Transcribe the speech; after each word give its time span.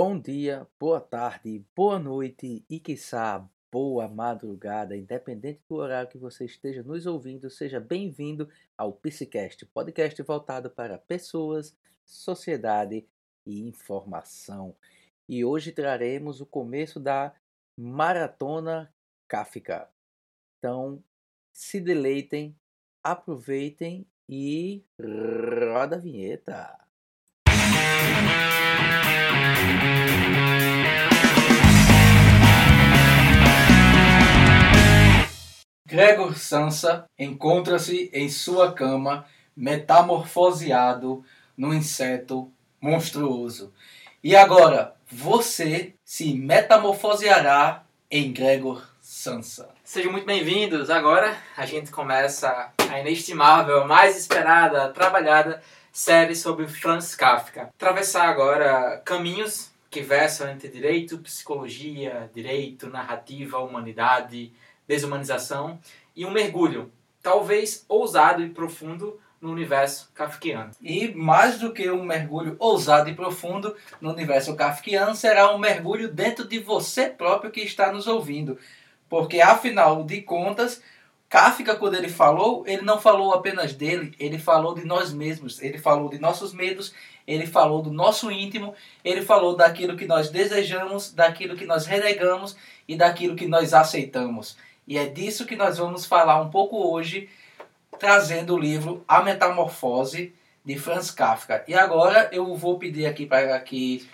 Bom 0.00 0.16
dia, 0.16 0.64
boa 0.78 1.00
tarde, 1.00 1.60
boa 1.74 1.98
noite 1.98 2.64
e, 2.70 2.78
quiçá, 2.78 3.44
boa 3.68 4.06
madrugada, 4.06 4.96
independente 4.96 5.60
do 5.68 5.74
horário 5.74 6.08
que 6.08 6.16
você 6.16 6.44
esteja 6.44 6.84
nos 6.84 7.04
ouvindo, 7.04 7.50
seja 7.50 7.80
bem-vindo 7.80 8.48
ao 8.76 8.92
Psicast, 8.92 9.66
podcast 9.66 10.22
voltado 10.22 10.70
para 10.70 10.98
pessoas, 10.98 11.76
sociedade 12.04 13.08
e 13.44 13.66
informação. 13.66 14.72
E 15.28 15.44
hoje 15.44 15.72
traremos 15.72 16.40
o 16.40 16.46
começo 16.46 17.00
da 17.00 17.34
Maratona 17.76 18.94
Kafka. 19.26 19.90
Então, 20.60 21.02
se 21.52 21.80
deleitem, 21.80 22.56
aproveitem 23.02 24.06
e 24.28 24.80
roda 24.96 25.96
a 25.96 25.98
vinheta. 25.98 26.78
Gregor 35.86 36.36
Sansa 36.38 37.06
encontra-se 37.18 38.10
em 38.12 38.28
sua 38.28 38.72
cama, 38.72 39.24
metamorfoseado 39.56 41.24
num 41.56 41.74
inseto 41.74 42.52
monstruoso. 42.80 43.72
E 44.22 44.36
agora, 44.36 44.94
você 45.10 45.94
se 46.04 46.34
metamorfoseará 46.34 47.84
em 48.10 48.32
Gregor 48.32 48.86
Sansa. 49.00 49.70
Sejam 49.82 50.12
muito 50.12 50.26
bem-vindos. 50.26 50.90
Agora 50.90 51.36
a 51.56 51.64
gente 51.64 51.90
começa 51.90 52.72
a 52.90 53.00
inestimável, 53.00 53.86
mais 53.86 54.16
esperada, 54.16 54.88
trabalhada 54.90 55.62
série 55.98 56.36
sobre 56.36 56.68
Franz 56.68 57.16
Kafka. 57.16 57.62
Atravessar 57.62 58.28
agora 58.28 59.02
caminhos 59.04 59.72
que 59.90 60.00
versam 60.00 60.48
entre 60.48 60.68
direito, 60.68 61.18
psicologia, 61.18 62.30
direito, 62.32 62.88
narrativa, 62.88 63.58
humanidade, 63.58 64.52
desumanização 64.86 65.76
e 66.14 66.24
um 66.24 66.30
mergulho, 66.30 66.88
talvez 67.20 67.84
ousado 67.88 68.44
e 68.44 68.48
profundo, 68.48 69.20
no 69.40 69.50
universo 69.50 70.08
kafkiano. 70.14 70.70
E 70.80 71.12
mais 71.14 71.58
do 71.58 71.72
que 71.72 71.90
um 71.90 72.04
mergulho 72.04 72.54
ousado 72.60 73.10
e 73.10 73.14
profundo 73.14 73.74
no 74.00 74.12
universo 74.12 74.54
kafkiano, 74.54 75.16
será 75.16 75.52
um 75.52 75.58
mergulho 75.58 76.12
dentro 76.12 76.46
de 76.46 76.60
você 76.60 77.08
próprio 77.08 77.50
que 77.50 77.60
está 77.60 77.90
nos 77.90 78.06
ouvindo. 78.06 78.56
Porque 79.08 79.40
afinal 79.40 80.04
de 80.04 80.22
contas, 80.22 80.80
Kafka, 81.28 81.76
quando 81.76 81.94
ele 81.94 82.08
falou, 82.08 82.64
ele 82.66 82.82
não 82.82 82.98
falou 82.98 83.34
apenas 83.34 83.74
dele, 83.74 84.14
ele 84.18 84.38
falou 84.38 84.74
de 84.74 84.84
nós 84.86 85.12
mesmos, 85.12 85.60
ele 85.60 85.76
falou 85.76 86.08
de 86.08 86.18
nossos 86.18 86.54
medos, 86.54 86.94
ele 87.26 87.46
falou 87.46 87.82
do 87.82 87.92
nosso 87.92 88.30
íntimo, 88.30 88.74
ele 89.04 89.20
falou 89.20 89.54
daquilo 89.54 89.94
que 89.94 90.06
nós 90.06 90.30
desejamos, 90.30 91.12
daquilo 91.12 91.54
que 91.54 91.66
nós 91.66 91.84
renegamos 91.84 92.56
e 92.88 92.96
daquilo 92.96 93.36
que 93.36 93.46
nós 93.46 93.74
aceitamos. 93.74 94.56
E 94.86 94.96
é 94.96 95.04
disso 95.04 95.44
que 95.44 95.54
nós 95.54 95.76
vamos 95.76 96.06
falar 96.06 96.40
um 96.40 96.48
pouco 96.48 96.78
hoje, 96.90 97.28
trazendo 97.98 98.54
o 98.54 98.58
livro 98.58 99.04
A 99.06 99.22
Metamorfose 99.22 100.34
de 100.64 100.78
Franz 100.78 101.10
Kafka. 101.10 101.62
E 101.68 101.74
agora 101.74 102.30
eu 102.32 102.54
vou 102.54 102.78
pedir 102.78 103.04
aqui 103.04 103.26
para 103.26 103.60
que 103.60 104.08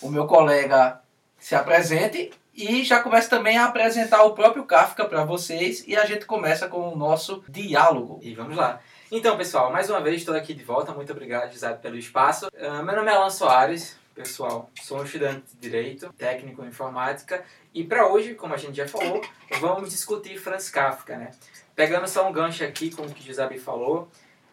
o 0.00 0.08
meu 0.08 0.26
colega 0.28 1.00
se 1.40 1.54
apresente 1.54 2.30
e 2.54 2.84
já 2.84 3.00
começa 3.00 3.28
também 3.28 3.56
a 3.56 3.64
apresentar 3.64 4.22
o 4.24 4.34
próprio 4.34 4.64
Kafka 4.64 5.06
para 5.06 5.24
vocês 5.24 5.82
e 5.88 5.96
a 5.96 6.04
gente 6.04 6.26
começa 6.26 6.68
com 6.68 6.92
o 6.92 6.96
nosso 6.96 7.42
diálogo. 7.48 8.20
E 8.22 8.34
vamos 8.34 8.56
lá. 8.56 8.80
Então, 9.10 9.36
pessoal, 9.36 9.72
mais 9.72 9.88
uma 9.88 10.00
vez 10.00 10.16
estou 10.16 10.36
aqui 10.36 10.52
de 10.52 10.62
volta. 10.62 10.92
Muito 10.92 11.10
obrigado, 11.10 11.50
Gisele, 11.50 11.78
pelo 11.78 11.96
espaço. 11.96 12.48
Uh, 12.48 12.84
meu 12.84 12.94
nome 12.94 13.10
é 13.10 13.14
Alan 13.14 13.30
Soares, 13.30 13.98
pessoal. 14.14 14.70
Sou 14.82 15.00
um 15.00 15.04
estudante 15.04 15.44
de 15.54 15.58
Direito, 15.58 16.12
técnico 16.12 16.62
em 16.62 16.68
Informática. 16.68 17.42
E 17.74 17.82
para 17.82 18.06
hoje, 18.06 18.34
como 18.34 18.52
a 18.52 18.56
gente 18.56 18.76
já 18.76 18.86
falou, 18.86 19.22
vamos 19.58 19.90
discutir 19.90 20.38
Franz 20.38 20.68
Kafka, 20.68 21.16
né? 21.16 21.30
Pegando 21.74 22.06
só 22.06 22.28
um 22.28 22.32
gancho 22.32 22.62
aqui 22.62 22.90
com 22.94 23.02
o 23.02 23.10
que 23.10 23.22
Gisele 23.22 23.58
falou, 23.58 24.08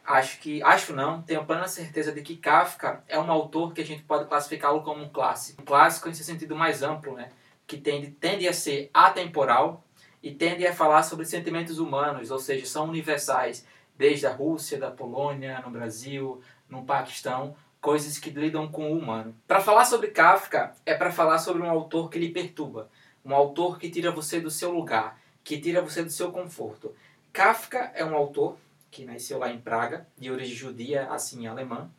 acho 0.07 0.39
que, 0.39 0.63
acho 0.63 0.93
não, 0.93 1.21
tenho 1.21 1.45
plena 1.45 1.67
certeza 1.67 2.13
de 2.13 2.21
que 2.21 2.37
Kafka 2.37 3.03
é 3.09 3.19
um 3.19 3.29
autor 3.29 3.73
que 3.73 3.81
a 3.81 3.85
gente 3.85 4.03
pode 4.03 4.25
classificá-lo 4.25 4.81
como 4.81 5.03
um 5.03 5.09
clássico. 5.09 5.61
Um 5.61 5.65
clássico 5.65 6.07
em 6.07 6.13
seu 6.13 6.25
sentido 6.25 6.55
mais 6.55 6.81
amplo, 6.81 7.13
né? 7.13 7.29
Que 7.67 7.75
tende, 7.75 8.11
tende 8.11 8.47
a 8.47 8.53
ser 8.53 8.89
atemporal 8.93 9.83
e 10.23 10.31
tende 10.31 10.65
a 10.65 10.73
falar 10.73 11.03
sobre 11.03 11.25
sentimentos 11.25 11.77
humanos, 11.77 12.31
ou 12.31 12.39
seja, 12.39 12.65
são 12.65 12.85
universais, 12.85 13.67
desde 13.97 14.25
a 14.25 14.31
Rússia, 14.31 14.79
da 14.79 14.89
Polônia, 14.89 15.61
no 15.65 15.71
Brasil, 15.71 16.41
no 16.69 16.85
Paquistão, 16.85 17.55
coisas 17.81 18.17
que 18.17 18.29
lidam 18.29 18.67
com 18.69 18.91
o 18.91 18.97
humano. 18.97 19.35
Para 19.45 19.59
falar 19.59 19.83
sobre 19.83 20.07
Kafka, 20.07 20.73
é 20.85 20.93
para 20.93 21.11
falar 21.11 21.39
sobre 21.39 21.61
um 21.61 21.69
autor 21.69 22.09
que 22.09 22.17
lhe 22.17 22.29
perturba, 22.29 22.89
um 23.25 23.35
autor 23.35 23.77
que 23.77 23.89
tira 23.89 24.09
você 24.09 24.39
do 24.39 24.49
seu 24.49 24.71
lugar, 24.71 25.19
que 25.43 25.59
tira 25.59 25.81
você 25.81 26.01
do 26.01 26.09
seu 26.09 26.31
conforto. 26.31 26.95
Kafka 27.33 27.91
é 27.93 28.05
um 28.05 28.15
autor 28.15 28.57
que 28.89 29.05
nasceu 29.05 29.37
lá 29.39 29.51
em 29.51 29.59
Praga, 29.59 30.07
de 30.17 30.31
origem 30.31 30.55
judia, 30.55 31.07
assim 31.09 31.47
alemã, 31.47 31.89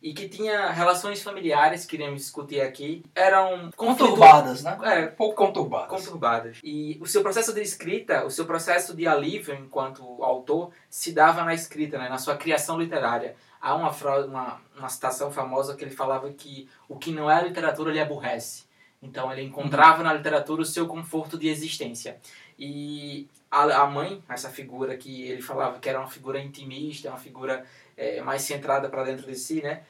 e 0.00 0.14
que 0.14 0.28
tinha 0.28 0.70
relações 0.70 1.22
familiares, 1.22 1.84
que 1.84 1.96
iremos 1.96 2.20
discutir 2.20 2.60
aqui, 2.60 3.04
eram 3.14 3.70
conturbadas, 3.76 4.62
né? 4.62 4.78
É, 4.82 5.06
pouco 5.06 5.34
conturbadas. 5.34 5.90
Conturbadas. 5.90 6.58
E 6.62 6.96
o 7.00 7.06
seu 7.06 7.20
processo 7.20 7.52
de 7.52 7.60
escrita, 7.60 8.24
o 8.24 8.30
seu 8.30 8.44
processo 8.46 8.94
de 8.94 9.08
alívio 9.08 9.54
enquanto 9.54 10.02
autor, 10.22 10.70
se 10.88 11.12
dava 11.12 11.42
na 11.42 11.52
escrita, 11.52 11.98
né? 11.98 12.08
na 12.08 12.18
sua 12.18 12.36
criação 12.36 12.78
literária. 12.78 13.34
Há 13.60 13.74
uma, 13.74 13.90
uma, 13.90 14.60
uma 14.78 14.88
citação 14.88 15.32
famosa 15.32 15.74
que 15.74 15.82
ele 15.82 15.90
falava 15.90 16.32
que 16.32 16.68
o 16.88 16.96
que 16.96 17.10
não 17.10 17.28
é 17.28 17.42
literatura 17.42 17.92
lhe 17.92 18.00
aborrece. 18.00 18.68
Então 19.02 19.32
ele 19.32 19.42
encontrava 19.42 19.98
uhum. 19.98 20.04
na 20.04 20.12
literatura 20.12 20.62
o 20.62 20.66
seu 20.66 20.86
conforto 20.86 21.36
de 21.36 21.48
existência. 21.48 22.20
E 22.56 23.28
a, 23.50 23.86
mãe, 23.86 24.22
essa 24.28 24.50
figura 24.50 24.96
que 24.96 25.22
ele 25.22 25.42
falava 25.42 25.78
que 25.78 25.88
era 25.88 25.98
uma 25.98 26.08
figura 26.08 26.40
intimista, 26.40 27.08
uma 27.08 27.18
figura 27.18 27.64
é, 27.96 28.20
mais 28.20 28.42
centrada 28.42 28.88
para 28.88 29.04
dentro 29.04 29.26
de 29.26 29.34
si, 29.34 29.62
né? 29.62 29.82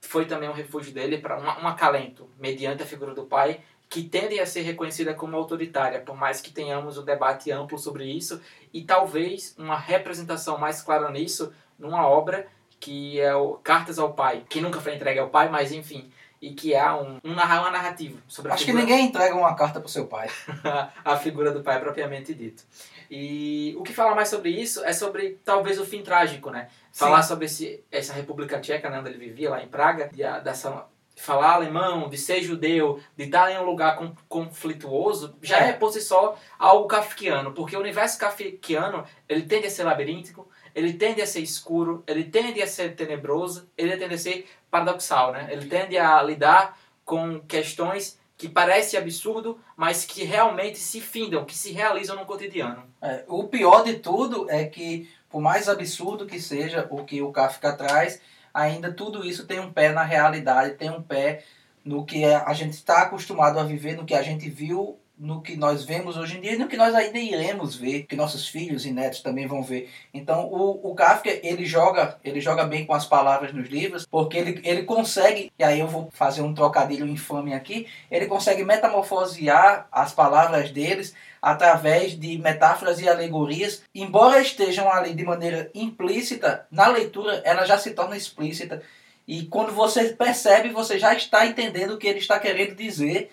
Foi 0.00 0.26
também 0.26 0.48
um 0.48 0.54
refúgio 0.54 0.92
dele 0.92 1.18
para 1.18 1.38
um, 1.38 1.64
um 1.64 1.68
acalento, 1.68 2.28
mediante 2.38 2.82
a 2.82 2.86
figura 2.86 3.14
do 3.14 3.24
pai, 3.24 3.60
que 3.88 4.02
tende 4.02 4.40
a 4.40 4.46
ser 4.46 4.62
reconhecida 4.62 5.12
como 5.12 5.36
autoritária, 5.36 6.00
por 6.00 6.16
mais 6.16 6.40
que 6.40 6.50
tenhamos 6.50 6.96
um 6.96 7.04
debate 7.04 7.50
amplo 7.50 7.78
sobre 7.78 8.04
isso, 8.04 8.40
e 8.72 8.82
talvez 8.82 9.54
uma 9.58 9.76
representação 9.76 10.56
mais 10.56 10.80
clara 10.80 11.10
nisso 11.10 11.52
numa 11.78 12.08
obra 12.08 12.48
que 12.80 13.20
é 13.20 13.32
o 13.34 13.54
Cartas 13.54 13.98
ao 13.98 14.12
Pai, 14.12 14.44
que 14.48 14.60
nunca 14.60 14.80
foi 14.80 14.96
entregue 14.96 15.20
ao 15.20 15.30
pai, 15.30 15.48
mas 15.48 15.70
enfim, 15.70 16.10
e 16.42 16.52
que 16.52 16.74
há 16.74 16.96
um, 16.96 17.20
um 17.22 17.32
uma 17.32 17.70
narrativa 17.70 18.18
sobre 18.26 18.50
a 18.50 18.54
Acho 18.54 18.64
figura... 18.64 18.84
que 18.84 18.90
ninguém 18.90 19.06
entrega 19.06 19.36
uma 19.36 19.54
carta 19.54 19.78
para 19.78 19.86
o 19.86 19.90
seu 19.90 20.08
pai. 20.08 20.28
a 21.04 21.16
figura 21.16 21.52
do 21.52 21.62
pai 21.62 21.78
propriamente 21.78 22.34
dito. 22.34 22.64
E 23.08 23.76
o 23.78 23.82
que 23.84 23.92
fala 23.92 24.12
mais 24.12 24.28
sobre 24.28 24.50
isso 24.50 24.84
é 24.84 24.92
sobre 24.92 25.38
talvez 25.44 25.78
o 25.78 25.86
fim 25.86 26.02
trágico, 26.02 26.50
né? 26.50 26.68
Falar 26.92 27.22
Sim. 27.22 27.28
sobre 27.28 27.44
esse, 27.46 27.84
essa 27.92 28.12
República 28.12 28.58
Tcheca, 28.58 28.90
né, 28.90 28.98
onde 28.98 29.10
ele 29.10 29.18
vivia, 29.18 29.50
lá 29.50 29.62
em 29.62 29.68
Praga, 29.68 30.08
de, 30.08 30.22
dessa, 30.42 30.86
de 31.14 31.22
falar 31.22 31.52
alemão, 31.52 32.08
de 32.08 32.18
ser 32.18 32.42
judeu, 32.42 32.98
de 33.16 33.24
estar 33.24 33.52
em 33.52 33.58
um 33.58 33.64
lugar 33.64 33.96
com, 33.96 34.12
conflituoso, 34.28 35.36
já 35.40 35.60
é. 35.60 35.68
é 35.68 35.72
por 35.74 35.92
si 35.92 36.00
só 36.00 36.36
algo 36.58 36.88
kafkiano, 36.88 37.52
porque 37.52 37.76
o 37.76 37.80
universo 37.80 38.18
kafkiano 38.18 39.04
ele 39.28 39.42
tende 39.42 39.68
a 39.68 39.70
ser 39.70 39.84
labiríntico, 39.84 40.48
ele 40.74 40.94
tende 40.94 41.20
a 41.20 41.26
ser 41.26 41.40
escuro, 41.40 42.02
ele 42.06 42.24
tende 42.24 42.62
a 42.62 42.66
ser 42.66 42.96
tenebroso, 42.96 43.68
ele 43.76 43.96
tende 43.96 44.14
a 44.14 44.18
ser 44.18 44.48
paradoxal, 44.72 45.32
né? 45.32 45.48
Ele 45.50 45.66
tende 45.66 45.98
a 45.98 46.20
lidar 46.22 46.78
com 47.04 47.38
questões 47.40 48.18
que 48.38 48.48
parecem 48.48 48.98
absurdo, 48.98 49.60
mas 49.76 50.04
que 50.04 50.24
realmente 50.24 50.78
se 50.78 50.98
findam, 51.00 51.44
que 51.44 51.54
se 51.54 51.72
realizam 51.72 52.16
no 52.16 52.24
cotidiano. 52.24 52.82
É, 53.00 53.22
o 53.28 53.44
pior 53.44 53.84
de 53.84 53.98
tudo 53.98 54.50
é 54.50 54.64
que, 54.64 55.08
por 55.28 55.42
mais 55.42 55.68
absurdo 55.68 56.26
que 56.26 56.40
seja 56.40 56.88
o 56.90 57.04
que 57.04 57.20
o 57.20 57.30
Kafka 57.30 57.74
traz, 57.74 58.20
ainda 58.52 58.90
tudo 58.90 59.24
isso 59.24 59.46
tem 59.46 59.60
um 59.60 59.70
pé 59.70 59.92
na 59.92 60.02
realidade, 60.02 60.74
tem 60.74 60.90
um 60.90 61.02
pé 61.02 61.44
no 61.84 62.04
que 62.06 62.24
a 62.24 62.52
gente 62.54 62.72
está 62.72 63.02
acostumado 63.02 63.60
a 63.60 63.64
viver, 63.64 63.96
no 63.96 64.06
que 64.06 64.14
a 64.14 64.22
gente 64.22 64.48
viu 64.48 64.98
no 65.18 65.40
que 65.40 65.56
nós 65.56 65.84
vemos 65.84 66.16
hoje 66.16 66.36
em 66.36 66.40
dia 66.40 66.54
e 66.54 66.58
no 66.58 66.68
que 66.68 66.76
nós 66.76 66.94
ainda 66.94 67.18
iremos 67.18 67.76
ver, 67.76 68.04
que 68.04 68.16
nossos 68.16 68.48
filhos 68.48 68.84
e 68.84 68.92
netos 68.92 69.20
também 69.20 69.46
vão 69.46 69.62
ver. 69.62 69.90
Então 70.12 70.46
o, 70.46 70.90
o 70.90 70.94
Kafka 70.94 71.30
ele 71.42 71.64
joga, 71.64 72.18
ele 72.24 72.40
joga 72.40 72.64
bem 72.64 72.84
com 72.84 72.94
as 72.94 73.06
palavras 73.06 73.52
nos 73.52 73.68
livros, 73.68 74.06
porque 74.06 74.36
ele, 74.36 74.60
ele 74.64 74.82
consegue, 74.82 75.52
e 75.58 75.62
aí 75.62 75.80
eu 75.80 75.86
vou 75.86 76.08
fazer 76.12 76.42
um 76.42 76.54
trocadilho 76.54 77.06
infame 77.06 77.54
aqui, 77.54 77.86
ele 78.10 78.26
consegue 78.26 78.64
metamorfosear 78.64 79.86
as 79.92 80.12
palavras 80.12 80.70
deles 80.70 81.14
através 81.40 82.18
de 82.18 82.38
metáforas 82.38 83.00
e 83.00 83.08
alegorias, 83.08 83.82
embora 83.94 84.40
estejam 84.40 84.90
ali 84.90 85.12
de 85.14 85.24
maneira 85.24 85.70
implícita, 85.74 86.66
na 86.70 86.86
leitura 86.86 87.42
ela 87.44 87.64
já 87.64 87.78
se 87.78 87.90
torna 87.90 88.16
explícita. 88.16 88.82
E 89.26 89.46
quando 89.46 89.72
você 89.72 90.08
percebe, 90.10 90.70
você 90.70 90.98
já 90.98 91.14
está 91.14 91.46
entendendo 91.46 91.92
o 91.92 91.98
que 91.98 92.08
ele 92.08 92.18
está 92.18 92.38
querendo 92.38 92.74
dizer 92.74 93.30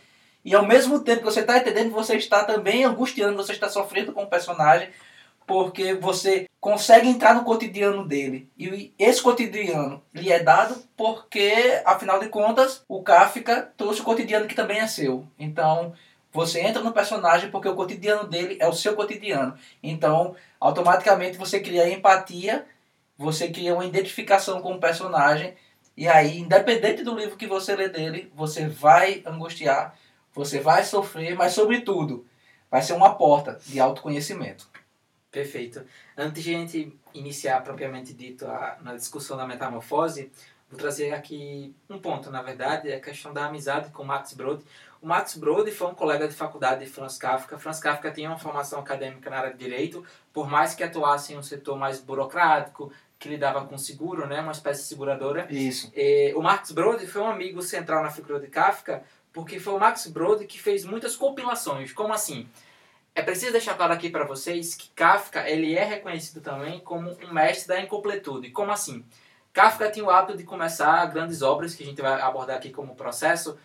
e 0.50 0.56
ao 0.56 0.66
mesmo 0.66 1.00
tempo 1.02 1.20
que 1.20 1.26
você 1.26 1.42
está 1.42 1.60
entendendo, 1.60 1.92
você 1.92 2.16
está 2.16 2.44
também 2.44 2.84
angustiando, 2.84 3.38
você 3.38 3.52
está 3.52 3.70
sofrendo 3.70 4.12
com 4.12 4.24
o 4.24 4.28
personagem, 4.28 4.90
porque 5.46 5.94
você 5.94 6.50
consegue 6.60 7.08
entrar 7.08 7.36
no 7.36 7.44
cotidiano 7.44 8.04
dele. 8.04 8.50
E 8.58 8.92
esse 8.98 9.22
cotidiano 9.22 10.02
lhe 10.12 10.32
é 10.32 10.42
dado 10.42 10.76
porque, 10.98 11.80
afinal 11.86 12.20
de 12.20 12.30
contas, 12.30 12.84
o 12.88 13.04
Kafka 13.04 13.72
trouxe 13.78 14.02
o 14.02 14.04
cotidiano 14.04 14.48
que 14.48 14.56
também 14.56 14.80
é 14.80 14.88
seu. 14.88 15.24
Então, 15.38 15.94
você 16.34 16.62
entra 16.62 16.82
no 16.82 16.94
personagem 16.94 17.52
porque 17.52 17.70
o 17.70 17.76
cotidiano 17.76 18.28
dele 18.28 18.58
é 18.60 18.68
o 18.68 18.74
seu 18.74 18.96
cotidiano. 18.96 19.54
Então, 19.84 20.36
automaticamente 20.60 21.38
você 21.38 21.60
cria 21.60 21.94
empatia, 21.94 22.66
você 23.16 23.50
cria 23.50 23.76
uma 23.76 23.86
identificação 23.86 24.64
com 24.64 24.74
o 24.74 24.80
personagem. 24.80 25.54
E 25.96 26.08
aí, 26.08 26.40
independente 26.40 27.04
do 27.04 27.16
livro 27.16 27.38
que 27.38 27.46
você 27.46 27.76
lê 27.76 27.88
dele, 27.88 28.32
você 28.36 28.68
vai 28.68 29.22
angustiar, 29.28 29.94
você 30.34 30.60
vai 30.60 30.84
sofrer, 30.84 31.36
mas 31.36 31.54
sobretudo, 31.54 32.26
vai 32.70 32.82
ser 32.82 32.94
uma 32.94 33.16
porta 33.16 33.60
de 33.66 33.80
autoconhecimento. 33.80 34.68
Perfeito. 35.32 35.84
Antes 36.18 36.44
de 36.44 36.56
a 36.56 36.58
gente 36.58 37.00
iniciar 37.14 37.62
propriamente 37.64 38.14
dito 38.14 38.46
a, 38.48 38.78
na 38.82 38.96
discussão 38.96 39.38
da 39.38 39.46
metamorfose, 39.46 40.32
vou 40.70 40.80
trazer 40.80 41.14
aqui 41.14 41.76
um 41.90 42.00
ponto, 42.00 42.32
na 42.32 42.42
verdade, 42.42 42.90
é 42.90 42.96
a 42.96 43.02
questão 43.02 43.32
da 43.32 43.46
amizade 43.46 43.92
com 43.92 44.04
Max 44.04 44.34
Brod. 44.34 44.62
O 45.02 45.08
Max 45.08 45.36
Brod 45.36 45.70
foi 45.70 45.88
um 45.88 45.96
colega 45.96 46.28
de 46.28 46.34
faculdade 46.34 46.84
de 46.84 46.92
Franz 46.92 47.18
Kafka. 47.18 47.58
Franz 47.58 47.80
Kafka 47.80 48.12
tinha 48.12 48.30
uma 48.30 48.40
formação 48.40 48.80
acadêmica 48.80 49.30
na 49.30 49.38
área 49.38 49.52
de 49.52 49.58
direito, 49.58 50.04
por 50.34 50.50
mais 50.50 50.74
que 50.74 50.84
atuasse 50.84 51.34
em 51.34 51.38
um 51.38 51.44
setor 51.44 51.78
mais 51.78 52.00
burocrático, 52.00 52.92
que 53.20 53.30
lidava 53.30 53.66
com 53.66 53.78
seguro, 53.78 54.26
né, 54.26 54.40
uma 54.40 54.54
espécie 54.54 54.82
de 54.82 54.88
seguradora. 54.88 55.46
Isso. 55.50 55.92
E, 55.94 56.34
o 56.36 56.42
Max 56.42 56.72
Brod 56.72 57.06
foi 57.06 57.22
um 57.22 57.28
amigo 57.28 57.62
central 57.62 58.02
na 58.02 58.10
figura 58.10 58.40
de 58.40 58.48
Kafka, 58.48 59.04
porque 59.34 59.60
foi 59.60 59.74
o 59.74 59.80
Max 59.80 60.08
Brod 60.08 60.44
que 60.46 60.60
fez 60.60 60.84
muitas 60.84 61.16
compilações. 61.16 61.94
Como 61.94 62.14
assim? 62.14 62.48
É 63.16 63.22
preciso 63.22 63.52
deixar 63.52 63.76
claro 63.76 63.94
aqui 63.94 64.10
para 64.10 64.26
vocês 64.26 64.76
que 64.76 64.90
Kafka 64.90 65.50
ele 65.50 65.76
é 65.76 65.84
reconhecido 65.84 66.42
também 66.42 66.80
como 66.80 67.18
um 67.24 67.34
mestre 67.34 67.68
da 67.68 67.82
incompletude. 67.82 68.52
Como 68.52 68.72
assim? 68.72 69.04
Kafka 69.52 69.92
tinha 69.92 70.06
o 70.06 70.10
hábito 70.10 70.38
de 70.38 70.44
começar 70.44 71.06
grandes 71.08 71.42
obras, 71.42 71.76
que 71.76 71.84
a 71.84 71.86
gente 71.86 72.02
vai 72.02 72.22
abordar 72.22 72.58
aqui 72.58 72.70
como 72.70 72.96
processo, 72.96 73.58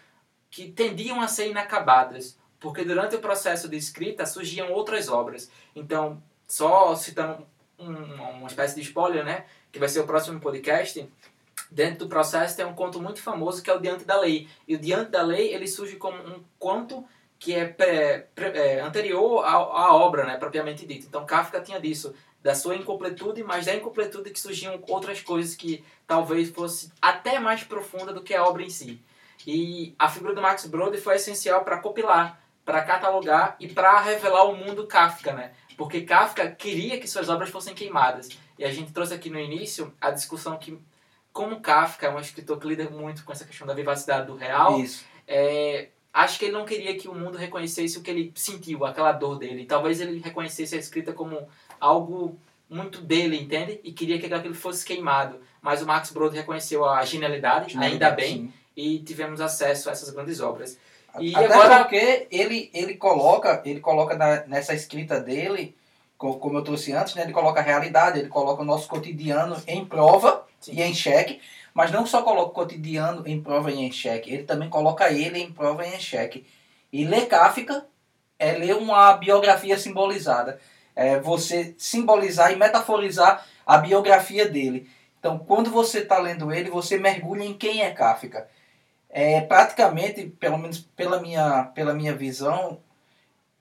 que 0.51 0.71
tendiam 0.71 1.21
a 1.21 1.29
ser 1.29 1.51
inacabadas, 1.51 2.39
porque 2.59 2.85
durante 2.85 3.17
o 3.17 3.21
processo 3.21 3.69
de 3.69 3.77
escrita 3.77 4.25
surgiam 4.27 4.73
outras 4.73 5.09
obras. 5.09 5.51
Então, 5.77 6.23
só 6.47 6.95
citando 6.97 7.47
um, 7.79 7.93
uma 7.93 8.47
espécie 8.47 8.75
de 8.75 8.81
spoiler, 8.83 9.25
né, 9.25 9.45
que 9.71 9.79
vai 9.79 9.89
ser 9.89 10.01
o 10.01 10.07
próximo 10.07 10.41
podcast, 10.41 11.09
dentro 11.71 12.01
do 12.01 12.09
processo 12.09 12.57
tem 12.57 12.65
um 12.65 12.75
conto 12.75 13.01
muito 13.01 13.23
famoso 13.23 13.63
que 13.63 13.71
é 13.71 13.75
o 13.75 13.81
Diante 13.81 14.05
da 14.05 14.19
Lei. 14.19 14.49
E 14.67 14.75
o 14.75 14.79
Diante 14.79 15.11
da 15.11 15.23
Lei 15.23 15.53
ele 15.53 15.67
surge 15.67 15.97
como 15.97 16.17
um 16.17 16.43
conto 16.59 17.05
que 17.39 17.53
é, 17.55 17.67
pré, 17.67 18.27
pré, 18.35 18.77
é 18.77 18.81
anterior 18.81 19.45
à, 19.45 19.53
à, 19.53 19.95
obra, 19.95 20.25
né, 20.25 20.37
propriamente 20.37 20.87
dita. 20.87 21.07
Então 21.07 21.27
Kafka 21.27 21.61
tinha 21.61 21.81
disso, 21.81 22.15
da 22.43 22.55
sua 22.55 22.77
incompletude, 22.77 23.43
mas 23.43 23.67
da 23.67 23.75
incompletude 23.75 24.31
que 24.31 24.41
surgiam 24.41 24.81
outras 24.89 25.21
coisas 25.21 25.55
que 25.55 25.85
talvez 26.07 26.51
fosse 26.51 26.93
até 27.01 27.39
mais 27.39 27.63
profunda 27.63 28.13
do 28.13 28.23
que 28.23 28.35
a 28.35 28.45
obra 28.45 28.63
em 28.63 28.71
si. 28.71 29.01
E 29.47 29.95
a 29.99 30.09
figura 30.09 30.35
do 30.35 30.41
Max 30.41 30.65
Brod 30.67 30.97
foi 30.97 31.17
essencial 31.17 31.65
para 31.65 31.79
compilar, 31.79 32.41
para 32.65 32.83
catalogar 32.83 33.57
e 33.61 33.69
para 33.69 34.01
revelar 34.01 34.45
o 34.45 34.57
mundo 34.57 34.87
Kafka, 34.87 35.33
né? 35.33 35.53
Porque 35.77 36.03
Kafka 36.03 36.51
queria 36.51 36.99
que 36.99 37.09
suas 37.09 37.29
obras 37.29 37.51
fossem 37.51 37.75
queimadas. 37.75 38.29
E 38.59 38.65
a 38.65 38.71
gente 38.71 38.93
trouxe 38.93 39.13
aqui 39.13 39.29
no 39.29 39.39
início 39.39 39.93
a 40.01 40.11
discussão 40.11 40.57
que, 40.57 40.79
como 41.35 41.61
Kafka 41.61 42.07
é 42.07 42.11
um 42.11 42.21
escritor 42.21 42.59
que 42.61 42.69
lida 42.69 42.89
muito 42.89 43.25
com 43.25 43.33
essa 43.33 43.45
questão 43.45 43.67
da 43.67 43.75
vivacidade 43.75 44.29
do 44.29 44.37
real. 44.37 44.81
É, 45.27 45.89
acho 46.13 46.39
que 46.39 46.45
ele 46.45 46.55
não 46.55 46.65
queria 46.65 46.97
que 46.97 47.09
o 47.09 47.15
mundo 47.15 47.37
reconhecesse 47.37 47.99
o 47.99 48.03
que 48.03 48.11
ele 48.11 48.33
sentiu, 48.37 48.85
aquela 48.87 49.11
dor 49.11 49.37
dele. 49.37 49.67
Talvez 49.67 50.01
ele 50.01 50.21
reconhecesse 50.21 50.77
a 50.77 50.79
escrita 50.79 51.13
como 51.13 51.49
algo 51.81 52.39
muito 52.71 53.01
dele, 53.01 53.37
entende? 53.37 53.81
E 53.83 53.91
queria 53.91 54.19
que 54.21 54.33
aquilo 54.33 54.55
fosse 54.55 54.85
queimado. 54.85 55.41
Mas 55.61 55.83
o 55.83 55.87
Max 55.87 56.13
Brod 56.13 56.33
reconheceu 56.33 56.85
a 56.85 57.05
genialidade, 57.05 57.77
ainda 57.77 58.13
bem, 58.13 58.33
sim. 58.33 58.53
e 58.77 59.01
tivemos 59.01 59.41
acesso 59.41 59.89
a 59.89 59.93
essas 59.93 60.11
grandes 60.11 60.41
obras. 60.41 60.79
E 61.19 61.35
Até 61.35 61.47
agora 61.47 61.79
porque 61.81 62.29
ele, 62.31 62.71
ele 62.73 62.95
coloca, 62.95 63.61
ele 63.65 63.81
coloca 63.81 64.17
na, 64.17 64.47
nessa 64.47 64.73
escrita 64.73 65.19
dele, 65.21 65.75
como 66.17 66.59
eu 66.59 66.63
trouxe 66.63 66.93
antes, 66.93 67.17
né, 67.17 67.23
ele 67.23 67.33
coloca 67.33 67.59
a 67.59 67.63
realidade, 67.63 68.21
ele 68.21 68.29
coloca 68.29 68.63
o 68.63 68.65
nosso 68.65 68.89
cotidiano 68.89 69.61
em 69.67 69.85
prova. 69.85 70.45
E 70.69 70.83
em 70.83 70.95
xeque. 70.95 71.41
Mas 71.73 71.91
não 71.91 72.07
só 72.07 72.23
coloca 72.23 72.51
o 72.51 72.55
cotidiano 72.55 73.27
em 73.27 73.41
prova 73.41 73.71
e 73.73 73.81
em 73.81 73.91
xeque, 73.91 74.33
ele 74.33 74.45
também 74.45 74.69
coloca 74.69 75.11
ele 75.11 75.41
em 75.41 75.51
prova 75.51 75.85
e 75.85 75.95
em 75.95 76.01
xeque. 76.01 76.47
E 76.93 77.05
ler 77.05 77.27
Kafka 77.27 77.85
é 78.39 78.53
ler 78.53 78.77
uma 78.77 79.13
biografia 79.15 79.77
simbolizada. 79.77 80.61
É 80.95 81.19
você 81.19 81.75
simbolizar 81.77 82.53
e 82.53 82.57
metaforizar 82.57 83.45
a 83.67 83.79
biografia 83.79 84.49
dele. 84.49 84.89
Então, 85.19 85.39
quando 85.39 85.71
você 85.71 86.01
está 86.01 86.19
lendo 86.19 86.53
ele, 86.53 86.71
você 86.71 86.99
mergulha 86.99 87.43
em 87.43 87.55
quem 87.55 87.83
é 87.83 87.91
Kafka. 87.91 88.49
É, 89.11 89.41
praticamente, 89.41 90.27
pelo 90.27 90.59
menos 90.59 90.79
pela 90.79 91.21
minha, 91.21 91.65
pela 91.75 91.95
minha 91.95 92.15
visão, 92.15 92.81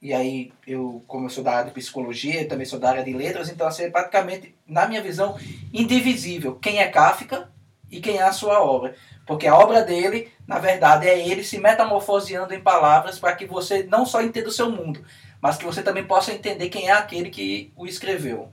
e 0.03 0.13
aí 0.13 0.51
eu, 0.67 1.01
como 1.07 1.27
eu 1.27 1.29
sou 1.29 1.41
da 1.41 1.53
área 1.53 1.69
de 1.69 1.71
psicologia, 1.71 2.45
também 2.45 2.65
sou 2.65 2.77
da 2.77 2.89
área 2.89 3.05
de 3.05 3.13
letras, 3.13 3.47
então 3.47 3.65
assim, 3.65 3.83
é 3.83 3.89
praticamente, 3.89 4.53
na 4.67 4.85
minha 4.85 5.01
visão, 5.01 5.39
indivisível. 5.71 6.55
Quem 6.55 6.79
é 6.79 6.87
Kafka 6.89 7.49
e 7.89 8.01
quem 8.01 8.17
é 8.17 8.23
a 8.23 8.33
sua 8.33 8.61
obra. 8.61 8.97
Porque 9.25 9.47
a 9.47 9.57
obra 9.57 9.81
dele, 9.81 10.29
na 10.45 10.59
verdade, 10.59 11.07
é 11.07 11.25
ele 11.25 11.41
se 11.41 11.57
metamorfoseando 11.57 12.53
em 12.53 12.59
palavras 12.59 13.17
para 13.17 13.33
que 13.33 13.45
você 13.45 13.83
não 13.83 14.05
só 14.05 14.21
entenda 14.21 14.49
o 14.49 14.51
seu 14.51 14.69
mundo, 14.69 15.01
mas 15.39 15.55
que 15.55 15.63
você 15.63 15.81
também 15.81 16.03
possa 16.03 16.33
entender 16.33 16.67
quem 16.67 16.89
é 16.89 16.91
aquele 16.91 17.29
que 17.29 17.71
o 17.73 17.85
escreveu. 17.85 18.51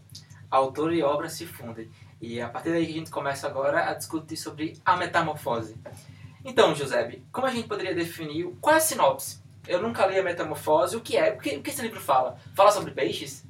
Autor 0.49 0.93
e 0.93 1.03
obra 1.03 1.29
se 1.29 1.47
fundem. 1.47 1.91
E 2.21 2.41
a 2.41 2.49
partir 2.49 2.71
daí 2.71 2.87
a 2.87 2.93
gente 2.93 3.11
começa 3.11 3.49
agora 3.49 3.91
a 3.91 3.95
discutir 3.95 4.37
sobre 4.37 4.75
a 4.85 4.97
metamorfose. 4.97 5.75
Então, 6.45 6.77
José, 6.77 7.19
como 7.33 7.49
a 7.49 7.51
gente 7.51 7.67
poderia 7.67 7.95
definir 7.95 8.55
qual 8.61 8.77
é 8.77 8.79
a 8.79 8.81
sinopse? 8.81 9.40
Eu 9.67 9.83
nunca 9.83 10.07
li 10.07 10.19
a 10.19 10.23
Metamorfose. 10.23 10.97
O 10.97 11.01
que 11.01 11.17
é? 11.17 11.31
O 11.31 11.39
que, 11.39 11.57
o 11.57 11.63
que 11.63 11.71
esse 11.71 11.83
livro 11.83 12.01
fala? 12.01 12.37
Fala 12.55 12.73
sobre 12.73 12.93
peixes? 12.93 13.45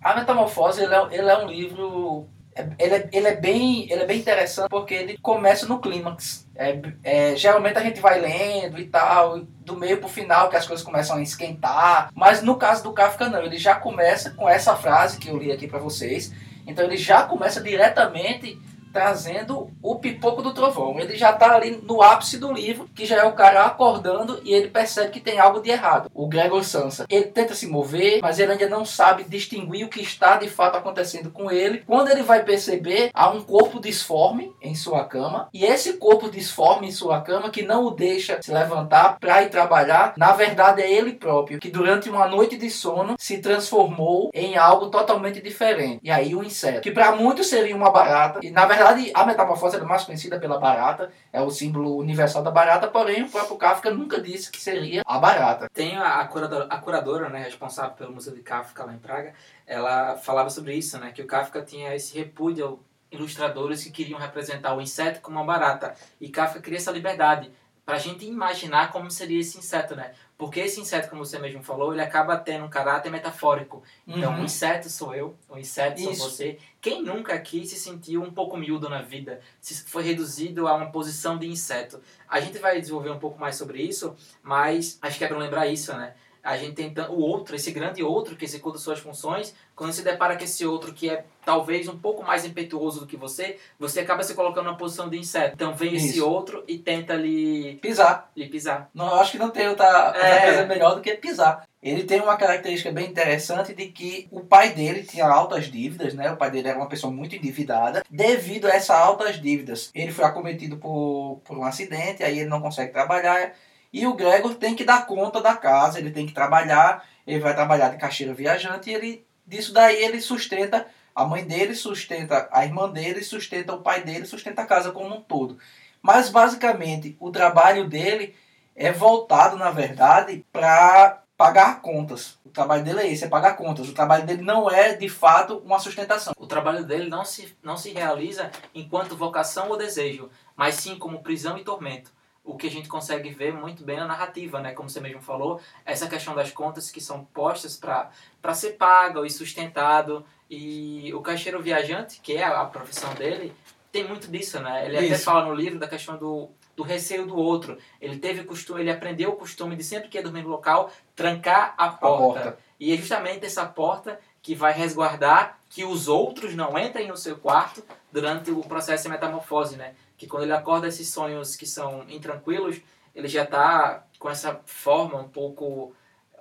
A 0.00 0.14
Metamorfose 0.14 0.82
ele 0.82 0.94
é, 0.94 1.06
ele 1.10 1.28
é 1.28 1.38
um 1.38 1.48
livro 1.48 2.28
é, 2.56 2.66
ele 2.78 2.94
é, 2.94 3.08
ele 3.12 3.28
é, 3.28 3.36
bem, 3.36 3.82
ele 3.92 4.02
é 4.02 4.06
bem 4.06 4.18
interessante 4.18 4.70
porque 4.70 4.94
ele 4.94 5.18
começa 5.18 5.66
no 5.66 5.78
clímax. 5.78 6.48
É, 6.54 6.80
é, 7.04 7.36
geralmente 7.36 7.76
a 7.76 7.82
gente 7.82 8.00
vai 8.00 8.18
lendo 8.18 8.80
e 8.80 8.86
tal, 8.86 9.40
do 9.40 9.76
meio 9.76 9.98
pro 9.98 10.08
final 10.08 10.48
que 10.48 10.56
as 10.56 10.66
coisas 10.66 10.84
começam 10.84 11.16
a 11.16 11.22
esquentar. 11.22 12.10
Mas 12.14 12.40
no 12.42 12.56
caso 12.56 12.82
do 12.82 12.94
Kafka 12.94 13.28
não, 13.28 13.42
ele 13.42 13.58
já 13.58 13.74
começa 13.74 14.30
com 14.30 14.48
essa 14.48 14.74
frase 14.74 15.18
que 15.18 15.28
eu 15.28 15.36
li 15.36 15.52
aqui 15.52 15.68
para 15.68 15.78
vocês. 15.78 16.32
Então 16.66 16.84
ele 16.84 16.96
já 16.96 17.24
começa 17.24 17.60
diretamente 17.60 18.58
trazendo 18.96 19.68
o 19.82 19.96
pipoco 19.96 20.40
do 20.40 20.54
trovão. 20.54 20.98
Ele 20.98 21.16
já 21.16 21.30
está 21.30 21.54
ali 21.54 21.82
no 21.82 22.00
ápice 22.00 22.38
do 22.38 22.50
livro, 22.50 22.88
que 22.94 23.04
já 23.04 23.16
é 23.16 23.24
o 23.24 23.34
cara 23.34 23.66
acordando 23.66 24.40
e 24.42 24.54
ele 24.54 24.70
percebe 24.70 25.10
que 25.10 25.20
tem 25.20 25.38
algo 25.38 25.60
de 25.60 25.68
errado. 25.68 26.10
O 26.14 26.26
Gregor 26.26 26.64
Sansa, 26.64 27.04
ele 27.10 27.26
tenta 27.26 27.54
se 27.54 27.66
mover, 27.66 28.20
mas 28.22 28.38
ele 28.38 28.52
ainda 28.52 28.70
não 28.70 28.86
sabe 28.86 29.24
distinguir 29.24 29.84
o 29.84 29.90
que 29.90 30.00
está 30.00 30.38
de 30.38 30.48
fato 30.48 30.78
acontecendo 30.78 31.30
com 31.30 31.50
ele. 31.50 31.82
Quando 31.86 32.08
ele 32.08 32.22
vai 32.22 32.42
perceber, 32.42 33.10
há 33.12 33.28
um 33.28 33.42
corpo 33.42 33.78
disforme 33.78 34.50
em 34.62 34.74
sua 34.74 35.04
cama, 35.04 35.50
e 35.52 35.66
esse 35.66 35.98
corpo 35.98 36.30
disforme 36.30 36.88
em 36.88 36.92
sua 36.92 37.20
cama 37.20 37.50
que 37.50 37.60
não 37.60 37.84
o 37.84 37.90
deixa 37.90 38.40
se 38.40 38.50
levantar 38.50 39.18
para 39.20 39.42
ir 39.42 39.50
trabalhar, 39.50 40.14
na 40.16 40.32
verdade 40.32 40.80
é 40.80 40.90
ele 40.90 41.12
próprio, 41.12 41.58
que 41.58 41.70
durante 41.70 42.08
uma 42.08 42.26
noite 42.26 42.56
de 42.56 42.70
sono 42.70 43.14
se 43.18 43.42
transformou 43.42 44.30
em 44.32 44.56
algo 44.56 44.86
totalmente 44.86 45.42
diferente. 45.42 46.00
E 46.02 46.10
aí 46.10 46.34
o 46.34 46.42
inseto, 46.42 46.80
que 46.80 46.90
para 46.90 47.14
muitos 47.14 47.48
seria 47.48 47.76
uma 47.76 47.90
barata, 47.90 48.40
e 48.42 48.50
na 48.50 48.64
verdade 48.64 48.85
verdade, 48.86 49.12
a 49.14 49.26
metamorfose 49.26 49.76
é 49.76 49.80
mais 49.80 50.04
conhecida 50.04 50.38
pela 50.38 50.58
barata, 50.58 51.10
é 51.32 51.40
o 51.40 51.50
símbolo 51.50 51.96
universal 51.96 52.42
da 52.42 52.50
barata, 52.50 52.88
porém 52.88 53.22
o 53.22 53.30
próprio 53.30 53.56
Kafka 53.56 53.90
nunca 53.90 54.20
disse 54.20 54.50
que 54.50 54.60
seria 54.60 55.02
a 55.04 55.18
barata. 55.18 55.68
Tem 55.72 55.96
a, 55.96 56.24
curadora, 56.26 56.66
a 56.70 56.78
curadora 56.78 57.28
né, 57.28 57.42
responsável 57.44 57.92
pelo 57.92 58.12
Museu 58.12 58.34
de 58.34 58.42
Kafka 58.42 58.84
lá 58.84 58.92
em 58.92 58.98
Praga, 58.98 59.34
ela 59.66 60.16
falava 60.16 60.50
sobre 60.50 60.74
isso, 60.74 60.98
né, 60.98 61.12
que 61.12 61.22
o 61.22 61.26
Kafka 61.26 61.62
tinha 61.62 61.94
esse 61.94 62.16
repúdio 62.16 62.80
ilustradores 63.10 63.84
que 63.84 63.90
queriam 63.90 64.18
representar 64.18 64.74
o 64.74 64.80
inseto 64.80 65.20
como 65.20 65.36
uma 65.36 65.44
barata. 65.44 65.94
E 66.20 66.28
Kafka 66.28 66.60
queria 66.60 66.78
essa 66.78 66.90
liberdade 66.90 67.50
para 67.84 67.96
a 67.96 68.00
gente 68.00 68.26
imaginar 68.26 68.90
como 68.90 69.08
seria 69.10 69.40
esse 69.40 69.56
inseto, 69.58 69.94
né? 69.94 70.12
Porque 70.38 70.60
esse 70.60 70.80
inseto, 70.80 71.08
como 71.08 71.24
você 71.24 71.38
mesmo 71.38 71.62
falou, 71.62 71.92
ele 71.92 72.02
acaba 72.02 72.36
tendo 72.36 72.66
um 72.66 72.68
caráter 72.68 73.10
metafórico. 73.10 73.82
Então, 74.06 74.34
uhum. 74.34 74.42
o 74.42 74.44
inseto 74.44 74.90
sou 74.90 75.14
eu, 75.14 75.34
o 75.48 75.56
inseto 75.56 75.98
Isso. 75.98 76.14
sou 76.14 76.30
você. 76.30 76.58
Quem 76.80 77.02
nunca 77.02 77.32
aqui 77.32 77.66
se 77.66 77.76
sentiu 77.76 78.22
um 78.22 78.30
pouco 78.30 78.56
miúdo 78.56 78.88
na 78.88 79.00
vida, 79.00 79.40
se 79.60 79.84
foi 79.84 80.02
reduzido 80.02 80.68
a 80.68 80.74
uma 80.74 80.92
posição 80.92 81.38
de 81.38 81.46
inseto? 81.46 82.02
A 82.28 82.38
gente 82.38 82.58
vai 82.58 82.78
desenvolver 82.78 83.10
um 83.10 83.18
pouco 83.18 83.40
mais 83.40 83.56
sobre 83.56 83.80
isso, 83.80 84.14
mas 84.42 84.98
acho 85.00 85.16
que 85.16 85.24
é 85.24 85.28
para 85.28 85.38
lembrar 85.38 85.66
isso, 85.68 85.96
né? 85.96 86.14
A 86.46 86.56
gente 86.56 86.76
tenta 86.76 87.10
o 87.10 87.18
outro, 87.20 87.56
esse 87.56 87.72
grande 87.72 88.04
outro 88.04 88.36
que 88.36 88.44
executa 88.44 88.78
suas 88.78 89.00
funções, 89.00 89.52
quando 89.74 89.92
se 89.92 90.02
depara 90.02 90.36
com 90.36 90.44
esse 90.44 90.64
outro 90.64 90.94
que 90.94 91.10
é 91.10 91.24
talvez 91.44 91.88
um 91.88 91.98
pouco 91.98 92.22
mais 92.22 92.44
impetuoso 92.44 93.00
do 93.00 93.06
que 93.06 93.16
você, 93.16 93.58
você 93.78 94.00
acaba 94.00 94.22
se 94.22 94.34
colocando 94.34 94.66
na 94.66 94.74
posição 94.74 95.08
de 95.08 95.18
inseto. 95.18 95.54
Então 95.54 95.74
vem 95.74 95.94
Isso. 95.94 96.06
esse 96.06 96.20
outro 96.20 96.62
e 96.68 96.78
tenta 96.78 97.14
lhe 97.14 97.78
pisar. 97.82 98.30
Lhe 98.36 98.48
pisar. 98.48 98.88
Não, 98.94 99.08
eu 99.08 99.16
acho 99.16 99.32
que 99.32 99.38
não 99.38 99.50
tem 99.50 99.68
outra, 99.68 100.06
outra 100.06 100.26
é. 100.26 100.44
coisa 100.46 100.66
melhor 100.66 100.94
do 100.94 101.00
que 101.00 101.14
pisar. 101.14 101.66
Ele 101.82 102.02
tem 102.02 102.20
uma 102.20 102.36
característica 102.36 102.90
bem 102.90 103.08
interessante 103.08 103.74
de 103.74 103.86
que 103.86 104.26
o 104.30 104.40
pai 104.40 104.70
dele 104.70 105.04
tinha 105.04 105.26
altas 105.26 105.66
dívidas, 105.66 106.14
né? 106.14 106.32
O 106.32 106.36
pai 106.36 106.50
dele 106.50 106.68
era 106.68 106.78
uma 106.78 106.88
pessoa 106.88 107.12
muito 107.12 107.36
endividada. 107.36 108.02
Devido 108.10 108.66
a 108.66 108.70
essas 108.70 108.90
altas 108.90 109.40
dívidas, 109.40 109.90
ele 109.94 110.10
foi 110.10 110.24
acometido 110.24 110.78
por, 110.78 111.40
por 111.44 111.56
um 111.56 111.64
acidente, 111.64 112.24
aí 112.24 112.40
ele 112.40 112.48
não 112.48 112.60
consegue 112.60 112.92
trabalhar. 112.92 113.52
E 113.96 114.06
o 114.06 114.12
Gregor 114.12 114.56
tem 114.56 114.74
que 114.76 114.84
dar 114.84 115.06
conta 115.06 115.40
da 115.40 115.56
casa, 115.56 115.98
ele 115.98 116.10
tem 116.10 116.26
que 116.26 116.34
trabalhar, 116.34 117.02
ele 117.26 117.40
vai 117.40 117.54
trabalhar 117.54 117.88
de 117.88 117.96
caixeiro 117.96 118.34
viajante 118.34 118.90
e 118.90 118.92
ele, 118.92 119.26
disso 119.46 119.72
daí 119.72 120.04
ele 120.04 120.20
sustenta 120.20 120.86
a 121.14 121.24
mãe 121.24 121.42
dele, 121.42 121.74
sustenta 121.74 122.46
a 122.52 122.62
irmã 122.62 122.90
dele, 122.90 123.24
sustenta 123.24 123.72
o 123.72 123.80
pai 123.80 124.04
dele, 124.04 124.26
sustenta 124.26 124.60
a 124.60 124.66
casa 124.66 124.92
como 124.92 125.16
um 125.16 125.22
todo. 125.22 125.58
Mas 126.02 126.28
basicamente 126.28 127.16
o 127.18 127.30
trabalho 127.30 127.88
dele 127.88 128.36
é 128.74 128.92
voltado, 128.92 129.56
na 129.56 129.70
verdade, 129.70 130.44
para 130.52 131.22
pagar 131.34 131.80
contas. 131.80 132.38
O 132.44 132.50
trabalho 132.50 132.84
dele 132.84 133.00
é 133.00 133.10
esse, 133.10 133.24
é 133.24 133.28
pagar 133.28 133.56
contas. 133.56 133.88
O 133.88 133.94
trabalho 133.94 134.26
dele 134.26 134.42
não 134.42 134.70
é, 134.70 134.92
de 134.92 135.08
fato, 135.08 135.62
uma 135.64 135.78
sustentação. 135.78 136.34
O 136.36 136.46
trabalho 136.46 136.84
dele 136.84 137.08
não 137.08 137.24
se, 137.24 137.56
não 137.62 137.78
se 137.78 137.94
realiza 137.94 138.50
enquanto 138.74 139.16
vocação 139.16 139.70
ou 139.70 139.78
desejo, 139.78 140.28
mas 140.54 140.74
sim 140.74 140.98
como 140.98 141.22
prisão 141.22 141.56
e 141.56 141.64
tormento. 141.64 142.14
O 142.46 142.56
que 142.56 142.68
a 142.68 142.70
gente 142.70 142.88
consegue 142.88 143.28
ver 143.30 143.52
muito 143.52 143.84
bem 143.84 143.96
na 143.96 144.06
narrativa, 144.06 144.60
né? 144.60 144.72
Como 144.72 144.88
você 144.88 145.00
mesmo 145.00 145.20
falou, 145.20 145.60
essa 145.84 146.08
questão 146.08 146.34
das 146.34 146.50
contas 146.52 146.90
que 146.90 147.00
são 147.00 147.24
postas 147.24 147.76
para 147.76 148.54
ser 148.54 148.72
pago 148.78 149.26
e 149.26 149.30
sustentado. 149.30 150.24
E 150.48 151.12
o 151.12 151.20
caixeiro 151.20 151.60
viajante, 151.60 152.20
que 152.20 152.36
é 152.36 152.44
a 152.44 152.64
profissão 152.64 153.12
dele, 153.14 153.52
tem 153.90 154.06
muito 154.06 154.30
disso, 154.30 154.60
né? 154.60 154.86
Ele 154.86 154.98
Isso. 155.00 155.14
até 155.14 155.18
fala 155.18 155.46
no 155.46 155.54
livro 155.54 155.78
da 155.78 155.88
questão 155.88 156.16
do 156.16 156.48
do 156.76 156.82
receio 156.82 157.26
do 157.26 157.36
outro. 157.36 157.78
Ele 158.00 158.18
teve 158.18 158.44
costume, 158.44 158.82
ele 158.82 158.90
aprendeu 158.90 159.30
o 159.30 159.36
costume 159.36 159.74
de 159.74 159.82
sempre 159.82 160.08
que 160.08 160.18
ia 160.18 160.22
dormir 160.22 160.42
no 160.42 160.50
local, 160.50 160.92
trancar 161.16 161.74
a 161.78 161.88
porta. 161.88 161.96
a 161.96 162.42
porta. 162.42 162.58
E 162.78 162.92
é 162.92 162.96
justamente 162.96 163.46
essa 163.46 163.64
porta 163.64 164.20
que 164.42 164.54
vai 164.54 164.72
resguardar 164.72 165.58
que 165.70 165.84
os 165.84 166.06
outros 166.06 166.54
não 166.54 166.78
entrem 166.78 167.08
no 167.08 167.16
seu 167.16 167.36
quarto 167.36 167.82
durante 168.12 168.50
o 168.50 168.60
processo 168.60 169.04
de 169.04 169.08
metamorfose, 169.08 169.76
né? 169.76 169.94
Que 170.16 170.26
quando 170.26 170.44
ele 170.44 170.52
acorda 170.52 170.88
esses 170.88 171.08
sonhos 171.08 171.56
que 171.56 171.66
são 171.66 172.04
intranquilos, 172.08 172.80
ele 173.14 173.28
já 173.28 173.44
está 173.44 174.04
com 174.18 174.30
essa 174.30 174.60
forma 174.64 175.18
um 175.18 175.28
pouco 175.28 175.94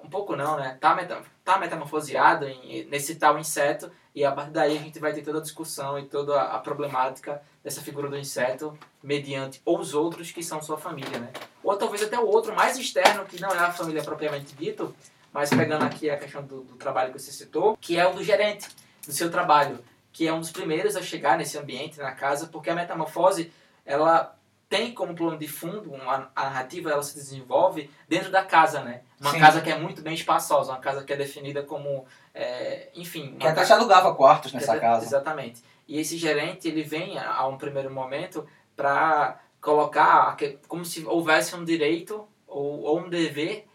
um 0.03 0.09
pouco 0.09 0.35
não, 0.35 0.57
né? 0.57 0.77
Tá, 0.79 0.93
meta, 0.95 1.21
tá 1.43 1.57
metamorfoseado 1.57 2.47
em, 2.47 2.85
nesse 2.85 3.15
tal 3.15 3.39
inseto 3.39 3.91
e 4.13 4.23
a 4.23 4.31
partir 4.31 4.51
daí 4.51 4.77
a 4.77 4.81
gente 4.81 4.99
vai 4.99 5.11
ter 5.13 5.23
toda 5.23 5.39
a 5.39 5.41
discussão 5.41 5.97
e 5.97 6.05
toda 6.05 6.41
a 6.41 6.59
problemática 6.59 7.41
dessa 7.63 7.81
figura 7.81 8.07
do 8.07 8.17
inseto 8.17 8.77
mediante 9.01 9.61
os 9.65 9.93
outros 9.93 10.31
que 10.31 10.43
são 10.43 10.61
sua 10.61 10.77
família, 10.77 11.19
né? 11.19 11.31
Ou 11.63 11.75
talvez 11.75 12.03
até 12.03 12.19
o 12.19 12.27
outro 12.27 12.55
mais 12.55 12.77
externo 12.77 13.25
que 13.25 13.41
não 13.41 13.49
é 13.49 13.57
a 13.57 13.71
família 13.71 14.03
propriamente 14.03 14.55
dito, 14.55 14.95
mas 15.33 15.49
pegando 15.49 15.83
aqui 15.83 16.09
a 16.09 16.17
questão 16.17 16.43
do, 16.43 16.61
do 16.61 16.75
trabalho 16.75 17.11
que 17.11 17.19
você 17.19 17.31
citou, 17.31 17.75
que 17.81 17.97
é 17.97 18.07
o 18.07 18.13
do 18.13 18.23
gerente 18.23 18.69
do 19.05 19.11
seu 19.11 19.29
trabalho, 19.29 19.79
que 20.13 20.27
é 20.27 20.33
um 20.33 20.39
dos 20.39 20.51
primeiros 20.51 20.95
a 20.95 21.01
chegar 21.01 21.37
nesse 21.37 21.57
ambiente, 21.57 21.99
na 21.99 22.11
casa, 22.11 22.47
porque 22.47 22.69
a 22.69 22.75
metamorfose, 22.75 23.51
ela 23.85 24.35
tem 24.67 24.93
como 24.93 25.15
plano 25.15 25.37
de 25.37 25.47
fundo, 25.47 25.91
uma, 25.91 26.31
a 26.35 26.43
narrativa 26.45 26.89
ela 26.89 27.03
se 27.03 27.13
desenvolve 27.13 27.89
dentro 28.09 28.31
da 28.31 28.43
casa, 28.43 28.81
né? 28.81 29.01
Uma 29.21 29.31
Sim. 29.31 29.39
casa 29.39 29.61
que 29.61 29.69
é 29.69 29.77
muito 29.77 30.01
bem 30.01 30.13
espaçosa, 30.13 30.71
uma 30.71 30.79
casa 30.79 31.03
que 31.03 31.13
é 31.13 31.15
definida 31.15 31.63
como, 31.63 32.05
é, 32.33 32.89
enfim... 32.95 33.37
Que 33.39 33.47
até 33.47 33.63
se 33.63 33.71
alugava 33.71 34.13
quartos 34.15 34.51
nessa 34.53 34.71
até, 34.73 34.81
casa. 34.81 35.05
Exatamente. 35.05 35.63
E 35.87 35.99
esse 35.99 36.17
gerente, 36.17 36.67
ele 36.67 36.81
vem 36.81 37.17
a, 37.17 37.35
a 37.35 37.47
um 37.47 37.57
primeiro 37.57 37.91
momento 37.91 38.45
para 38.75 39.39
colocar 39.61 40.35
como 40.67 40.83
se 40.83 41.05
houvesse 41.05 41.55
um 41.55 41.63
direito 41.63 42.27
ou, 42.47 42.81
ou 42.81 42.99
um 42.99 43.09
dever 43.09 43.67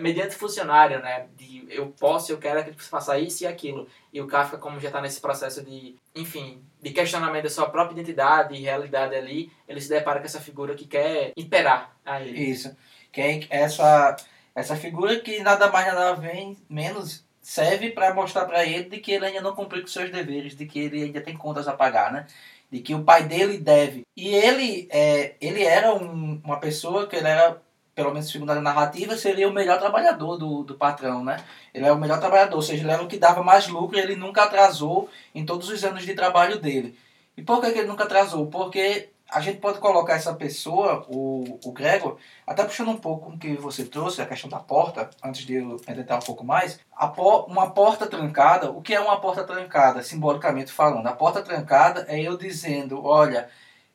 mediante 0.00 0.34
funcionário, 0.34 1.00
né? 1.00 1.26
De 1.36 1.66
eu 1.68 1.88
posso, 1.98 2.30
eu 2.30 2.38
quero 2.38 2.64
que 2.64 2.82
você 2.82 2.88
faça 2.88 3.18
isso 3.18 3.44
e 3.44 3.46
aquilo. 3.46 3.88
E 4.12 4.20
o 4.20 4.26
Kafka, 4.26 4.58
como 4.58 4.78
já 4.78 4.88
está 4.88 5.00
nesse 5.00 5.20
processo 5.20 5.62
de, 5.62 5.96
enfim, 6.14 6.62
de 6.80 6.90
questionamento 6.90 7.44
da 7.44 7.50
sua 7.50 7.68
própria 7.68 7.94
identidade 7.94 8.54
e 8.54 8.62
realidade 8.62 9.14
ali, 9.14 9.50
ele 9.68 9.80
se 9.80 9.88
depara 9.88 10.20
com 10.20 10.26
essa 10.26 10.40
figura 10.40 10.74
que 10.74 10.86
quer 10.86 11.32
imperar 11.36 11.96
a 12.04 12.20
ele. 12.20 12.38
Isso. 12.38 12.76
Que 13.10 13.20
é 13.20 13.46
essa, 13.50 14.16
essa 14.54 14.76
figura 14.76 15.18
que 15.20 15.42
nada 15.42 15.70
mais 15.70 15.86
nada 15.86 16.14
vem, 16.14 16.56
menos 16.68 17.24
serve 17.40 17.90
para 17.90 18.14
mostrar 18.14 18.46
para 18.46 18.64
ele 18.64 18.88
de 18.88 18.98
que 18.98 19.12
ele 19.12 19.26
ainda 19.26 19.42
não 19.42 19.54
cumpriu 19.54 19.82
com 19.82 19.88
seus 19.88 20.10
deveres, 20.10 20.56
de 20.56 20.64
que 20.64 20.78
ele 20.78 21.02
ainda 21.02 21.20
tem 21.20 21.36
contas 21.36 21.68
a 21.68 21.74
pagar, 21.74 22.12
né? 22.12 22.26
De 22.70 22.80
que 22.80 22.94
o 22.94 23.04
pai 23.04 23.24
dele 23.24 23.58
deve. 23.58 24.06
E 24.16 24.34
ele, 24.34 24.88
é, 24.90 25.34
ele 25.40 25.62
era 25.62 25.94
um, 25.94 26.40
uma 26.42 26.58
pessoa 26.58 27.06
que 27.06 27.14
ele 27.14 27.28
era 27.28 27.60
pelo 27.94 28.10
menos 28.10 28.30
segundo 28.30 28.50
a 28.50 28.60
narrativa, 28.60 29.16
seria 29.16 29.48
o 29.48 29.52
melhor 29.52 29.78
trabalhador 29.78 30.36
do, 30.36 30.64
do 30.64 30.74
patrão, 30.74 31.24
né? 31.24 31.36
Ele 31.72 31.86
é 31.86 31.92
o 31.92 31.98
melhor 31.98 32.18
trabalhador, 32.18 32.56
ou 32.56 32.62
seja, 32.62 32.82
ele 32.82 32.92
era 32.92 33.02
o 33.02 33.08
que 33.08 33.18
dava 33.18 33.42
mais 33.42 33.68
lucro 33.68 33.98
ele 33.98 34.16
nunca 34.16 34.44
atrasou 34.44 35.08
em 35.34 35.44
todos 35.44 35.68
os 35.68 35.84
anos 35.84 36.04
de 36.04 36.14
trabalho 36.14 36.58
dele. 36.58 36.98
E 37.36 37.42
por 37.42 37.60
que, 37.60 37.72
que 37.72 37.78
ele 37.78 37.88
nunca 37.88 38.04
atrasou? 38.04 38.46
Porque 38.46 39.10
a 39.30 39.40
gente 39.40 39.58
pode 39.58 39.78
colocar 39.78 40.14
essa 40.14 40.34
pessoa, 40.34 41.04
o, 41.08 41.58
o 41.64 41.72
Gregor, 41.72 42.18
até 42.46 42.62
puxando 42.62 42.90
um 42.90 42.96
pouco 42.96 43.30
o 43.30 43.38
que 43.38 43.54
você 43.54 43.84
trouxe, 43.84 44.20
a 44.20 44.26
questão 44.26 44.50
da 44.50 44.58
porta, 44.58 45.10
antes 45.24 45.44
de 45.44 45.54
eu 45.54 45.80
entrar 45.88 46.16
um 46.16 46.20
pouco 46.20 46.44
mais, 46.44 46.78
por, 47.16 47.46
uma 47.46 47.70
porta 47.70 48.06
trancada, 48.06 48.70
o 48.70 48.82
que 48.82 48.94
é 48.94 49.00
uma 49.00 49.20
porta 49.20 49.42
trancada, 49.44 50.02
simbolicamente 50.02 50.70
falando? 50.70 51.06
A 51.06 51.12
porta 51.12 51.42
trancada 51.42 52.04
é 52.08 52.20
eu 52.20 52.36
dizendo, 52.36 53.04
olha, 53.04 53.48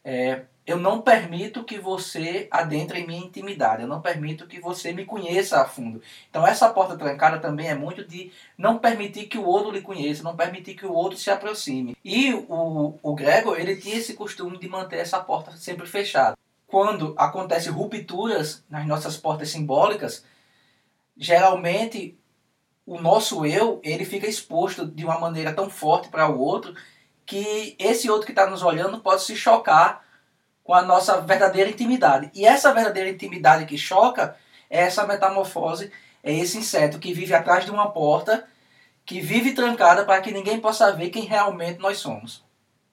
é, 0.03 0.41
eu 0.69 0.77
não 0.77 1.01
permito 1.01 1.63
que 1.63 1.79
você 1.79 2.47
adentre 2.51 2.99
em 2.99 3.07
minha 3.07 3.25
intimidade, 3.25 3.81
eu 3.81 3.87
não 3.87 4.01
permito 4.01 4.45
que 4.45 4.59
você 4.59 4.93
me 4.93 5.03
conheça 5.03 5.59
a 5.59 5.65
fundo. 5.65 5.99
Então 6.29 6.45
essa 6.45 6.69
porta 6.69 6.95
trancada 6.95 7.39
também 7.39 7.69
é 7.69 7.73
muito 7.73 8.05
de 8.05 8.31
não 8.55 8.77
permitir 8.77 9.25
que 9.25 9.39
o 9.39 9.45
outro 9.45 9.71
lhe 9.71 9.81
conheça, 9.81 10.21
não 10.21 10.35
permitir 10.35 10.75
que 10.75 10.85
o 10.85 10.93
outro 10.93 11.17
se 11.17 11.31
aproxime. 11.31 11.97
E 12.05 12.31
o, 12.33 12.99
o 13.01 13.15
Gregor, 13.15 13.59
ele 13.59 13.77
tinha 13.77 13.95
esse 13.95 14.13
costume 14.13 14.59
de 14.59 14.69
manter 14.69 14.97
essa 14.97 15.19
porta 15.19 15.57
sempre 15.57 15.87
fechada. 15.87 16.37
Quando 16.67 17.15
acontecem 17.17 17.71
rupturas 17.71 18.63
nas 18.69 18.85
nossas 18.85 19.17
portas 19.17 19.49
simbólicas, 19.49 20.23
geralmente 21.17 22.15
o 22.85 23.01
nosso 23.01 23.43
eu, 23.43 23.79
ele 23.83 24.05
fica 24.05 24.27
exposto 24.27 24.85
de 24.85 25.03
uma 25.03 25.19
maneira 25.19 25.51
tão 25.51 25.67
forte 25.67 26.09
para 26.09 26.29
o 26.29 26.39
outro 26.39 26.75
que 27.25 27.75
esse 27.79 28.07
outro 28.07 28.27
que 28.27 28.33
está 28.33 28.47
nos 28.47 28.61
olhando 28.61 28.99
pode 28.99 29.23
se 29.23 29.35
chocar 29.35 30.07
com 30.69 30.75
a 30.75 30.83
nossa 30.83 31.19
verdadeira 31.19 31.67
intimidade. 31.67 32.29
E 32.31 32.45
essa 32.45 32.71
verdadeira 32.71 33.09
intimidade 33.09 33.65
que 33.65 33.75
choca 33.75 34.37
é 34.69 34.81
essa 34.81 35.07
metamorfose, 35.07 35.91
é 36.23 36.31
esse 36.31 36.59
inseto 36.59 36.99
que 36.99 37.11
vive 37.11 37.33
atrás 37.33 37.65
de 37.65 37.71
uma 37.71 37.89
porta, 37.89 38.47
que 39.03 39.19
vive 39.19 39.55
trancada 39.55 40.05
para 40.05 40.21
que 40.21 40.31
ninguém 40.31 40.59
possa 40.59 40.91
ver 40.91 41.09
quem 41.09 41.25
realmente 41.25 41.79
nós 41.79 41.97
somos. 41.97 42.45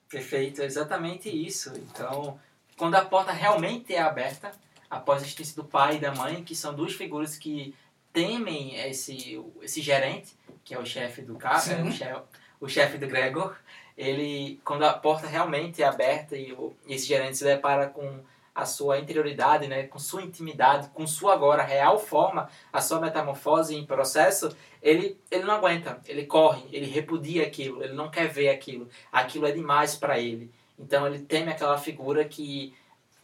Perfeito, 0.09 0.63
é 0.63 0.65
exatamente 0.65 1.29
isso. 1.29 1.71
Então, 1.77 2.41
quando 2.79 2.95
a 2.95 3.05
porta 3.05 3.31
realmente 3.31 3.95
é 3.95 4.01
aberta, 4.01 4.53
após 4.89 5.21
a 5.21 5.27
existência 5.27 5.55
do 5.55 5.69
pai 5.69 5.97
e 5.97 6.01
da 6.01 6.15
mãe, 6.15 6.43
que 6.43 6.55
são 6.55 6.73
duas 6.73 6.95
figuras 6.95 7.37
que 7.37 7.75
temem 8.11 8.75
esse, 8.89 9.39
esse 9.61 9.83
gerente, 9.83 10.35
que 10.65 10.75
é 10.75 10.79
o 10.79 10.87
chefe 10.87 11.21
do 11.21 11.35
cara, 11.35 11.59
o 11.85 11.93
chefe, 11.93 12.23
o 12.59 12.69
chefe 12.71 12.97
do 12.97 13.07
Gregor, 13.07 13.55
ele 13.97 14.61
quando 14.65 14.85
a 14.85 14.93
porta 14.93 15.27
realmente 15.27 15.83
é 15.83 15.87
aberta 15.87 16.37
e, 16.37 16.57
esse 16.87 17.07
gerente 17.07 17.39
se 17.39 17.45
depara 17.45 17.89
com 17.89 18.21
a 18.57 18.65
sua 18.65 18.99
interioridade, 18.99 19.69
né, 19.69 19.83
com 19.83 19.99
sua 19.99 20.23
intimidade, 20.23 20.89
com 20.95 21.07
sua 21.07 21.35
agora 21.35 21.63
real 21.63 21.99
forma, 21.99 22.49
a 22.73 22.81
sua 22.81 22.99
metamorfose 22.99 23.77
em 23.77 23.85
processo, 23.85 24.49
ele, 24.81 25.21
ele 25.31 25.45
não 25.45 25.57
aguenta, 25.57 26.01
ele 26.07 26.25
corre, 26.25 26.65
ele 26.73 26.87
repudia 26.87 27.43
aquilo, 27.43 27.85
ele 27.85 27.93
não 27.93 28.11
quer 28.11 28.29
ver 28.29 28.49
aquilo, 28.49 28.89
aquilo 29.13 29.47
é 29.47 29.53
demais 29.53 29.95
para 29.95 30.19
ele. 30.19 30.51
Então 30.79 31.07
ele 31.07 31.19
teme 31.19 31.53
aquela 31.53 31.77
figura 31.77 32.25
que 32.25 32.75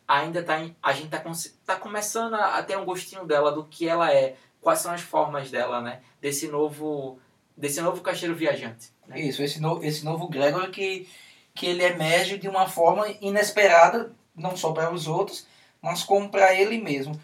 ainda 0.07 0.41
está 0.41 0.59
a 0.83 0.93
gente 0.93 1.14
está 1.14 1.25
tá 1.64 1.76
começando 1.76 2.35
a, 2.35 2.62
ter 2.62 2.76
um 2.76 2.85
gostinho 2.85 3.25
dela 3.25 3.52
do 3.52 3.64
que 3.64 3.88
ela 3.88 4.12
é, 4.12 4.37
quais 4.61 4.81
são 4.81 4.93
as 4.93 5.00
formas 5.00 5.50
dela, 5.50 5.81
né, 5.81 6.02
desse 6.21 6.47
novo 6.49 7.19
desse 7.57 7.81
novo 7.81 8.02
caixeiro 8.02 8.35
viajante. 8.35 8.92
Né? 9.06 9.21
Isso, 9.21 9.42
esse, 9.42 9.61
no, 9.61 9.82
esse 9.85 10.04
novo 10.04 10.28
Gregor 10.28 10.71
que, 10.71 11.09
que 11.54 11.66
ele 11.66 11.85
emerge 11.85 12.38
de 12.38 12.49
uma 12.49 12.68
forma 12.68 13.06
inesperada, 13.21 14.12
não 14.35 14.56
só 14.56 14.73
para 14.73 14.92
os 14.92 15.06
outros, 15.06 15.47
mas 15.80 16.02
como 16.02 16.28
para 16.28 16.54
ele 16.54 16.78
mesmo. 16.78 17.21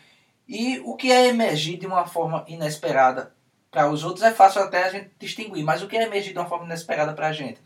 E 0.49 0.81
o 0.85 0.97
que 0.97 1.13
é 1.13 1.27
emergir 1.29 1.79
de 1.79 1.87
uma 1.87 2.07
forma 2.07 2.45
inesperada 2.49 3.33
para 3.71 3.91
os 3.91 4.03
outros 4.03 4.25
é 4.25 4.33
fácil 4.33 4.63
até 4.63 4.85
a 4.85 4.91
gente 4.91 5.11
distinguir, 5.19 5.63
mas 5.63 5.83
o 5.83 5.89
que 5.89 5.97
é 5.97 6.05
emergir 6.05 6.33
de 6.33 6.39
uma 6.39 6.49
forma 6.49 6.65
inesperada 6.65 7.13
para 7.13 7.29
a 7.29 7.33
gente? 7.33 7.61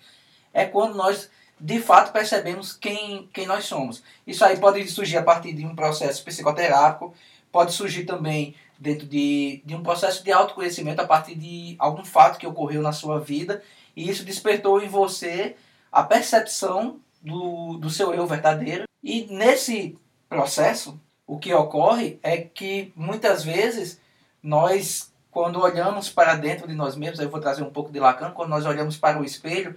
É 0.52 0.64
quando 0.64 0.96
nós 0.96 1.30
de 1.62 1.78
fato 1.78 2.12
percebemos 2.12 2.72
quem, 2.72 3.28
quem 3.32 3.46
nós 3.46 3.66
somos. 3.66 4.02
Isso 4.26 4.44
aí 4.44 4.58
pode 4.58 4.86
surgir 4.88 5.18
a 5.18 5.22
partir 5.22 5.52
de 5.52 5.64
um 5.64 5.76
processo 5.76 6.24
psicoterápico, 6.24 7.14
pode 7.52 7.72
surgir 7.72 8.04
também 8.04 8.56
dentro 8.76 9.06
de, 9.06 9.62
de 9.64 9.76
um 9.76 9.82
processo 9.82 10.24
de 10.24 10.32
autoconhecimento 10.32 11.00
a 11.00 11.06
partir 11.06 11.36
de 11.36 11.76
algum 11.78 12.04
fato 12.04 12.36
que 12.36 12.46
ocorreu 12.46 12.82
na 12.82 12.90
sua 12.90 13.20
vida 13.20 13.62
e 13.96 14.08
isso 14.08 14.24
despertou 14.24 14.82
em 14.82 14.88
você 14.88 15.56
a 15.90 16.02
percepção 16.02 17.00
do, 17.20 17.76
do 17.78 17.90
seu 17.90 18.14
eu 18.14 18.26
verdadeiro. 18.26 18.84
E 19.02 19.26
nesse 19.30 19.96
processo, 20.28 20.98
o 21.26 21.38
que 21.38 21.52
ocorre 21.52 22.18
é 22.22 22.38
que 22.38 22.92
muitas 22.96 23.44
vezes 23.44 24.00
nós, 24.42 25.12
quando 25.30 25.60
olhamos 25.60 26.08
para 26.08 26.34
dentro 26.34 26.66
de 26.66 26.74
nós 26.74 26.96
mesmos, 26.96 27.20
eu 27.20 27.30
vou 27.30 27.40
trazer 27.40 27.62
um 27.62 27.70
pouco 27.70 27.92
de 27.92 28.00
Lacan, 28.00 28.30
quando 28.30 28.50
nós 28.50 28.66
olhamos 28.66 28.96
para 28.96 29.20
o 29.20 29.24
espelho, 29.24 29.74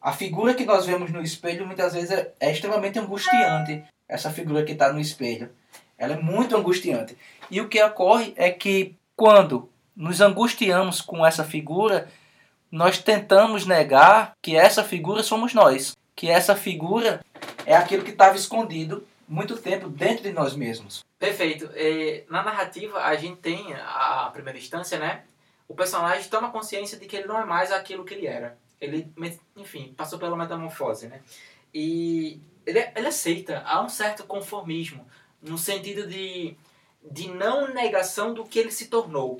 a 0.00 0.12
figura 0.12 0.54
que 0.54 0.64
nós 0.64 0.86
vemos 0.86 1.10
no 1.10 1.20
espelho 1.20 1.66
muitas 1.66 1.92
vezes 1.92 2.10
é, 2.10 2.32
é 2.38 2.52
extremamente 2.52 2.98
angustiante. 2.98 3.84
Essa 4.08 4.30
figura 4.30 4.64
que 4.64 4.72
está 4.72 4.92
no 4.92 5.00
espelho. 5.00 5.50
Ela 5.98 6.14
é 6.14 6.20
muito 6.20 6.56
angustiante. 6.56 7.16
E 7.50 7.60
o 7.60 7.68
que 7.68 7.82
ocorre 7.82 8.32
é 8.36 8.50
que 8.50 8.94
quando 9.16 9.68
nos 9.94 10.20
angustiamos 10.20 11.00
com 11.00 11.26
essa 11.26 11.42
figura, 11.44 12.08
nós 12.70 12.98
tentamos 12.98 13.66
negar 13.66 14.32
que 14.42 14.56
essa 14.56 14.84
figura 14.84 15.22
somos 15.22 15.54
nós. 15.54 15.96
Que 16.14 16.28
essa 16.28 16.56
figura 16.56 17.24
é 17.64 17.76
aquilo 17.76 18.04
que 18.04 18.10
estava 18.10 18.36
escondido 18.36 19.06
muito 19.28 19.56
tempo 19.56 19.88
dentro 19.88 20.22
de 20.22 20.32
nós 20.32 20.54
mesmos. 20.54 21.04
Perfeito. 21.18 21.70
É, 21.74 22.24
na 22.28 22.42
narrativa, 22.42 22.98
a 22.98 23.14
gente 23.14 23.36
tem 23.36 23.74
a 23.74 24.30
primeira 24.32 24.58
instância, 24.58 24.98
né? 24.98 25.24
O 25.68 25.74
personagem 25.74 26.28
toma 26.30 26.50
consciência 26.50 26.98
de 26.98 27.06
que 27.06 27.16
ele 27.16 27.26
não 27.26 27.38
é 27.38 27.44
mais 27.44 27.70
aquilo 27.70 28.04
que 28.04 28.14
ele 28.14 28.26
era. 28.26 28.56
Ele, 28.80 29.12
enfim, 29.56 29.92
passou 29.96 30.18
pela 30.18 30.36
metamorfose, 30.36 31.08
né? 31.08 31.20
E 31.74 32.40
ele, 32.64 32.78
ele 32.96 33.06
aceita. 33.06 33.62
Há 33.66 33.82
um 33.82 33.88
certo 33.88 34.24
conformismo 34.24 35.06
no 35.42 35.58
sentido 35.58 36.06
de, 36.06 36.56
de 37.10 37.28
não 37.28 37.68
negação 37.68 38.32
do 38.32 38.44
que 38.44 38.58
ele 38.58 38.70
se 38.70 38.86
tornou. 38.88 39.38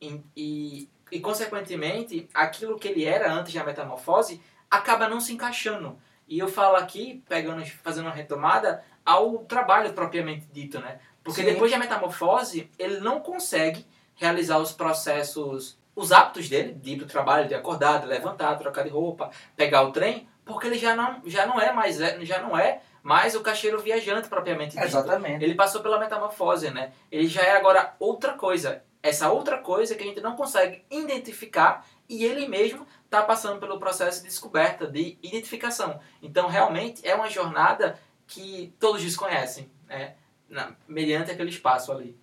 E, 0.00 0.20
e, 0.36 0.88
e, 1.10 1.20
consequentemente, 1.20 2.28
aquilo 2.34 2.78
que 2.78 2.88
ele 2.88 3.04
era 3.04 3.32
antes 3.32 3.52
da 3.52 3.64
metamorfose 3.64 4.40
acaba 4.70 5.08
não 5.08 5.20
se 5.20 5.32
encaixando. 5.32 5.98
E 6.26 6.38
eu 6.38 6.48
falo 6.48 6.76
aqui, 6.76 7.22
pegando, 7.28 7.64
fazendo 7.82 8.06
uma 8.06 8.14
retomada, 8.14 8.82
ao 9.04 9.38
trabalho 9.40 9.92
propriamente 9.92 10.46
dito, 10.52 10.80
né? 10.80 10.98
Porque 11.22 11.42
Sim. 11.42 11.52
depois 11.52 11.70
da 11.70 11.78
metamorfose, 11.78 12.70
ele 12.78 12.98
não 13.00 13.20
consegue 13.20 13.86
realizar 14.14 14.58
os 14.58 14.72
processos, 14.72 15.78
os 15.94 16.12
hábitos 16.12 16.48
dele, 16.48 16.72
de 16.74 16.92
ir 16.92 16.96
pro 16.96 17.06
trabalho, 17.06 17.48
de 17.48 17.54
acordar, 17.54 18.00
de 18.00 18.06
levantar, 18.06 18.56
trocar 18.56 18.84
de 18.84 18.90
roupa, 18.90 19.30
pegar 19.56 19.82
o 19.82 19.92
trem, 19.92 20.28
porque 20.44 20.66
ele 20.66 20.78
já 20.78 20.94
não, 20.94 21.22
já 21.24 21.46
não 21.46 21.60
é 21.60 21.72
mais, 21.72 21.96
já 21.96 22.40
não 22.40 22.56
é 22.56 22.80
mais 23.02 23.34
o 23.34 23.42
caixeiro 23.42 23.80
viajante 23.80 24.28
propriamente 24.28 24.72
dito. 24.72 24.84
Exatamente. 24.84 25.44
Ele 25.44 25.54
passou 25.54 25.82
pela 25.82 25.98
metamorfose, 25.98 26.70
né? 26.70 26.92
Ele 27.10 27.26
já 27.26 27.42
é 27.42 27.56
agora 27.56 27.94
outra 27.98 28.32
coisa. 28.32 28.82
Essa 29.04 29.30
outra 29.30 29.58
coisa 29.58 29.94
que 29.94 30.02
a 30.02 30.06
gente 30.06 30.22
não 30.22 30.34
consegue 30.34 30.82
identificar 30.90 31.86
e 32.08 32.24
ele 32.24 32.48
mesmo 32.48 32.86
está 33.04 33.22
passando 33.22 33.60
pelo 33.60 33.78
processo 33.78 34.22
de 34.22 34.28
descoberta, 34.28 34.86
de 34.86 35.18
identificação. 35.22 36.00
Então, 36.22 36.48
realmente, 36.48 37.06
é 37.06 37.14
uma 37.14 37.28
jornada 37.28 38.00
que 38.26 38.72
todos 38.80 39.02
desconhecem, 39.02 39.70
né? 39.86 40.14
Na, 40.48 40.74
mediante 40.88 41.30
aquele 41.30 41.50
espaço 41.50 41.92
ali. 41.92 42.16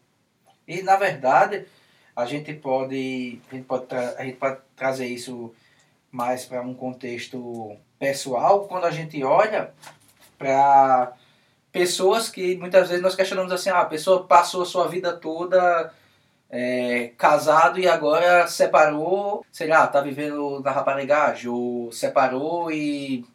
E, 0.67 0.81
na 0.81 0.95
verdade, 0.95 1.67
a 2.15 2.25
gente 2.25 2.51
pode, 2.51 3.39
a 3.51 3.55
gente 3.55 3.65
pode, 3.65 3.85
a 4.17 4.23
gente 4.23 4.37
pode 4.37 4.57
trazer 4.75 5.05
isso 5.05 5.53
mais 6.09 6.45
para 6.45 6.63
um 6.63 6.73
contexto 6.73 7.77
pessoal, 7.99 8.67
quando 8.67 8.85
a 8.85 8.91
gente 8.91 9.23
olha 9.23 9.71
para 10.35 11.13
pessoas 11.71 12.27
que 12.27 12.57
muitas 12.57 12.89
vezes 12.89 13.03
nós 13.03 13.15
questionamos 13.15 13.51
assim, 13.51 13.69
ah, 13.69 13.81
a 13.81 13.85
pessoa 13.85 14.25
passou 14.25 14.63
a 14.63 14.65
sua 14.65 14.87
vida 14.87 15.15
toda 15.15 15.93
é, 16.51 17.13
casado 17.17 17.79
e 17.79 17.87
agora 17.87 18.45
separou, 18.45 19.45
sei 19.51 19.67
lá, 19.67 19.87
tá 19.87 20.01
vivendo 20.01 20.59
na 20.59 20.69
raparigagem, 20.69 21.49
ou 21.49 21.89
separou 21.93 22.69
e 22.69 23.25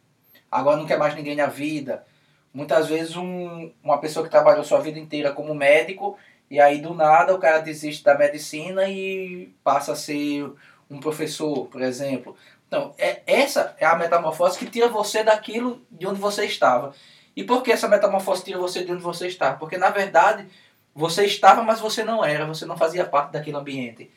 agora 0.51 0.77
não 0.77 0.85
quer 0.85 0.99
mais 0.99 1.15
ninguém 1.15 1.35
na 1.35 1.47
vida. 1.47 2.05
Muitas 2.53 2.87
vezes 2.87 3.15
um, 3.15 3.71
uma 3.83 3.97
pessoa 3.97 4.23
que 4.23 4.31
trabalhou 4.31 4.63
sua 4.63 4.79
vida 4.79 4.99
inteira 4.99 5.31
como 5.31 5.55
médico 5.55 6.17
e 6.49 6.59
aí 6.59 6.79
do 6.79 6.93
nada 6.93 7.33
o 7.33 7.39
cara 7.39 7.57
desiste 7.59 8.03
da 8.03 8.15
medicina 8.15 8.87
e 8.87 9.51
passa 9.63 9.93
a 9.93 9.95
ser 9.95 10.49
um 10.89 10.99
professor, 10.99 11.65
por 11.67 11.81
exemplo. 11.81 12.37
Então, 12.67 12.93
é, 12.99 13.21
essa 13.25 13.75
é 13.79 13.85
a 13.85 13.95
metamorfose 13.95 14.59
que 14.59 14.69
tira 14.69 14.89
você 14.89 15.23
daquilo 15.23 15.81
de 15.89 16.05
onde 16.05 16.19
você 16.19 16.45
estava. 16.45 16.93
E 17.35 17.43
por 17.43 17.63
que 17.63 17.71
essa 17.71 17.87
metamorfose 17.87 18.43
tira 18.43 18.59
você 18.59 18.83
de 18.83 18.91
onde 18.91 19.01
você 19.01 19.27
está? 19.27 19.53
Porque, 19.53 19.77
na 19.77 19.89
verdade, 19.89 20.47
você 20.97 21.25
estava, 21.25 21.61
mas 21.61 21.79
você 21.79 22.03
não 22.03 22.25
era, 22.25 22.45
você 22.45 22.65
não 22.65 22.75
fazia 22.75 23.05
parte 23.05 23.31
daquele 23.31 23.55
ambiente. 23.55 24.11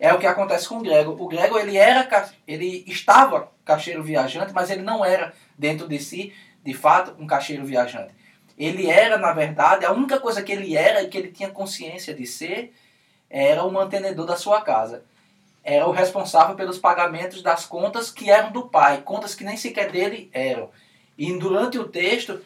É 0.00 0.12
o 0.12 0.18
que 0.18 0.26
acontece 0.26 0.68
com 0.68 0.78
o 0.78 0.82
Grego. 0.82 1.16
O 1.22 1.28
Grego, 1.28 1.58
ele 1.58 1.76
era, 1.76 2.08
ele 2.48 2.84
estava 2.86 3.52
caixeiro 3.64 4.02
viajante, 4.02 4.52
mas 4.52 4.70
ele 4.70 4.82
não 4.82 5.04
era 5.04 5.32
dentro 5.56 5.86
de 5.86 5.98
si, 5.98 6.32
de 6.64 6.74
fato, 6.74 7.14
um 7.20 7.26
caixeiro 7.26 7.64
viajante. 7.64 8.12
Ele 8.58 8.90
era, 8.90 9.18
na 9.18 9.32
verdade, 9.32 9.84
a 9.84 9.92
única 9.92 10.18
coisa 10.18 10.42
que 10.42 10.52
ele 10.52 10.76
era 10.76 11.02
e 11.02 11.08
que 11.08 11.18
ele 11.18 11.30
tinha 11.30 11.50
consciência 11.50 12.14
de 12.14 12.26
ser, 12.26 12.74
era 13.30 13.62
o 13.62 13.70
mantenedor 13.70 14.26
da 14.26 14.36
sua 14.36 14.60
casa 14.60 15.04
era 15.64 15.86
o 15.86 15.92
responsável 15.92 16.56
pelos 16.56 16.78
pagamentos 16.78 17.42
das 17.42 17.64
contas 17.64 18.10
que 18.10 18.30
eram 18.30 18.50
do 18.50 18.68
pai, 18.68 19.02
contas 19.02 19.34
que 19.34 19.44
nem 19.44 19.56
sequer 19.56 19.90
dele 19.90 20.28
eram. 20.32 20.70
E 21.16 21.32
durante 21.38 21.78
o 21.78 21.86
texto 21.86 22.40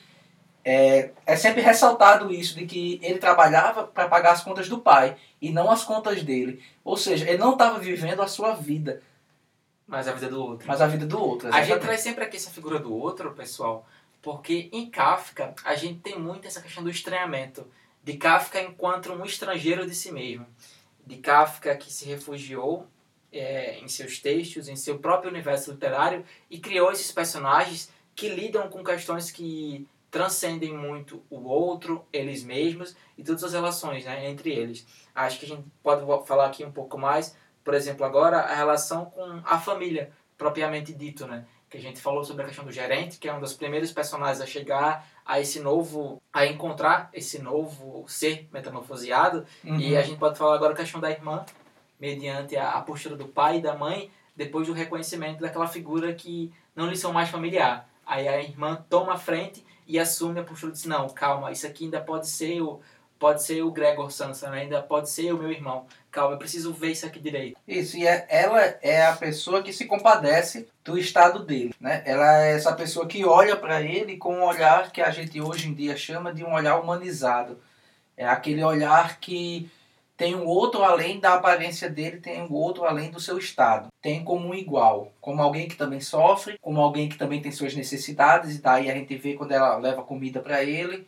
é, 0.69 1.13
é 1.25 1.37
sempre 1.37 1.63
ressaltado 1.63 2.35
isso, 2.35 2.57
de 2.57 2.67
que 2.67 2.99
ele 3.01 3.21
trabalhava 3.21 3.85
para 3.85 4.09
pagar 4.09 4.33
as 4.33 4.43
contas 4.43 4.69
do 4.69 4.81
pai 4.81 5.17
e 5.41 5.53
não 5.53 5.71
as 5.71 5.85
contas 5.85 6.25
dele. 6.25 6.61
Ou 6.83 6.97
seja, 6.97 7.25
ele 7.29 7.39
não 7.39 7.53
estava 7.53 7.79
vivendo 7.79 8.21
a 8.21 8.27
sua 8.27 8.53
vida. 8.53 9.01
Mas 9.87 10.09
a 10.09 10.13
vida 10.13 10.29
do 10.29 10.43
outro. 10.43 10.67
Mas 10.67 10.81
a 10.81 10.89
vida 10.89 11.07
do 11.07 11.23
outro. 11.23 11.47
Exatamente. 11.47 11.71
A 11.71 11.75
gente 11.75 11.85
traz 11.85 12.01
sempre 12.01 12.25
aqui 12.25 12.37
essa 12.37 12.51
figura 12.51 12.81
do 12.81 12.93
outro, 12.93 13.33
pessoal, 13.33 13.87
porque 14.21 14.69
em 14.73 14.91
Kafka 14.91 15.55
a 15.65 15.77
gente 15.77 16.01
tem 16.01 16.19
muito 16.19 16.49
essa 16.49 16.61
questão 16.61 16.83
do 16.83 16.91
estranhamento. 16.91 17.65
De 18.03 18.15
Kafka 18.15 18.61
enquanto 18.61 19.13
um 19.13 19.25
estrangeiro 19.25 19.87
de 19.87 19.95
si 19.95 20.11
mesmo. 20.11 20.49
De 21.07 21.19
Kafka 21.19 21.77
que 21.77 21.93
se 21.93 22.07
refugiou 22.07 22.89
é, 23.33 23.79
em 23.79 23.87
seus 23.87 24.19
textos, 24.19 24.67
em 24.67 24.75
seu 24.75 24.99
próprio 24.99 25.31
universo 25.31 25.71
literário 25.71 26.25
e 26.51 26.59
criou 26.59 26.91
esses 26.91 27.13
personagens 27.13 27.89
que 28.17 28.29
lidam 28.29 28.69
com 28.69 28.83
questões 28.83 29.31
que 29.31 29.87
transcendem 30.11 30.75
muito 30.75 31.23
o 31.29 31.45
outro, 31.45 32.05
eles 32.13 32.43
mesmos 32.43 32.97
e 33.19 33.23
todas 33.23 33.45
as 33.45 33.53
relações 33.53 34.05
né, 34.05 34.29
entre 34.29 34.51
eles. 34.51 34.87
Acho 35.15 35.39
que 35.39 35.47
a 35.47 35.49
gente 35.49 35.65
pode 35.83 36.05
falar 36.27 36.47
aqui 36.47 36.65
um 36.65 36.73
pouco 36.73 36.99
mais, 36.99 37.37
por 37.65 37.75
exemplo, 37.75 38.05
agora 38.05 38.39
a 38.39 38.55
relação 38.55 39.07
com 39.07 39.41
a 39.45 39.59
família, 39.59 40.11
propriamente 40.39 40.93
dito, 40.93 41.27
né? 41.27 41.45
Que 41.69 41.79
a 41.79 41.81
gente 41.81 42.01
falou 42.01 42.25
sobre 42.25 42.45
a 42.45 42.47
questão 42.47 42.65
do 42.65 42.71
gerente, 42.71 43.19
que 43.19 43.29
é 43.29 43.35
um 43.35 43.41
dos 43.41 43.55
primeiros 43.55 43.91
personagens 43.91 44.41
a 44.41 44.47
chegar 44.47 45.07
a 45.25 45.41
esse 45.41 45.59
novo, 45.59 46.23
a 46.33 46.47
encontrar 46.47 47.11
esse 47.13 47.43
novo 47.43 48.05
ser 48.07 48.49
metamorfoseado. 48.53 49.45
Uhum. 49.65 49.81
E 49.81 49.97
a 49.97 50.03
gente 50.03 50.19
pode 50.19 50.39
falar 50.39 50.55
agora 50.55 50.75
a 50.75 50.77
questão 50.77 51.01
da 51.01 51.11
irmã, 51.11 51.45
mediante 51.99 52.57
a, 52.57 52.71
a 52.73 52.83
postura 52.83 53.17
do 53.17 53.27
pai 53.27 53.59
e 53.59 53.63
da 53.63 53.75
mãe, 53.75 54.11
depois 54.37 54.69
do 54.69 54.73
reconhecimento 54.73 55.41
daquela 55.41 55.67
figura 55.67 56.15
que 56.15 56.53
não 56.75 56.87
lhe 56.87 56.97
são 56.97 57.13
mais 57.13 57.31
familiar. 57.31 57.89
Aí 58.07 58.29
a 58.29 58.41
irmã 58.41 58.85
toma 58.89 59.15
a 59.15 59.19
frente 59.19 59.66
e 59.87 59.99
assume 59.99 60.41
a 60.41 60.45
postura 60.45 60.73
de 60.73 60.89
não, 60.89 61.09
calma, 61.09 61.53
isso 61.53 61.67
aqui 61.67 61.85
ainda 61.85 62.01
pode 62.01 62.29
ser 62.29 62.61
o 62.61 62.81
pode 63.19 63.43
ser 63.43 63.63
o 63.63 63.71
Gregor 63.71 64.11
Sansa, 64.11 64.51
né? 64.51 64.61
ainda 64.61 64.83
pode 64.83 65.09
ser 65.09 65.33
o 65.33 65.39
meu 65.39 65.51
irmão. 65.51 65.87
Calma, 66.11 66.35
eu 66.35 66.39
preciso 66.39 66.73
ver 66.73 66.93
isso 66.93 67.07
aqui 67.07 67.19
direito. 67.19 67.59
Isso, 67.67 67.97
e 67.97 68.07
é, 68.07 68.27
ela 68.29 68.61
é 68.83 69.07
a 69.07 69.17
pessoa 69.17 69.63
que 69.63 69.73
se 69.73 69.87
compadece 69.87 70.69
do 70.85 70.99
estado 70.99 71.45
dele, 71.45 71.75
né? 71.81 72.03
Ela 72.05 72.45
é 72.45 72.53
essa 72.53 72.75
pessoa 72.75 73.07
que 73.07 73.25
olha 73.25 73.57
para 73.57 73.83
ele 73.83 74.17
com 74.17 74.35
um 74.35 74.45
olhar 74.45 74.93
que 74.93 75.01
a 75.01 75.11
gente 75.11 75.41
hoje 75.41 75.69
em 75.69 75.75
dia 75.75 75.97
chama 75.97 76.33
de 76.33 76.45
um 76.45 76.53
olhar 76.53 76.79
humanizado. 76.79 77.59
É 78.17 78.27
aquele 78.27 78.63
olhar 78.63 79.19
que 79.19 79.71
tem 80.17 80.35
um 80.35 80.47
outro 80.47 80.83
além 80.83 81.21
da 81.21 81.35
aparência 81.35 81.91
dele, 81.91 82.19
tem 82.19 82.41
um 82.43 82.53
outro 82.53 82.85
além 82.85 83.11
do 83.11 83.21
seu 83.21 83.37
estado. 83.37 83.89
Tem 84.01 84.25
como 84.25 84.49
um 84.49 84.55
igual, 84.55 85.13
como 85.21 85.43
alguém 85.43 85.69
que 85.69 85.77
também 85.77 86.01
sofre, 86.01 86.59
como 86.61 86.81
alguém 86.81 87.09
que 87.09 87.19
também 87.19 87.43
tem 87.43 87.53
suas 87.53 87.75
necessidades, 87.75 88.57
e 88.57 88.63
daí 88.63 88.91
a 88.91 88.95
gente 88.95 89.15
vê 89.17 89.35
quando 89.35 89.53
ela 89.53 89.77
leva 89.77 90.03
comida 90.03 90.41
para 90.41 90.65
ele, 90.65 91.07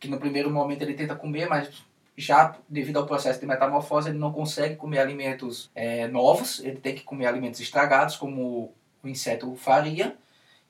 que 0.00 0.08
no 0.08 0.18
primeiro 0.18 0.50
momento 0.50 0.82
ele 0.82 0.94
tenta 0.94 1.14
comer, 1.14 1.48
mas 1.48 1.70
já 2.16 2.56
devido 2.66 2.98
ao 2.98 3.06
processo 3.06 3.38
de 3.38 3.46
metamorfose 3.46 4.08
ele 4.08 4.18
não 4.18 4.32
consegue 4.32 4.76
comer 4.76 5.00
alimentos 5.00 5.70
é, 5.74 6.08
novos, 6.08 6.60
ele 6.60 6.76
tem 6.76 6.94
que 6.94 7.02
comer 7.02 7.26
alimentos 7.26 7.60
estragados, 7.60 8.16
como 8.16 8.72
o 9.02 9.08
inseto 9.08 9.54
faria, 9.54 10.16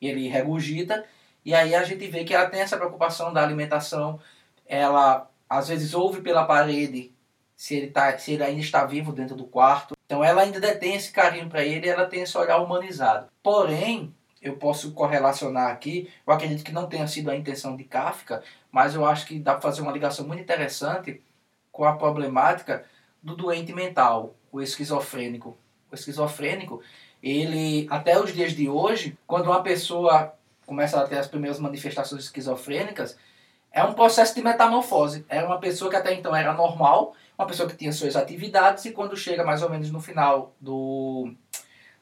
ele 0.02 0.26
regurgita, 0.28 1.04
e 1.44 1.54
aí 1.54 1.72
a 1.72 1.84
gente 1.84 2.04
vê 2.08 2.24
que 2.24 2.34
ela 2.34 2.50
tem 2.50 2.60
essa 2.60 2.76
preocupação 2.76 3.32
da 3.32 3.44
alimentação, 3.44 4.18
ela 4.66 5.30
às 5.48 5.68
vezes 5.68 5.94
ouve 5.94 6.20
pela 6.20 6.44
parede 6.44 7.14
se 7.56 7.74
ele, 7.74 7.86
tá, 7.88 8.16
se 8.18 8.32
ele 8.32 8.44
ainda 8.44 8.60
está 8.60 8.84
vivo 8.84 9.12
dentro 9.12 9.34
do 9.34 9.44
quarto. 9.44 9.94
Então 10.04 10.22
ela 10.22 10.42
ainda 10.42 10.60
detém 10.60 10.94
esse 10.94 11.10
carinho 11.10 11.48
para 11.48 11.64
ele 11.64 11.88
ela 11.88 12.06
tem 12.06 12.20
esse 12.22 12.36
olhar 12.36 12.58
humanizado. 12.58 13.28
Porém, 13.42 14.14
eu 14.42 14.56
posso 14.56 14.92
correlacionar 14.92 15.70
aqui, 15.70 16.12
eu 16.26 16.32
acredito 16.32 16.62
que 16.62 16.72
não 16.72 16.86
tenha 16.86 17.06
sido 17.08 17.30
a 17.30 17.36
intenção 17.36 17.76
de 17.76 17.84
Kafka, 17.84 18.42
mas 18.70 18.94
eu 18.94 19.04
acho 19.04 19.26
que 19.26 19.38
dá 19.38 19.52
para 19.52 19.62
fazer 19.62 19.80
uma 19.80 19.90
ligação 19.90 20.26
muito 20.26 20.42
interessante 20.42 21.22
com 21.72 21.84
a 21.84 21.96
problemática 21.96 22.84
do 23.22 23.34
doente 23.34 23.72
mental, 23.72 24.34
o 24.52 24.60
esquizofrênico. 24.60 25.56
O 25.90 25.94
esquizofrênico, 25.94 26.80
ele, 27.22 27.86
até 27.90 28.20
os 28.20 28.32
dias 28.32 28.52
de 28.52 28.68
hoje, 28.68 29.18
quando 29.26 29.46
uma 29.46 29.62
pessoa 29.62 30.32
começa 30.64 31.00
a 31.00 31.06
ter 31.06 31.18
as 31.18 31.26
primeiras 31.26 31.58
manifestações 31.58 32.24
esquizofrênicas, 32.24 33.16
é 33.72 33.82
um 33.84 33.94
processo 33.94 34.34
de 34.34 34.42
metamorfose. 34.42 35.24
Era 35.28 35.46
uma 35.46 35.58
pessoa 35.58 35.90
que 35.90 35.96
até 35.96 36.14
então 36.14 36.34
era 36.34 36.54
normal, 36.54 37.14
uma 37.38 37.46
pessoa 37.46 37.68
que 37.68 37.76
tinha 37.76 37.92
suas 37.92 38.16
atividades, 38.16 38.84
e 38.84 38.92
quando 38.92 39.16
chega 39.16 39.44
mais 39.44 39.62
ou 39.62 39.70
menos 39.70 39.90
no 39.90 40.00
final 40.00 40.54
do, 40.60 41.32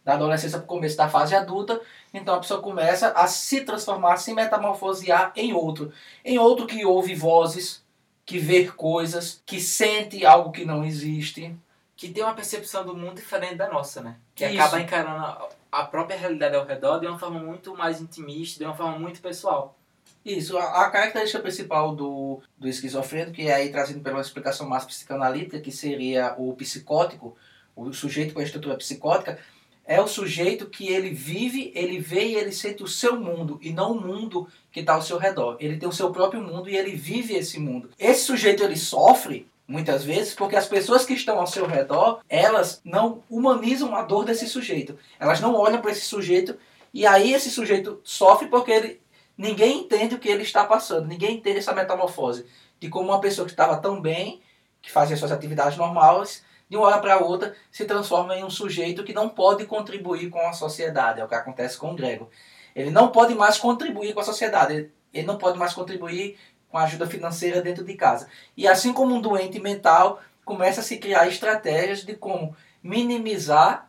da 0.04 0.14
adolescência 0.14 0.58
para 0.58 0.64
o 0.64 0.68
começo 0.68 0.96
da 0.96 1.08
fase 1.08 1.34
adulta, 1.34 1.80
então 2.12 2.34
a 2.34 2.40
pessoa 2.40 2.60
começa 2.60 3.08
a 3.08 3.26
se 3.26 3.62
transformar, 3.62 4.14
a 4.14 4.16
se 4.16 4.32
metamorfosear 4.34 5.32
em 5.34 5.52
outro. 5.52 5.92
Em 6.24 6.38
outro 6.38 6.66
que 6.66 6.84
ouve 6.84 7.14
vozes, 7.14 7.82
que 8.24 8.38
vê 8.38 8.66
coisas, 8.66 9.42
que 9.44 9.60
sente 9.60 10.24
algo 10.24 10.52
que 10.52 10.64
não 10.64 10.84
existe. 10.84 11.54
Que 11.96 12.08
tem 12.08 12.24
uma 12.24 12.34
percepção 12.34 12.84
do 12.84 12.96
mundo 12.96 13.14
diferente 13.14 13.54
da 13.54 13.68
nossa, 13.68 14.02
né? 14.02 14.16
Que 14.34 14.44
Isso. 14.46 14.60
acaba 14.60 14.80
encarando 14.80 15.48
a 15.70 15.84
própria 15.84 16.18
realidade 16.18 16.56
ao 16.56 16.64
redor 16.64 16.98
de 16.98 17.06
uma 17.06 17.18
forma 17.18 17.38
muito 17.40 17.76
mais 17.76 18.00
intimista, 18.00 18.58
de 18.58 18.64
uma 18.64 18.74
forma 18.74 18.98
muito 18.98 19.20
pessoal. 19.20 19.76
Isso, 20.24 20.56
a, 20.56 20.84
a 20.86 20.90
característica 20.90 21.42
principal 21.42 21.94
do, 21.94 22.40
do 22.58 22.66
esquizofrênico, 22.66 23.32
que 23.32 23.48
é 23.48 23.54
aí 23.54 23.70
trazido 23.70 24.00
pela 24.00 24.20
explicação 24.20 24.68
mais 24.68 24.84
psicanalítica, 24.84 25.60
que 25.60 25.70
seria 25.70 26.34
o 26.38 26.54
psicótico, 26.54 27.36
o 27.76 27.92
sujeito 27.92 28.32
com 28.32 28.40
a 28.40 28.44
estrutura 28.44 28.76
psicótica, 28.76 29.38
é 29.86 30.00
o 30.00 30.08
sujeito 30.08 30.66
que 30.66 30.88
ele 30.88 31.10
vive, 31.10 31.70
ele 31.74 31.98
vê 31.98 32.28
e 32.28 32.34
ele 32.36 32.52
sente 32.52 32.82
o 32.82 32.88
seu 32.88 33.20
mundo, 33.20 33.58
e 33.60 33.70
não 33.70 33.92
o 33.92 34.00
mundo 34.00 34.48
que 34.72 34.80
está 34.80 34.94
ao 34.94 35.02
seu 35.02 35.18
redor. 35.18 35.56
Ele 35.60 35.76
tem 35.76 35.88
o 35.88 35.92
seu 35.92 36.10
próprio 36.10 36.40
mundo 36.40 36.70
e 36.70 36.76
ele 36.76 36.96
vive 36.96 37.34
esse 37.34 37.60
mundo. 37.60 37.90
Esse 37.98 38.24
sujeito 38.24 38.62
ele 38.62 38.76
sofre 38.76 39.46
muitas 39.68 40.04
vezes 40.04 40.34
porque 40.34 40.56
as 40.56 40.66
pessoas 40.66 41.04
que 41.04 41.14
estão 41.14 41.38
ao 41.38 41.46
seu 41.46 41.66
redor, 41.66 42.20
elas 42.28 42.80
não 42.84 43.22
humanizam 43.28 43.94
a 43.94 44.02
dor 44.02 44.24
desse 44.24 44.46
sujeito. 44.46 44.98
Elas 45.20 45.40
não 45.40 45.54
olham 45.54 45.80
para 45.80 45.90
esse 45.90 46.02
sujeito 46.02 46.56
e 46.92 47.06
aí 47.06 47.34
esse 47.34 47.50
sujeito 47.50 48.00
sofre 48.02 48.48
porque 48.48 48.70
ele 48.70 49.00
ninguém 49.36 49.80
entende 49.80 50.14
o 50.14 50.18
que 50.18 50.28
ele 50.28 50.42
está 50.42 50.64
passando, 50.64 51.06
ninguém 51.06 51.36
entende 51.36 51.58
essa 51.58 51.72
metamorfose 51.72 52.46
de 52.80 52.88
como 52.88 53.10
uma 53.10 53.20
pessoa 53.20 53.46
que 53.46 53.52
estava 53.52 53.76
tão 53.78 54.00
bem, 54.00 54.42
que 54.82 54.90
fazia 54.90 55.16
suas 55.16 55.32
atividades 55.32 55.78
normais, 55.78 56.44
de 56.68 56.76
uma 56.76 56.86
hora 56.86 56.98
para 56.98 57.18
outra 57.18 57.54
se 57.70 57.84
transforma 57.84 58.36
em 58.36 58.44
um 58.44 58.50
sujeito 58.50 59.04
que 59.04 59.12
não 59.12 59.28
pode 59.28 59.64
contribuir 59.66 60.30
com 60.30 60.40
a 60.40 60.52
sociedade. 60.52 61.20
É 61.20 61.24
o 61.24 61.28
que 61.28 61.34
acontece 61.34 61.78
com 61.78 61.92
o 61.92 61.94
Grego. 61.94 62.28
Ele 62.74 62.90
não 62.90 63.08
pode 63.08 63.34
mais 63.34 63.58
contribuir 63.58 64.12
com 64.12 64.20
a 64.20 64.24
sociedade, 64.24 64.90
ele, 65.12 65.26
não 65.26 65.38
pode 65.38 65.58
mais 65.58 65.72
contribuir 65.72 66.36
com 66.68 66.76
a 66.76 66.84
ajuda 66.84 67.06
financeira 67.06 67.62
dentro 67.62 67.84
de 67.84 67.94
casa. 67.94 68.28
E 68.56 68.66
assim 68.66 68.92
como 68.92 69.14
um 69.14 69.20
doente 69.20 69.60
mental, 69.60 70.20
começa 70.44 70.80
a 70.80 70.84
se 70.84 70.98
criar 70.98 71.28
estratégias 71.28 72.04
de 72.04 72.14
como 72.16 72.56
minimizar 72.82 73.88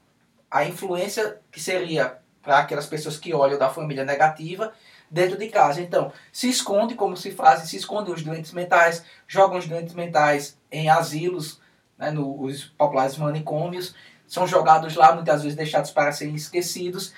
a 0.50 0.64
influência 0.64 1.42
que 1.52 1.60
seria 1.60 2.20
para 2.42 2.60
aquelas 2.60 2.86
pessoas 2.86 3.18
que 3.18 3.34
olham 3.34 3.58
da 3.58 3.70
família 3.70 4.06
negativa 4.06 4.72
dentro 5.16 5.38
de 5.38 5.48
casa. 5.48 5.80
Então, 5.80 6.12
se 6.30 6.50
esconde, 6.50 6.94
como 6.94 7.16
se 7.16 7.32
fazem, 7.32 7.66
se 7.66 7.78
escondem 7.78 8.14
os 8.14 8.22
doentes 8.22 8.52
mentais, 8.52 9.06
jogam 9.26 9.58
os 9.58 9.66
doentes 9.66 9.94
mentais 9.94 10.60
em 10.70 10.90
asilos, 10.90 11.62
né, 11.98 12.12
nos 12.12 12.66
populares 12.66 13.18
manicômios, 13.18 13.96
são 14.28 14.46
jogados 14.46 14.94
lá, 14.96 15.16
muitas 15.16 15.42
vezes 15.42 15.56
deixados 15.56 15.90
para 15.90 16.12
serem 16.12 16.36
esquecidos. 16.36 17.14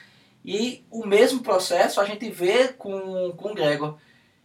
E 0.45 0.85
o 0.91 1.07
mesmo 1.07 1.41
processo 1.41 1.99
a 1.99 2.05
gente 2.05 2.29
vê 2.29 2.67
com, 2.67 3.33
com 3.35 3.55
Gregor 3.55 3.97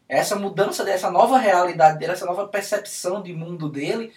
essa 0.09 0.35
mudança 0.35 0.83
dessa 0.83 1.11
nova 1.11 1.37
realidade 1.37 1.99
dele, 1.99 2.13
essa 2.13 2.27
nova 2.27 2.49
percepção 2.49 3.23
de 3.23 3.35
mundo 3.35 3.69
dele, 3.69 4.13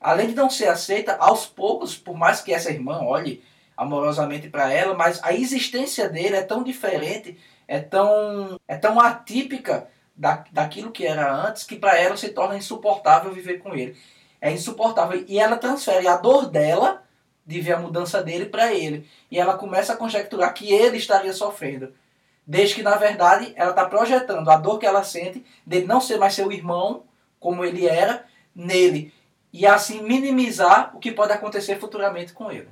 além 0.00 0.28
de 0.28 0.34
não 0.34 0.50
ser 0.50 0.66
aceita, 0.66 1.14
aos 1.16 1.46
poucos, 1.46 1.96
por 1.96 2.16
mais 2.16 2.40
que 2.40 2.52
essa 2.52 2.70
irmã 2.70 3.02
olhe 3.02 3.42
amorosamente 3.76 4.48
para 4.48 4.72
ela, 4.72 4.94
mas 4.94 5.20
a 5.22 5.32
existência 5.32 6.08
dele 6.08 6.36
é 6.36 6.42
tão 6.42 6.62
diferente, 6.62 7.38
é 7.70 7.78
tão, 7.78 8.58
é 8.66 8.76
tão 8.76 8.98
atípica 8.98 9.86
da, 10.16 10.44
daquilo 10.50 10.90
que 10.90 11.06
era 11.06 11.32
antes, 11.32 11.62
que 11.62 11.76
para 11.76 11.96
ela 11.96 12.16
se 12.16 12.30
torna 12.30 12.56
insuportável 12.56 13.32
viver 13.32 13.58
com 13.58 13.76
ele. 13.76 13.96
É 14.40 14.50
insuportável. 14.50 15.24
E 15.28 15.38
ela 15.38 15.56
transfere 15.56 16.08
a 16.08 16.16
dor 16.16 16.50
dela 16.50 17.04
de 17.46 17.60
ver 17.60 17.74
a 17.74 17.78
mudança 17.78 18.20
dele 18.24 18.46
para 18.46 18.74
ele. 18.74 19.08
E 19.30 19.38
ela 19.38 19.56
começa 19.56 19.92
a 19.92 19.96
conjecturar 19.96 20.52
que 20.52 20.72
ele 20.72 20.96
estaria 20.96 21.32
sofrendo. 21.32 21.94
Desde 22.44 22.74
que, 22.74 22.82
na 22.82 22.96
verdade, 22.96 23.52
ela 23.54 23.70
está 23.70 23.84
projetando 23.84 24.50
a 24.50 24.56
dor 24.56 24.80
que 24.80 24.86
ela 24.86 25.04
sente 25.04 25.46
dele 25.64 25.86
não 25.86 26.00
ser 26.00 26.18
mais 26.18 26.34
seu 26.34 26.50
irmão, 26.50 27.04
como 27.38 27.64
ele 27.64 27.86
era, 27.86 28.24
nele. 28.52 29.14
E 29.52 29.64
assim 29.64 30.02
minimizar 30.02 30.90
o 30.96 30.98
que 30.98 31.12
pode 31.12 31.32
acontecer 31.32 31.78
futuramente 31.78 32.32
com 32.32 32.50
ele. 32.50 32.68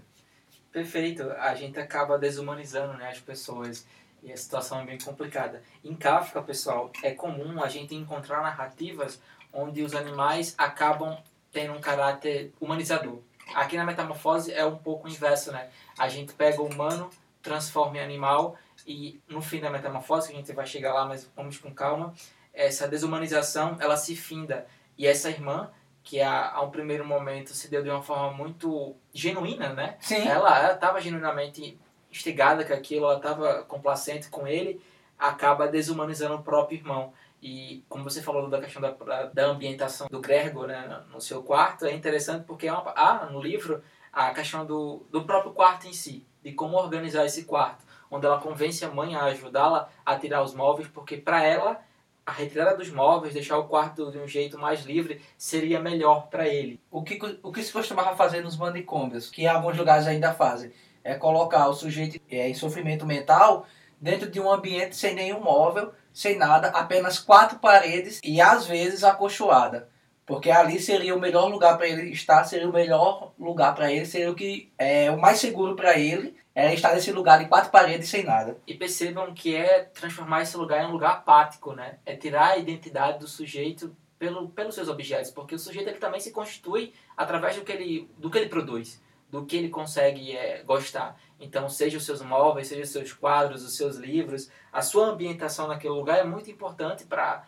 Perfeito. 0.72 1.22
A 1.38 1.54
gente 1.54 1.78
acaba 1.78 2.18
desumanizando 2.18 2.94
né, 2.94 3.10
as 3.10 3.20
pessoas 3.20 3.86
e 4.22 4.32
a 4.32 4.36
situação 4.36 4.80
é 4.80 4.84
bem 4.84 4.98
complicada. 4.98 5.62
Em 5.84 5.94
Kafka, 5.94 6.42
pessoal, 6.42 6.90
é 7.02 7.12
comum 7.12 7.62
a 7.62 7.68
gente 7.68 7.94
encontrar 7.94 8.42
narrativas 8.42 9.20
onde 9.52 9.82
os 9.82 9.94
animais 9.94 10.54
acabam 10.58 11.16
tendo 11.52 11.72
um 11.72 11.80
caráter 11.80 12.52
humanizador. 12.60 13.20
Aqui 13.54 13.76
na 13.76 13.84
Metamorfose 13.84 14.52
é 14.52 14.64
um 14.64 14.76
pouco 14.76 15.06
o 15.06 15.10
inverso, 15.10 15.50
né? 15.52 15.70
A 15.98 16.08
gente 16.08 16.34
pega 16.34 16.60
o 16.60 16.66
humano, 16.66 17.08
transforma 17.42 17.96
em 17.96 18.00
animal 18.00 18.56
e 18.86 19.20
no 19.28 19.40
fim 19.40 19.60
da 19.60 19.70
metamorfose, 19.70 20.28
que 20.28 20.34
a 20.34 20.36
gente 20.36 20.52
vai 20.52 20.66
chegar 20.66 20.92
lá, 20.92 21.04
mas 21.06 21.30
vamos 21.36 21.58
com 21.58 21.72
calma, 21.72 22.14
essa 22.52 22.88
desumanização, 22.88 23.76
ela 23.80 23.96
se 23.96 24.16
finda. 24.16 24.66
E 24.96 25.06
essa 25.06 25.30
irmã, 25.30 25.70
que 26.02 26.20
a, 26.20 26.50
a 26.50 26.62
um 26.62 26.70
primeiro 26.70 27.06
momento 27.06 27.50
se 27.50 27.68
deu 27.68 27.82
de 27.82 27.90
uma 27.90 28.02
forma 28.02 28.32
muito 28.32 28.96
genuína, 29.12 29.72
né? 29.72 29.96
Sim. 30.00 30.26
Ela 30.26 30.72
estava 30.72 31.00
genuinamente 31.00 31.78
instigada 32.10 32.64
com 32.64 32.72
aquilo, 32.72 33.06
ela 33.06 33.16
estava 33.16 33.62
complacente 33.64 34.28
com 34.28 34.46
ele, 34.46 34.80
acaba 35.18 35.68
desumanizando 35.68 36.34
o 36.34 36.42
próprio 36.42 36.78
irmão. 36.78 37.12
E 37.40 37.84
como 37.88 38.04
você 38.04 38.20
falou 38.20 38.48
da 38.48 38.60
questão 38.60 38.82
da, 38.82 38.90
da 39.32 39.46
ambientação 39.46 40.08
do 40.08 40.20
Gregor 40.20 40.66
né, 40.66 41.02
no 41.12 41.20
seu 41.20 41.42
quarto, 41.42 41.86
é 41.86 41.92
interessante 41.92 42.44
porque 42.44 42.66
é 42.66 42.70
há 42.70 43.28
no 43.30 43.40
livro 43.40 43.82
a 44.12 44.32
questão 44.34 44.66
do, 44.66 45.06
do 45.10 45.24
próprio 45.24 45.52
quarto 45.52 45.86
em 45.86 45.92
si, 45.92 46.26
de 46.42 46.52
como 46.52 46.76
organizar 46.76 47.24
esse 47.24 47.44
quarto 47.44 47.88
onde 48.10 48.26
ela 48.26 48.40
convence 48.40 48.84
a 48.84 48.90
mãe 48.90 49.14
a 49.14 49.24
ajudá-la 49.24 49.88
a 50.04 50.16
tirar 50.16 50.42
os 50.42 50.54
móveis, 50.54 50.88
porque 50.88 51.16
para 51.16 51.44
ela 51.44 51.80
a 52.24 52.32
retirada 52.32 52.76
dos 52.76 52.90
móveis, 52.90 53.32
deixar 53.32 53.56
o 53.56 53.64
quarto 53.64 54.10
de 54.10 54.18
um 54.18 54.28
jeito 54.28 54.58
mais 54.58 54.84
livre, 54.84 55.22
seria 55.38 55.80
melhor 55.80 56.26
para 56.28 56.46
ele. 56.46 56.78
O 56.90 57.02
que, 57.02 57.18
o 57.42 57.50
que 57.50 57.62
se 57.62 57.72
costumava 57.72 58.14
fazer 58.16 58.42
nos 58.42 58.54
manicômios, 58.54 59.30
que 59.30 59.46
alguns 59.46 59.78
lugares 59.78 60.06
ainda 60.06 60.34
fazem, 60.34 60.70
é 61.08 61.14
colocar 61.14 61.66
o 61.68 61.74
sujeito 61.74 62.20
é, 62.30 62.50
em 62.50 62.54
sofrimento 62.54 63.06
mental 63.06 63.66
dentro 63.98 64.30
de 64.30 64.38
um 64.38 64.50
ambiente 64.50 64.94
sem 64.94 65.14
nenhum 65.14 65.40
móvel, 65.40 65.92
sem 66.12 66.36
nada, 66.36 66.68
apenas 66.68 67.18
quatro 67.18 67.58
paredes 67.58 68.20
e 68.22 68.40
às 68.40 68.66
vezes 68.66 69.02
acolchoada. 69.02 69.88
Porque 70.26 70.50
ali 70.50 70.78
seria 70.78 71.16
o 71.16 71.20
melhor 71.20 71.50
lugar 71.50 71.78
para 71.78 71.88
ele 71.88 72.10
estar, 72.10 72.44
seria 72.44 72.68
o 72.68 72.72
melhor 72.72 73.32
lugar 73.38 73.74
para 73.74 73.90
ele, 73.90 74.04
seria 74.04 74.30
o 74.30 74.34
que 74.34 74.70
é 74.76 75.10
o 75.10 75.18
mais 75.18 75.38
seguro 75.38 75.74
para 75.74 75.98
ele 75.98 76.36
é 76.54 76.74
estar 76.74 76.92
nesse 76.92 77.12
lugar 77.12 77.38
de 77.38 77.46
quatro 77.46 77.70
paredes 77.70 78.08
sem 78.08 78.24
nada. 78.24 78.58
E 78.66 78.74
percebam 78.74 79.32
que 79.32 79.54
é 79.54 79.84
transformar 79.84 80.42
esse 80.42 80.56
lugar 80.56 80.82
em 80.82 80.88
um 80.88 80.92
lugar 80.92 81.12
apático, 81.12 81.72
né? 81.72 81.98
É 82.04 82.16
tirar 82.16 82.48
a 82.48 82.56
identidade 82.58 83.20
do 83.20 83.28
sujeito 83.28 83.96
pelo, 84.18 84.48
pelos 84.48 84.74
seus 84.74 84.88
objetos, 84.88 85.30
porque 85.30 85.54
o 85.54 85.58
sujeito 85.58 85.88
ele 85.88 85.98
também 85.98 86.20
se 86.20 86.32
constitui 86.32 86.92
através 87.16 87.54
do 87.54 87.62
que 87.62 87.70
ele, 87.70 88.10
do 88.18 88.28
que 88.28 88.38
ele 88.38 88.48
produz, 88.48 89.00
do 89.30 89.44
que 89.44 89.56
ele 89.56 89.68
consegue 89.68 90.36
é, 90.36 90.62
gostar. 90.62 91.18
Então, 91.38 91.68
seja 91.68 91.98
os 91.98 92.04
seus 92.04 92.22
móveis, 92.22 92.68
seja 92.68 92.82
os 92.82 92.90
seus 92.90 93.12
quadros, 93.12 93.64
os 93.64 93.76
seus 93.76 93.96
livros, 93.96 94.50
a 94.72 94.82
sua 94.82 95.06
ambientação 95.06 95.68
naquele 95.68 95.94
lugar 95.94 96.18
é 96.18 96.24
muito 96.24 96.50
importante 96.50 97.04
para 97.04 97.44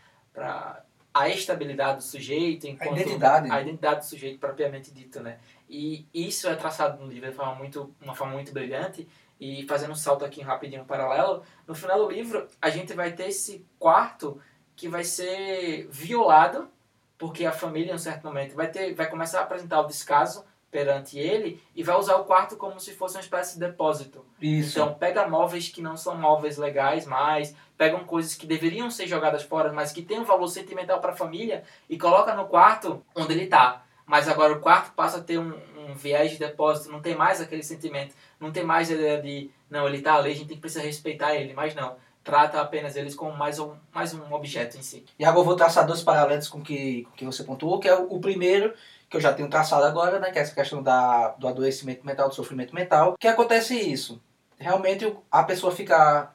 a 1.13 1.29
estabilidade 1.29 1.99
do 1.99 2.05
sujeito, 2.05 2.67
enquanto 2.67 2.99
a 2.99 3.01
identidade, 3.01 3.51
a 3.51 3.61
identidade 3.61 4.01
do 4.01 4.07
sujeito 4.07 4.39
propriamente 4.39 4.93
dito, 4.93 5.21
né? 5.21 5.39
E 5.69 6.07
isso 6.15 6.49
é 6.49 6.55
traçado 6.55 7.03
no 7.03 7.11
livro 7.11 7.31
de 7.31 7.37
forma 7.37 7.55
muito, 7.55 7.95
uma 8.01 8.15
forma 8.15 8.35
muito 8.35 8.53
brilhante. 8.53 9.09
E 9.41 9.67
fazendo 9.67 9.93
um 9.93 9.97
salto 9.97 10.25
aqui 10.25 10.43
rapidinho 10.43 10.85
paralelo, 10.85 11.43
no 11.67 11.75
final 11.75 11.99
do 11.99 12.11
livro 12.11 12.47
a 12.61 12.69
gente 12.69 12.93
vai 12.93 13.13
ter 13.13 13.29
esse 13.29 13.65
quarto 13.79 14.41
que 14.77 14.89
vai 14.89 15.03
ser 15.03 15.89
violado, 15.91 16.69
porque 17.17 17.47
a 17.47 17.53
família 17.53 17.93
em 17.93 17.95
um 17.95 17.99
certo 17.99 18.25
momento 18.25 18.55
vai 18.55 18.71
ter, 18.71 18.95
vai 18.95 19.09
começar 19.09 19.41
a 19.41 19.43
apresentar 19.43 19.81
o 19.81 19.87
descaso 19.87 20.45
perante 20.71 21.19
ele 21.19 21.61
e 21.75 21.83
vai 21.83 21.97
usar 21.97 22.17
o 22.17 22.25
quarto 22.25 22.57
como 22.57 22.79
se 22.79 22.93
fosse 22.93 23.17
uma 23.17 23.23
espécie 23.23 23.55
de 23.55 23.61
depósito. 23.67 24.25
Isso. 24.41 24.79
Então 24.79 24.95
pega 24.95 25.29
móveis 25.29 25.69
que 25.69 25.83
não 25.83 25.97
são 25.97 26.17
móveis 26.17 26.57
legais 26.57 27.07
mais, 27.07 27.55
pegam 27.77 28.05
coisas 28.05 28.35
que 28.35 28.47
deveriam 28.47 28.91
ser 28.91 29.07
jogadas 29.07 29.43
fora, 29.43 29.73
mas 29.73 29.93
que 29.93 30.03
têm 30.03 30.21
um 30.21 30.25
valor 30.25 30.49
sentimental 30.49 31.01
para 31.01 31.13
a 31.13 31.17
família 31.17 31.65
e 31.89 31.99
coloca 31.99 32.35
no 32.35 32.47
quarto 32.47 33.03
onde 33.15 33.33
ele 33.33 33.45
está 33.45 33.83
mas 34.11 34.27
agora 34.27 34.53
o 34.53 34.59
quarto 34.59 34.93
passa 34.93 35.19
a 35.19 35.23
ter 35.23 35.39
um, 35.39 35.55
um, 35.79 35.95
viés 35.95 36.33
de 36.33 36.39
depósito, 36.39 36.91
não 36.91 37.01
tem 37.01 37.15
mais 37.15 37.41
aquele 37.41 37.63
sentimento, 37.63 38.13
não 38.41 38.51
tem 38.51 38.65
mais 38.65 38.91
a 38.91 38.95
ideia 38.95 39.23
de, 39.23 39.49
não, 39.71 39.87
ele 39.87 39.99
está 39.99 40.17
ali, 40.17 40.33
a 40.33 40.35
gente 40.35 40.49
tem 40.49 40.57
que 40.57 40.61
precisar 40.61 40.85
respeitar 40.85 41.37
ele, 41.37 41.55
mas 41.55 41.77
não, 41.77 41.95
trata 42.25 42.61
apenas 42.61 42.97
eles 42.97 43.15
como 43.15 43.37
mais 43.37 43.61
um, 43.61 43.73
mais 43.95 44.13
um 44.13 44.33
objeto 44.33 44.77
em 44.77 44.83
si. 44.83 45.05
E 45.17 45.25
agora 45.25 45.43
eu 45.43 45.45
vou 45.45 45.55
traçar 45.55 45.87
dois 45.87 46.03
paralelos 46.03 46.49
com 46.49 46.61
que, 46.61 47.07
o 47.13 47.17
que 47.17 47.25
você 47.25 47.45
pontuou, 47.45 47.79
que 47.79 47.87
é 47.87 47.95
o, 47.95 48.13
o 48.13 48.21
primeiro, 48.21 48.75
que 49.11 49.17
eu 49.17 49.21
já 49.21 49.33
tenho 49.33 49.51
traçado 49.51 49.85
agora, 49.85 50.21
né, 50.21 50.31
que 50.31 50.39
é 50.39 50.43
essa 50.43 50.55
questão 50.55 50.81
da, 50.81 51.31
do 51.31 51.49
adoecimento 51.49 52.07
mental, 52.07 52.29
do 52.29 52.35
sofrimento 52.35 52.73
mental, 52.73 53.17
que 53.19 53.27
acontece 53.27 53.75
isso. 53.77 54.23
Realmente 54.57 55.13
a 55.31 55.43
pessoa 55.43 55.75
fica 55.75 56.33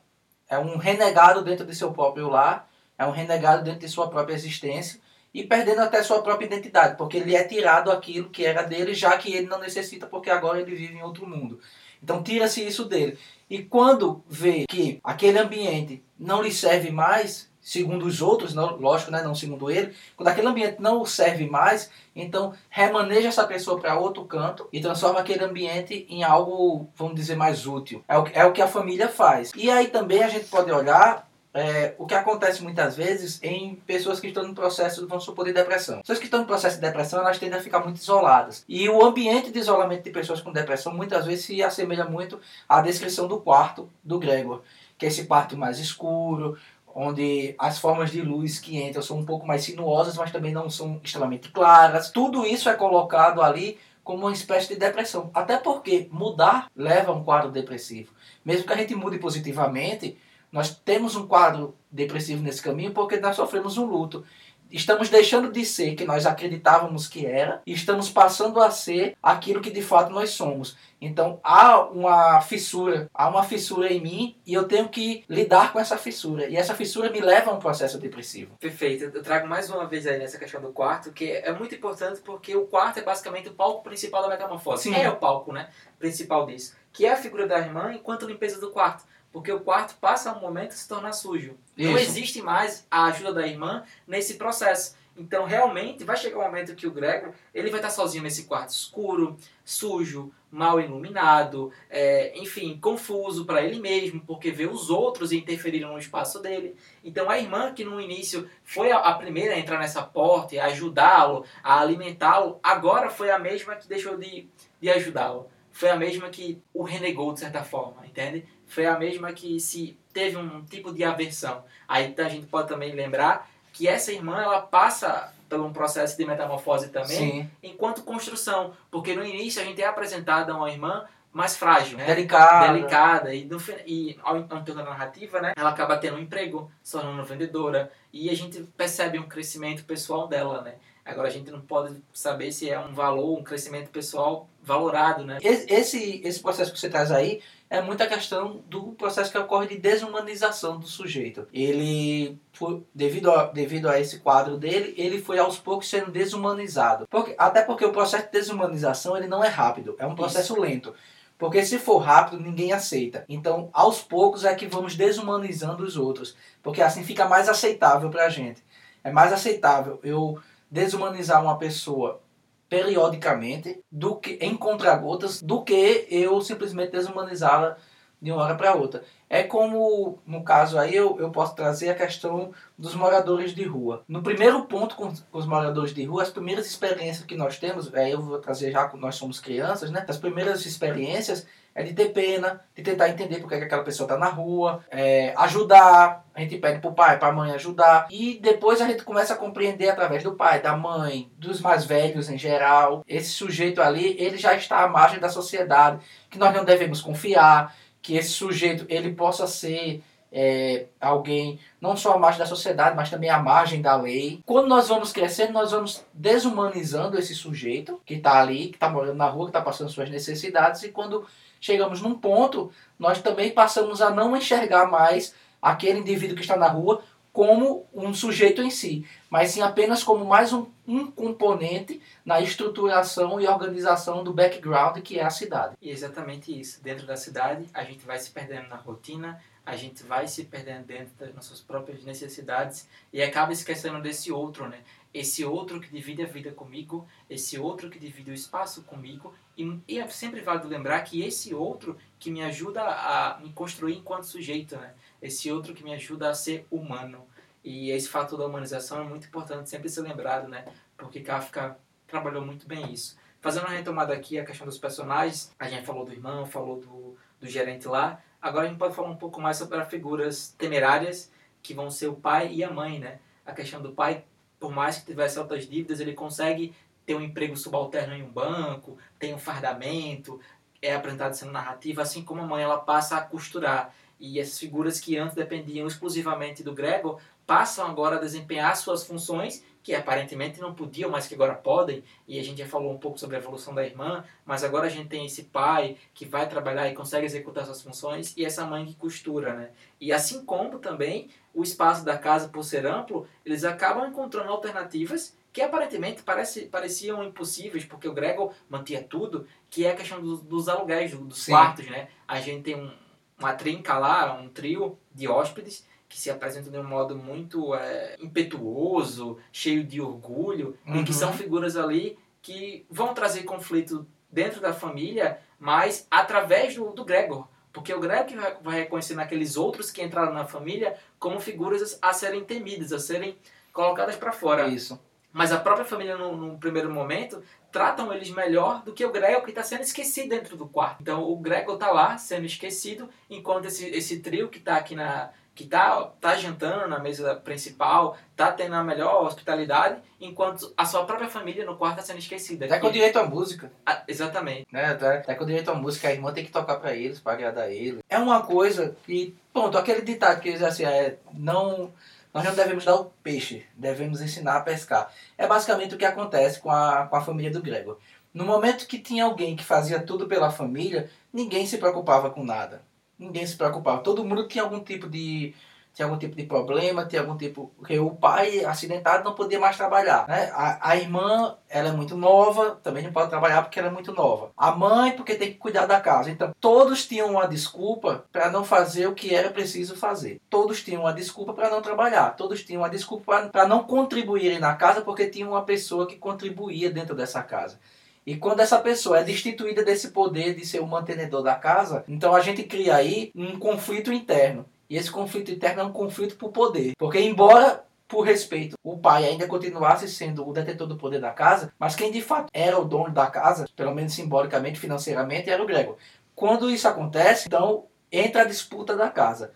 é 0.49 0.59
um 0.59 0.77
renegado 0.77 1.41
dentro 1.41 1.65
de 1.65 1.73
seu 1.73 1.91
próprio 1.91 2.29
lar, 2.29 2.69
é 2.97 3.05
um 3.05 3.11
renegado 3.11 3.63
dentro 3.63 3.79
de 3.79 3.87
sua 3.87 4.09
própria 4.09 4.35
existência 4.35 4.99
e 5.33 5.43
perdendo 5.43 5.81
até 5.81 6.03
sua 6.03 6.21
própria 6.21 6.45
identidade, 6.45 6.97
porque 6.97 7.17
ele 7.17 7.35
é 7.35 7.43
tirado 7.43 7.91
aquilo 7.91 8.29
que 8.29 8.45
era 8.45 8.61
dele, 8.61 8.93
já 8.93 9.17
que 9.17 9.33
ele 9.33 9.47
não 9.47 9.59
necessita, 9.59 10.05
porque 10.05 10.29
agora 10.29 10.61
ele 10.61 10.75
vive 10.75 10.95
em 10.95 11.01
outro 11.01 11.27
mundo. 11.27 11.59
Então 12.03 12.21
tira-se 12.21 12.65
isso 12.65 12.85
dele. 12.85 13.17
E 13.49 13.63
quando 13.63 14.23
vê 14.27 14.65
que 14.67 14.99
aquele 15.03 15.39
ambiente 15.39 16.03
não 16.19 16.41
lhe 16.41 16.51
serve 16.51 16.91
mais, 16.91 17.49
segundo 17.65 18.05
os 18.05 18.21
outros, 18.21 18.53
não, 18.53 18.77
lógico, 18.77 19.09
né, 19.09 19.23
não 19.23 19.33
segundo 19.33 19.71
ele, 19.71 19.91
quando 20.15 20.27
aquele 20.27 20.47
ambiente 20.47 20.79
não 20.79 21.03
serve 21.03 21.49
mais, 21.49 21.89
então 22.15 22.53
remaneja 22.69 23.29
essa 23.29 23.43
pessoa 23.47 23.79
para 23.79 23.97
outro 23.97 24.23
canto 24.23 24.69
e 24.71 24.79
transforma 24.79 25.19
aquele 25.19 25.43
ambiente 25.43 26.05
em 26.07 26.23
algo, 26.23 26.87
vamos 26.95 27.15
dizer, 27.15 27.35
mais 27.35 27.65
útil. 27.65 28.03
É 28.07 28.19
o, 28.19 28.27
é 28.33 28.45
o 28.45 28.53
que 28.53 28.61
a 28.61 28.67
família 28.67 29.09
faz. 29.09 29.51
E 29.55 29.71
aí 29.71 29.87
também 29.87 30.23
a 30.23 30.29
gente 30.29 30.45
pode 30.45 30.71
olhar 30.71 31.27
é, 31.55 31.95
o 31.97 32.05
que 32.05 32.13
acontece 32.13 32.61
muitas 32.61 32.95
vezes 32.95 33.39
em 33.41 33.75
pessoas 33.87 34.19
que 34.19 34.27
estão 34.27 34.47
no 34.47 34.53
processo, 34.53 35.07
vamos 35.07 35.23
supor, 35.23 35.45
de 35.45 35.53
depressão. 35.53 36.01
Pessoas 36.01 36.19
que 36.19 36.25
estão 36.25 36.41
no 36.41 36.45
processo 36.45 36.75
de 36.75 36.81
depressão, 36.81 37.19
elas 37.19 37.39
tendem 37.39 37.57
a 37.57 37.63
ficar 37.63 37.79
muito 37.79 37.97
isoladas. 37.97 38.63
E 38.69 38.87
o 38.87 39.03
ambiente 39.03 39.51
de 39.51 39.57
isolamento 39.57 40.03
de 40.03 40.11
pessoas 40.11 40.39
com 40.39 40.51
depressão 40.51 40.93
muitas 40.93 41.25
vezes 41.25 41.45
se 41.45 41.63
assemelha 41.63 42.05
muito 42.05 42.39
à 42.69 42.79
descrição 42.79 43.27
do 43.27 43.39
quarto 43.39 43.89
do 44.03 44.19
Gregor, 44.19 44.61
que 44.97 45.05
é 45.05 45.09
esse 45.09 45.25
quarto 45.25 45.57
mais 45.57 45.79
escuro, 45.79 46.57
onde 46.95 47.53
as 47.59 47.77
formas 47.77 48.09
de 48.09 48.21
luz 48.21 48.57
que 48.57 48.81
entram 48.81 49.03
são 49.03 49.17
um 49.17 49.25
pouco 49.25 49.45
mais 49.45 49.63
sinuosas, 49.63 50.15
mas 50.15 50.31
também 50.31 50.53
não 50.53 50.69
são 50.69 51.01
extremamente 51.03 51.49
claras. 51.49 52.09
Tudo 52.09 52.45
isso 52.45 52.69
é 52.69 52.73
colocado 52.73 53.41
ali 53.41 53.77
como 54.01 54.19
uma 54.19 54.31
espécie 54.31 54.69
de 54.69 54.79
depressão. 54.79 55.29
Até 55.33 55.57
porque 55.57 56.07
mudar 56.09 56.71
leva 56.73 57.11
a 57.11 57.15
um 57.15 57.23
quadro 57.23 57.51
depressivo. 57.51 58.13
Mesmo 58.45 58.65
que 58.65 58.71
a 58.71 58.77
gente 58.77 58.95
mude 58.95 59.19
positivamente, 59.19 60.17
nós 60.49 60.73
temos 60.73 61.17
um 61.17 61.27
quadro 61.27 61.75
depressivo 61.91 62.41
nesse 62.41 62.61
caminho 62.61 62.93
porque 62.93 63.19
nós 63.19 63.35
sofremos 63.35 63.77
um 63.77 63.85
luto. 63.85 64.23
Estamos 64.71 65.09
deixando 65.09 65.51
de 65.51 65.65
ser 65.65 65.95
que 65.95 66.05
nós 66.05 66.25
acreditávamos 66.25 67.07
que 67.07 67.25
era 67.25 67.61
e 67.65 67.73
estamos 67.73 68.09
passando 68.09 68.61
a 68.61 68.71
ser 68.71 69.15
aquilo 69.21 69.61
que 69.61 69.69
de 69.69 69.81
fato 69.81 70.11
nós 70.11 70.31
somos. 70.31 70.77
Então 70.99 71.39
há 71.43 71.81
uma 71.81 72.41
fissura, 72.41 73.09
há 73.13 73.29
uma 73.29 73.43
fissura 73.43 73.91
em 73.91 74.01
mim 74.01 74.35
e 74.45 74.53
eu 74.53 74.67
tenho 74.67 74.89
que 74.89 75.23
lidar 75.29 75.71
com 75.71 75.79
essa 75.79 75.97
fissura. 75.97 76.47
E 76.47 76.55
essa 76.55 76.73
fissura 76.73 77.11
me 77.11 77.21
leva 77.21 77.51
a 77.51 77.53
um 77.53 77.59
processo 77.59 77.97
depressivo. 77.97 78.55
Perfeito. 78.59 79.05
Eu 79.13 79.21
trago 79.21 79.47
mais 79.47 79.69
uma 79.69 79.85
vez 79.85 80.07
aí 80.07 80.17
nessa 80.17 80.39
questão 80.39 80.61
do 80.61 80.71
quarto, 80.71 81.11
que 81.11 81.31
é 81.31 81.51
muito 81.53 81.75
importante 81.75 82.21
porque 82.21 82.55
o 82.55 82.65
quarto 82.65 82.99
é 82.99 83.03
basicamente 83.03 83.49
o 83.49 83.53
palco 83.53 83.83
principal 83.83 84.23
da 84.23 84.29
metamorfose. 84.29 84.83
Sim. 84.83 84.95
É 84.95 85.09
o 85.09 85.17
palco, 85.17 85.53
né? 85.53 85.69
Principal 85.99 86.45
disso. 86.45 86.75
Que 86.91 87.05
é 87.05 87.11
a 87.11 87.17
figura 87.17 87.47
da 87.47 87.59
irmã 87.59 87.93
enquanto 87.93 88.25
limpeza 88.25 88.59
do 88.59 88.71
quarto 88.71 89.03
porque 89.35 89.51
o 89.51 89.59
quarto 89.59 89.97
passa 89.99 90.31
um 90.31 90.39
momento 90.39 90.71
se 90.71 90.87
tornar 90.87 91.11
sujo. 91.11 91.57
Isso. 91.75 91.91
Não 91.91 91.99
existe 91.99 92.41
mais 92.41 92.87
a 92.89 93.07
ajuda 93.07 93.33
da 93.33 93.45
irmã 93.45 93.83
nesse 94.07 94.35
processo. 94.35 94.95
Então, 95.17 95.43
realmente, 95.43 96.05
vai 96.05 96.15
chegar 96.15 96.39
um 96.39 96.43
momento 96.43 96.73
que 96.73 96.87
o 96.87 96.91
Gregor 96.91 97.33
ele 97.53 97.69
vai 97.69 97.79
estar 97.79 97.89
sozinho 97.89 98.23
nesse 98.23 98.45
quarto 98.45 98.69
escuro, 98.69 99.35
sujo, 99.65 100.31
mal 100.49 100.79
iluminado, 100.79 101.69
é, 101.89 102.31
enfim, 102.39 102.79
confuso 102.79 103.43
para 103.43 103.61
ele 103.61 103.77
mesmo, 103.77 104.21
porque 104.25 104.51
vê 104.51 104.67
os 104.67 104.89
outros 104.89 105.33
interferiram 105.33 105.91
no 105.91 105.99
espaço 105.99 106.41
dele. 106.41 106.73
Então, 107.03 107.29
a 107.29 107.37
irmã, 107.37 107.73
que 107.73 107.83
no 107.83 107.99
início 107.99 108.49
foi 108.63 108.89
a, 108.93 108.99
a 108.99 109.15
primeira 109.15 109.55
a 109.55 109.59
entrar 109.59 109.79
nessa 109.79 110.01
porta 110.01 110.55
e 110.55 110.59
ajudá-lo, 110.59 111.43
a 111.61 111.81
alimentá-lo, 111.81 112.57
agora 112.63 113.09
foi 113.09 113.31
a 113.31 113.37
mesma 113.37 113.75
que 113.75 113.85
deixou 113.85 114.17
de, 114.17 114.47
de 114.79 114.89
ajudá-lo. 114.89 115.49
Foi 115.73 115.89
a 115.89 115.97
mesma 115.97 116.29
que 116.29 116.61
o 116.73 116.83
renegou, 116.83 117.33
de 117.33 117.41
certa 117.41 117.61
forma, 117.61 118.07
entende? 118.07 118.45
Foi 118.75 118.85
a 118.85 118.99
mesma 118.99 119.31
que 119.31 119.57
se 119.57 119.97
teve 120.13 120.35
um 120.35 120.63
tipo 120.65 120.93
de 120.93 121.01
aversão. 121.01 121.63
Aí 121.87 122.13
a 122.17 122.29
gente 122.29 122.45
pode 122.47 122.67
também 122.67 122.91
lembrar 122.91 123.49
que 123.71 123.87
essa 123.87 124.11
irmã 124.11 124.41
ela 124.41 124.61
passa 124.61 125.33
por 125.49 125.61
um 125.61 125.71
processo 125.71 126.17
de 126.17 126.25
metamorfose 126.25 126.89
também, 126.89 127.07
Sim. 127.07 127.49
enquanto 127.63 128.03
construção, 128.03 128.73
porque 128.91 129.15
no 129.15 129.23
início 129.23 129.61
a 129.61 129.65
gente 129.65 129.81
é 129.81 129.85
apresentada 129.85 130.51
a 130.51 130.57
uma 130.57 130.69
irmã 130.69 131.05
mais 131.31 131.55
frágil, 131.55 131.97
né? 131.97 132.05
delicada, 132.05 132.73
delicada 132.73 133.33
e, 133.33 133.45
no, 133.45 133.61
e 133.85 134.17
ao 134.23 134.37
entorno 134.37 134.63
da 134.63 134.83
narrativa, 134.83 135.39
né, 135.41 135.53
ela 135.55 135.69
acaba 135.69 135.97
tendo 135.97 136.17
um 136.17 136.21
emprego, 136.21 136.69
se 136.81 136.93
tornando 136.93 137.23
vendedora 137.23 137.91
e 138.11 138.29
a 138.29 138.35
gente 138.35 138.61
percebe 138.77 139.19
um 139.19 139.27
crescimento 139.27 139.85
pessoal 139.85 140.27
dela, 140.27 140.61
né? 140.61 140.75
Agora 141.05 141.27
a 141.27 141.31
gente 141.31 141.51
não 141.51 141.61
pode 141.61 142.01
saber 142.11 142.51
se 142.51 142.67
é 142.67 142.79
um 142.79 142.93
valor, 142.93 143.37
um 143.37 143.43
crescimento 143.43 143.91
pessoal 143.91 144.49
valorado, 144.63 145.23
né? 145.23 145.37
Esse, 145.43 146.21
esse 146.23 146.39
processo 146.39 146.73
que 146.73 146.79
você 146.79 146.89
traz 146.89 147.11
aí 147.11 147.43
é 147.69 147.81
muita 147.81 148.07
questão 148.07 148.63
do 148.67 148.93
processo 148.93 149.31
que 149.31 149.37
ocorre 149.37 149.67
de 149.67 149.77
desumanização 149.77 150.79
do 150.79 150.87
sujeito. 150.87 151.47
Ele, 151.51 152.39
foi, 152.53 152.83
devido, 152.93 153.31
a, 153.31 153.45
devido 153.45 153.89
a 153.89 153.99
esse 153.99 154.19
quadro 154.19 154.57
dele, 154.57 154.93
ele 154.97 155.21
foi 155.21 155.39
aos 155.39 155.57
poucos 155.57 155.89
sendo 155.89 156.11
desumanizado. 156.11 157.07
Porque, 157.09 157.35
até 157.37 157.61
porque 157.61 157.83
o 157.83 157.91
processo 157.91 158.25
de 158.25 158.31
desumanização 158.31 159.17
ele 159.17 159.27
não 159.27 159.43
é 159.43 159.47
rápido, 159.47 159.95
é 159.97 160.05
um 160.05 160.15
processo 160.15 160.53
Isso. 160.53 160.61
lento. 160.61 160.93
Porque 161.37 161.65
se 161.65 161.77
for 161.77 161.97
rápido, 161.97 162.39
ninguém 162.39 162.71
aceita. 162.71 163.25
Então, 163.27 163.69
aos 163.73 164.01
poucos 164.01 164.45
é 164.45 164.55
que 164.55 164.67
vamos 164.67 164.95
desumanizando 164.95 165.83
os 165.83 165.97
outros. 165.97 166.35
Porque 166.63 166.81
assim 166.81 167.03
fica 167.03 167.27
mais 167.27 167.49
aceitável 167.49 168.09
pra 168.09 168.29
gente. 168.29 168.63
É 169.03 169.11
mais 169.11 169.33
aceitável 169.33 169.99
eu 170.01 170.39
desumanizar 170.71 171.43
uma 171.43 171.57
pessoa 171.57 172.21
periodicamente 172.69 173.83
do 173.91 174.15
que 174.15 174.37
em 174.41 174.55
contragotas 174.55 175.41
do 175.41 175.63
que 175.63 176.07
eu 176.09 176.41
simplesmente 176.41 176.91
desumanizá-la 176.91 177.77
de 178.21 178.31
uma 178.31 178.43
hora 178.43 178.55
para 178.55 178.73
outra. 178.73 179.03
É 179.29 179.43
como, 179.43 180.19
no 180.25 180.43
caso 180.43 180.79
aí, 180.79 180.95
eu, 180.95 181.19
eu 181.19 181.29
posso 181.29 181.55
trazer 181.55 181.89
a 181.89 181.95
questão 181.95 182.51
dos 182.77 182.95
moradores 182.95 183.53
de 183.53 183.63
rua. 183.63 184.03
No 184.07 184.23
primeiro 184.23 184.65
ponto 184.65 184.95
com, 184.95 185.13
com 185.13 185.37
os 185.37 185.45
moradores 185.45 185.93
de 185.93 186.03
rua, 186.03 186.23
as 186.23 186.31
primeiras 186.31 186.65
experiências 186.65 187.25
que 187.25 187.35
nós 187.35 187.59
temos, 187.59 187.93
aí 187.93 188.11
eu 188.11 188.21
vou 188.21 188.39
trazer 188.39 188.71
já 188.71 188.87
quando 188.87 189.01
nós 189.01 189.15
somos 189.15 189.39
crianças, 189.39 189.91
né? 189.91 190.03
As 190.07 190.17
primeiras 190.17 190.65
experiências 190.65 191.45
é 191.75 191.83
de 191.83 191.93
ter 191.93 192.13
pena, 192.13 192.61
de 192.73 192.81
tentar 192.81 193.09
entender 193.09 193.41
por 193.41 193.49
que, 193.49 193.55
aquela 193.55 193.83
pessoa 193.83 194.05
está 194.05 194.17
na 194.17 194.29
rua, 194.29 194.81
é, 194.89 195.33
ajudar, 195.35 196.25
a 196.33 196.39
gente 196.39 196.57
pede 196.57 196.79
para 196.79 196.89
o 196.89 196.93
pai, 196.93 197.19
para 197.19 197.27
a 197.27 197.33
mãe 197.33 197.51
ajudar, 197.51 198.07
e 198.09 198.39
depois 198.41 198.81
a 198.81 198.87
gente 198.87 199.03
começa 199.03 199.33
a 199.33 199.37
compreender 199.37 199.89
através 199.89 200.23
do 200.23 200.35
pai, 200.35 200.61
da 200.61 200.77
mãe, 200.77 201.29
dos 201.37 201.59
mais 201.59 201.83
velhos 201.83 202.29
em 202.29 202.37
geral, 202.37 203.03
esse 203.05 203.31
sujeito 203.31 203.81
ali, 203.81 204.15
ele 204.17 204.37
já 204.37 204.55
está 204.55 204.85
à 204.85 204.87
margem 204.87 205.19
da 205.19 205.27
sociedade, 205.27 205.99
que 206.29 206.39
nós 206.39 206.55
não 206.55 206.63
devemos 206.63 207.01
confiar, 207.01 207.75
que 208.01 208.15
esse 208.15 208.29
sujeito 208.29 208.85
ele 208.87 209.13
possa 209.13 209.45
ser 209.45 210.01
é, 210.31 210.87
alguém 210.99 211.59
não 211.79 211.95
só 211.95 212.13
à 212.13 212.19
margem 212.19 212.39
da 212.39 212.45
sociedade, 212.45 212.95
mas 212.95 213.09
também 213.09 213.29
à 213.29 213.39
margem 213.39 213.81
da 213.81 213.95
lei. 213.95 214.41
Quando 214.45 214.67
nós 214.67 214.89
vamos 214.89 215.13
crescendo, 215.13 215.53
nós 215.53 215.71
vamos 215.71 216.05
desumanizando 216.13 217.17
esse 217.17 217.33
sujeito 217.33 218.01
que 218.05 218.15
está 218.15 218.41
ali, 218.41 218.67
que 218.67 218.75
está 218.75 218.89
morando 218.89 219.15
na 219.15 219.27
rua, 219.27 219.45
que 219.45 219.51
está 219.51 219.61
passando 219.61 219.89
suas 219.89 220.09
necessidades, 220.09 220.83
e 220.83 220.89
quando 220.89 221.25
chegamos 221.65 221.99
num 221.99 222.13
ponto, 222.13 222.71
nós 222.99 223.21
também 223.23 223.49
passamos 223.49 223.99
a 223.99 224.11
não 224.11 224.37
enxergar 224.37 224.85
mais 224.85 225.33
aquele 225.59 225.99
indivíduo 225.99 226.35
que 226.35 226.43
está 226.43 226.55
na 226.55 226.67
rua 226.67 227.01
como 227.35 227.85
um 227.93 228.13
sujeito 228.13 228.61
em 228.61 228.69
si, 228.69 229.05
mas 229.29 229.51
sim 229.51 229.61
apenas 229.61 230.01
como 230.01 230.23
mais 230.23 230.53
um, 230.53 230.67
um 230.87 231.11
componente 231.11 232.01
na 232.23 232.39
estruturação 232.39 233.41
e 233.41 233.45
organização 233.45 234.23
do 234.23 234.31
background 234.31 234.99
que 235.01 235.19
é 235.19 235.25
a 235.25 235.29
cidade. 235.29 235.75
E 235.81 235.89
exatamente 235.89 236.57
isso. 236.57 236.81
Dentro 236.81 237.05
da 237.05 237.17
cidade, 237.17 237.65
a 237.73 237.83
gente 237.83 238.05
vai 238.05 238.17
se 238.19 238.31
perdendo 238.31 238.69
na 238.69 238.77
rotina, 238.77 239.37
a 239.65 239.75
gente 239.75 240.01
vai 240.03 240.29
se 240.29 240.45
perdendo 240.45 240.85
dentro 240.85 241.13
das 241.19 241.35
nossas 241.35 241.59
próprias 241.59 242.05
necessidades 242.05 242.87
e 243.11 243.21
acaba 243.21 243.51
esquecendo 243.51 244.01
desse 244.01 244.31
outro, 244.31 244.69
né? 244.69 244.79
Esse 245.13 245.43
outro 245.43 245.81
que 245.81 245.89
divide 245.89 246.23
a 246.23 246.27
vida 246.27 246.51
comigo, 246.51 247.05
esse 247.29 247.59
outro 247.59 247.89
que 247.89 247.99
divide 247.99 248.31
o 248.31 248.33
espaço 248.33 248.81
comigo 248.83 249.33
e, 249.57 249.77
e 249.89 249.99
é 249.99 250.07
sempre 250.07 250.39
válido 250.39 250.69
lembrar 250.69 251.01
que 251.01 251.21
esse 251.21 251.53
outro 251.53 251.97
que 252.17 252.31
me 252.31 252.41
ajuda 252.41 252.81
a 252.81 253.39
me 253.41 253.51
construir 253.51 253.97
enquanto 253.97 254.23
sujeito, 254.23 254.77
né? 254.77 254.93
Esse 255.25 255.51
outro 255.51 255.73
que 255.73 255.83
me 255.83 255.93
ajuda 255.93 256.29
a 256.29 256.33
ser 256.33 256.65
humano. 256.69 257.25
E 257.63 257.89
esse 257.89 258.07
fator 258.07 258.37
da 258.37 258.45
humanização 258.45 259.01
é 259.01 259.03
muito 259.03 259.27
importante 259.27 259.69
sempre 259.69 259.89
ser 259.89 260.01
lembrado, 260.01 260.47
né? 260.47 260.65
Porque 260.95 261.19
Kafka 261.19 261.77
trabalhou 262.05 262.45
muito 262.45 262.67
bem 262.67 262.91
isso. 262.91 263.17
Fazendo 263.41 263.63
uma 263.63 263.75
retomada 263.75 264.13
aqui 264.13 264.39
a 264.39 264.45
questão 264.45 264.65
dos 264.65 264.77
personagens, 264.77 265.53
a 265.59 265.67
gente 265.67 265.85
falou 265.85 266.05
do 266.05 266.11
irmão, 266.11 266.45
falou 266.45 266.79
do, 266.79 267.17
do 267.39 267.47
gerente 267.47 267.87
lá, 267.87 268.21
Agora 268.45 268.67
a 268.67 268.69
gente 268.69 268.77
pode 268.77 268.93
falar 268.93 269.09
um 269.09 269.15
pouco 269.15 269.41
mais 269.41 269.57
sobre 269.57 269.75
as 269.75 269.89
figuras 269.89 270.53
temerárias, 270.55 271.31
que 271.63 271.73
vão 271.73 271.89
ser 271.89 272.09
o 272.09 272.13
pai 272.13 272.53
e 272.53 272.63
a 272.63 272.69
mãe, 272.69 272.99
né? 272.99 273.17
A 273.43 273.51
questão 273.51 273.81
do 273.81 273.91
pai, 273.91 274.23
por 274.59 274.71
mais 274.71 274.99
que 274.99 275.05
tivesse 275.07 275.39
altas 275.39 275.67
dívidas, 275.67 275.99
ele 275.99 276.13
consegue 276.13 276.71
ter 277.07 277.15
um 277.15 277.21
emprego 277.21 277.57
subalterno 277.57 278.13
em 278.13 278.21
um 278.21 278.29
banco, 278.29 278.99
tem 279.17 279.33
um 279.33 279.39
fardamento, 279.39 280.39
é 280.79 280.93
apresentado 280.93 281.33
sendo 281.33 281.51
narrativa, 281.51 282.03
assim 282.03 282.23
como 282.23 282.43
a 282.43 282.45
mãe 282.45 282.61
ela 282.61 282.77
passa 282.77 283.17
a 283.17 283.21
costurar. 283.21 283.91
E 284.19 284.39
essas 284.39 284.57
figuras 284.59 284.99
que 284.99 285.17
antes 285.17 285.35
dependiam 285.35 285.87
exclusivamente 285.87 286.63
do 286.63 286.73
Gregor 286.73 287.19
passam 287.45 287.85
agora 287.85 288.15
a 288.15 288.19
desempenhar 288.19 288.75
suas 288.75 289.05
funções 289.05 289.63
que 289.85 289.93
aparentemente 289.93 290.59
não 290.59 290.73
podiam, 290.73 291.11
mas 291.11 291.27
que 291.27 291.35
agora 291.35 291.53
podem, 291.53 292.03
e 292.27 292.39
a 292.39 292.43
gente 292.43 292.57
já 292.57 292.65
falou 292.65 292.91
um 292.91 292.97
pouco 292.97 293.19
sobre 293.19 293.35
a 293.35 293.39
evolução 293.39 293.71
da 293.71 293.85
irmã, 293.85 294.23
mas 294.43 294.63
agora 294.63 294.87
a 294.87 294.89
gente 294.89 295.09
tem 295.09 295.27
esse 295.27 295.43
pai 295.43 295.95
que 296.11 296.25
vai 296.25 296.49
trabalhar 296.49 296.89
e 296.89 296.95
consegue 296.95 297.23
executar 297.23 297.65
suas 297.65 297.83
funções, 297.83 298.33
e 298.35 298.43
essa 298.43 298.65
mãe 298.65 298.83
que 298.83 298.95
costura, 298.95 299.53
né? 299.53 299.69
E 300.01 300.11
assim 300.11 300.43
como 300.43 300.79
também 300.79 301.29
o 301.53 301.61
espaço 301.61 302.03
da 302.03 302.17
casa, 302.17 302.49
por 302.49 302.63
ser 302.63 302.87
amplo, 302.87 303.27
eles 303.45 303.63
acabam 303.63 304.09
encontrando 304.09 304.49
alternativas 304.49 305.37
que 305.53 305.61
aparentemente 305.61 306.23
parece, 306.23 306.65
pareciam 306.65 307.23
impossíveis, 307.23 307.85
porque 307.85 308.07
o 308.07 308.13
Gregor 308.13 308.53
mantinha 308.67 309.03
tudo, 309.03 309.47
que 309.69 309.85
é 309.85 309.91
a 309.91 309.95
questão 309.95 310.19
dos, 310.19 310.41
dos 310.41 310.67
aluguéis, 310.67 311.11
dos 311.11 311.43
Sim. 311.43 311.51
quartos, 311.51 311.87
né? 311.87 312.09
A 312.27 312.41
gente 312.41 312.63
tem 312.63 312.75
um, 312.75 312.91
uma 313.37 313.53
trinca 313.53 313.97
lá, 313.97 314.33
um 314.33 314.49
trio 314.49 314.97
de 315.13 315.27
hóspedes, 315.27 315.85
que 316.07 316.19
se 316.19 316.29
apresentam 316.29 316.71
de 316.71 316.77
um 316.77 316.83
modo 316.83 317.15
muito 317.15 317.75
é, 317.75 318.15
impetuoso, 318.19 319.37
cheio 319.51 319.83
de 319.83 319.99
orgulho, 319.99 320.77
uhum. 320.85 321.01
e 321.01 321.03
que 321.03 321.13
são 321.13 321.31
uhum. 321.31 321.37
figuras 321.37 321.75
ali 321.75 322.17
que 322.41 322.85
vão 322.89 323.13
trazer 323.13 323.43
conflito 323.43 324.07
dentro 324.31 324.61
da 324.61 324.73
família, 324.73 325.39
mas 325.59 326.07
através 326.09 326.75
do, 326.75 326.91
do 326.91 327.03
Gregor. 327.03 327.47
Porque 327.73 327.93
o 327.93 327.99
Gregor 327.99 328.39
vai, 328.39 328.57
vai 328.61 328.79
reconhecer 328.81 329.15
naqueles 329.15 329.57
outros 329.57 329.91
que 329.91 330.01
entraram 330.01 330.33
na 330.33 330.45
família 330.45 330.95
como 331.19 331.39
figuras 331.39 331.97
a 332.01 332.13
serem 332.13 332.43
temidas, 332.43 332.93
a 332.93 332.99
serem 332.99 333.37
colocadas 333.73 334.15
para 334.15 334.31
fora. 334.31 334.67
Isso. 334.67 334.99
Mas 335.35 335.51
a 335.51 335.59
própria 335.59 335.83
família, 335.83 336.15
no 336.15 336.57
primeiro 336.57 336.89
momento, 336.89 337.43
tratam 337.69 338.13
eles 338.13 338.29
melhor 338.29 338.81
do 338.85 338.93
que 338.93 339.05
o 339.05 339.11
Gregor 339.11 339.43
que 339.43 339.49
está 339.49 339.63
sendo 339.63 339.81
esquecido 339.81 340.29
dentro 340.29 340.55
do 340.55 340.65
quarto. 340.65 341.01
Então 341.01 341.29
o 341.29 341.35
Gregor 341.35 341.73
está 341.73 341.91
lá 341.91 342.17
sendo 342.17 342.45
esquecido, 342.45 343.09
enquanto 343.29 343.65
esse, 343.65 343.85
esse 343.89 344.19
trio 344.19 344.47
que 344.47 344.59
está 344.59 344.77
aqui 344.77 344.95
na, 344.95 345.31
que 345.53 345.65
tá, 345.65 346.09
tá 346.21 346.37
jantando 346.37 346.87
na 346.87 346.99
mesa 346.99 347.35
principal, 347.35 348.17
tá 348.33 348.49
tendo 348.49 348.75
a 348.75 348.83
melhor 348.83 349.25
hospitalidade, 349.25 350.01
enquanto 350.21 350.73
a 350.77 350.85
sua 350.85 351.03
própria 351.03 351.27
família 351.27 351.65
no 351.65 351.75
quarto 351.75 351.97
tá 351.97 352.01
sendo 352.01 352.19
esquecida. 352.19 352.65
Até 352.65 352.79
com 352.79 352.89
direito 352.89 353.19
à 353.19 353.25
música. 353.25 353.69
Ah, 353.85 354.03
exatamente. 354.07 354.65
Né? 354.71 354.85
Até, 354.85 355.17
até 355.17 355.35
com 355.35 355.45
direito 355.45 355.69
à 355.69 355.75
música, 355.75 356.07
a 356.07 356.13
irmã 356.13 356.31
tem 356.31 356.45
que 356.45 356.51
tocar 356.51 356.77
para 356.77 356.95
eles, 356.95 357.19
para 357.19 357.33
agradar 357.33 357.69
eles. 357.69 357.99
É 358.09 358.17
uma 358.17 358.41
coisa 358.41 358.95
que, 359.05 359.35
pronto, 359.51 359.77
aquele 359.77 360.01
ditado 360.01 360.39
que 360.39 360.47
eles 360.47 360.63
assim, 360.63 360.85
é, 360.85 361.17
não, 361.33 361.91
nós 362.35 362.43
não 362.43 362.53
devemos 362.53 362.85
dar 362.85 362.95
o 362.95 363.05
peixe, 363.23 363.65
devemos 363.75 364.21
ensinar 364.21 364.57
a 364.57 364.61
pescar. 364.61 365.11
É 365.35 365.47
basicamente 365.47 365.95
o 365.95 365.97
que 365.97 366.05
acontece 366.05 366.59
com 366.59 366.69
a, 366.69 367.07
com 367.07 367.15
a 367.15 367.21
família 367.21 367.49
do 367.49 367.63
Gregor. 367.63 367.97
No 368.31 368.45
momento 368.45 368.85
que 368.85 368.99
tinha 368.99 369.23
alguém 369.23 369.55
que 369.55 369.63
fazia 369.63 369.99
tudo 369.99 370.27
pela 370.27 370.51
família, 370.51 371.09
ninguém 371.33 371.65
se 371.65 371.79
preocupava 371.79 372.29
com 372.29 372.43
nada 372.43 372.83
ninguém 373.17 373.45
se 373.45 373.55
preocupava. 373.55 374.01
Todo 374.01 374.23
mundo 374.23 374.47
tinha 374.47 374.63
algum 374.63 374.79
tipo 374.79 375.09
de 375.09 375.53
tinha 375.95 376.05
algum 376.05 376.17
tipo 376.17 376.35
de 376.35 376.43
problema, 376.43 377.05
tinha 377.05 377.21
algum 377.21 377.37
tipo. 377.37 377.71
Porque 377.77 377.97
o 377.97 378.11
pai 378.11 378.65
acidentado 378.65 379.23
não 379.23 379.33
podia 379.33 379.57
mais 379.57 379.77
trabalhar. 379.77 380.27
Né? 380.27 380.51
A, 380.53 380.91
a 380.91 380.97
irmã, 380.97 381.55
ela 381.69 381.89
é 381.89 381.91
muito 381.93 382.17
nova, 382.17 382.77
também 382.83 383.01
não 383.01 383.13
pode 383.13 383.29
trabalhar 383.29 383.61
porque 383.61 383.79
ela 383.79 383.87
é 383.87 383.91
muito 383.91 384.11
nova. 384.11 384.51
A 384.57 384.71
mãe, 384.71 385.13
porque 385.13 385.35
tem 385.35 385.53
que 385.53 385.57
cuidar 385.57 385.85
da 385.85 386.01
casa. 386.01 386.29
Então, 386.29 386.53
todos 386.59 387.07
tinham 387.07 387.31
uma 387.31 387.47
desculpa 387.47 388.25
para 388.29 388.51
não 388.51 388.65
fazer 388.65 389.07
o 389.07 389.13
que 389.13 389.33
era 389.33 389.49
preciso 389.49 389.95
fazer. 389.95 390.41
Todos 390.49 390.83
tinham 390.83 391.03
uma 391.03 391.13
desculpa 391.13 391.53
para 391.53 391.69
não 391.69 391.81
trabalhar. 391.81 392.35
Todos 392.35 392.61
tinham 392.61 392.81
uma 392.81 392.89
desculpa 392.89 393.47
para 393.47 393.65
não 393.65 393.85
contribuírem 393.85 394.59
na 394.59 394.75
casa 394.75 395.01
porque 395.01 395.27
tinha 395.27 395.47
uma 395.47 395.63
pessoa 395.63 396.05
que 396.05 396.17
contribuía 396.17 396.91
dentro 396.91 397.15
dessa 397.15 397.41
casa. 397.41 397.79
E 398.25 398.35
quando 398.35 398.59
essa 398.59 398.79
pessoa 398.79 399.19
é 399.19 399.23
destituída 399.23 399.83
desse 399.83 400.09
poder 400.09 400.55
de 400.55 400.65
ser 400.65 400.81
o 400.81 400.87
mantenedor 400.87 401.43
da 401.43 401.55
casa, 401.55 402.03
então 402.07 402.35
a 402.35 402.41
gente 402.41 402.63
cria 402.63 402.95
aí 402.95 403.31
um 403.35 403.57
conflito 403.59 404.11
interno. 404.11 404.65
E 404.89 404.97
esse 404.97 405.11
conflito 405.11 405.51
interno 405.51 405.81
é 405.81 405.85
um 405.85 405.91
conflito 405.91 406.35
por 406.35 406.51
poder. 406.51 406.93
Porque 406.97 407.19
embora 407.19 407.83
por 408.07 408.21
respeito, 408.21 408.77
o 408.83 408.97
pai 408.97 409.25
ainda 409.25 409.47
continuasse 409.47 410.07
sendo 410.07 410.47
o 410.47 410.53
detentor 410.53 410.87
do 410.87 410.95
poder 410.95 411.19
da 411.19 411.31
casa, 411.31 411.73
mas 411.79 411.95
quem 411.95 412.11
de 412.11 412.21
fato 412.21 412.49
era 412.53 412.79
o 412.79 412.85
dono 412.85 413.11
da 413.11 413.27
casa, 413.27 413.67
pelo 413.75 413.95
menos 413.95 414.13
simbolicamente, 414.13 414.79
financeiramente, 414.79 415.49
era 415.49 415.61
o 415.61 415.65
Gregor. 415.65 415.97
Quando 416.35 416.69
isso 416.69 416.87
acontece, 416.87 417.47
então 417.47 417.85
entra 418.11 418.43
a 418.43 418.45
disputa 418.45 418.95
da 418.95 419.09
casa. 419.09 419.53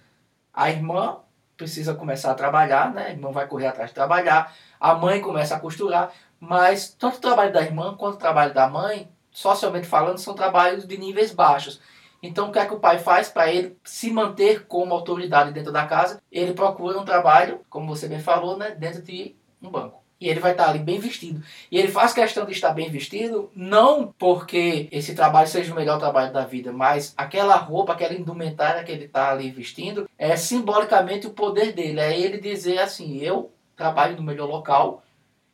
A 0.53 0.69
irmã 0.69 1.19
precisa 1.55 1.93
começar 1.93 2.31
a 2.31 2.35
trabalhar, 2.35 2.93
né? 2.93 3.07
A 3.07 3.09
irmã 3.11 3.31
vai 3.31 3.47
correr 3.47 3.67
atrás 3.67 3.91
de 3.91 3.95
trabalhar, 3.95 4.55
a 4.79 4.95
mãe 4.95 5.21
começa 5.21 5.55
a 5.55 5.59
costurar, 5.59 6.11
mas 6.39 6.89
tanto 6.97 7.17
o 7.17 7.21
trabalho 7.21 7.53
da 7.53 7.61
irmã 7.61 7.95
quanto 7.95 8.15
o 8.15 8.19
trabalho 8.19 8.53
da 8.53 8.67
mãe, 8.67 9.09
socialmente 9.29 9.85
falando, 9.85 10.17
são 10.17 10.33
trabalhos 10.33 10.87
de 10.87 10.97
níveis 10.97 11.31
baixos. 11.31 11.79
Então, 12.21 12.49
o 12.49 12.51
que 12.51 12.59
é 12.59 12.65
que 12.65 12.73
o 12.73 12.79
pai 12.79 12.99
faz 12.99 13.29
para 13.29 13.51
ele 13.51 13.77
se 13.83 14.11
manter 14.11 14.65
como 14.67 14.93
autoridade 14.93 15.51
dentro 15.51 15.71
da 15.71 15.85
casa? 15.85 16.21
Ele 16.31 16.53
procura 16.53 16.99
um 16.99 17.05
trabalho, 17.05 17.61
como 17.69 17.87
você 17.87 18.07
bem 18.07 18.19
falou, 18.19 18.57
né, 18.57 18.71
dentro 18.71 19.01
de 19.01 19.35
um 19.61 19.69
banco. 19.69 19.99
E 20.19 20.27
ele 20.27 20.41
vai 20.41 20.51
estar 20.51 20.67
ali 20.67 20.79
bem 20.79 20.99
vestido. 20.99 21.41
E 21.71 21.77
ele 21.77 21.87
faz 21.87 22.11
questão 22.11 22.45
de 22.45 22.51
estar 22.51 22.73
bem 22.73 22.89
vestido, 22.89 23.49
não 23.55 24.13
porque 24.17 24.89
esse 24.91 25.15
trabalho 25.15 25.47
seja 25.47 25.71
o 25.71 25.75
melhor 25.75 25.97
trabalho 25.97 26.33
da 26.33 26.43
vida, 26.43 26.73
mas 26.73 27.13
aquela 27.15 27.55
roupa, 27.55 27.93
aquela 27.93 28.13
indumentária 28.13 28.83
que 28.83 28.91
ele 28.91 29.05
está 29.05 29.31
ali 29.31 29.49
vestindo, 29.49 30.09
é 30.17 30.35
simbolicamente 30.35 31.25
o 31.25 31.31
poder 31.31 31.71
dele. 31.71 32.01
É 32.01 32.19
ele 32.19 32.37
dizer 32.37 32.79
assim: 32.79 33.19
eu 33.19 33.53
trabalho 33.77 34.17
no 34.17 34.23
melhor 34.23 34.49
local, 34.49 35.03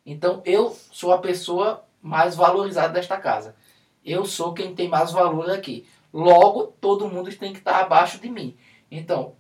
então 0.04 0.42
eu 0.44 0.76
sou 0.92 1.14
a 1.14 1.20
pessoa 1.20 1.86
mais 2.02 2.36
valorizada 2.36 2.94
desta 2.94 3.18
casa. 3.18 3.56
Eu 4.04 4.26
sou 4.26 4.54
quem 4.54 4.74
tem 4.74 4.88
mais 4.88 5.12
valor 5.12 5.50
aqui. 5.50 5.88
Logo, 6.16 6.74
todo 6.80 7.10
mundo 7.10 7.30
tem 7.36 7.52
que 7.52 7.60
estar 7.60 7.82
abaixo 7.82 8.22
de 8.22 8.30
mim. 8.30 8.56
Então, 8.90 9.34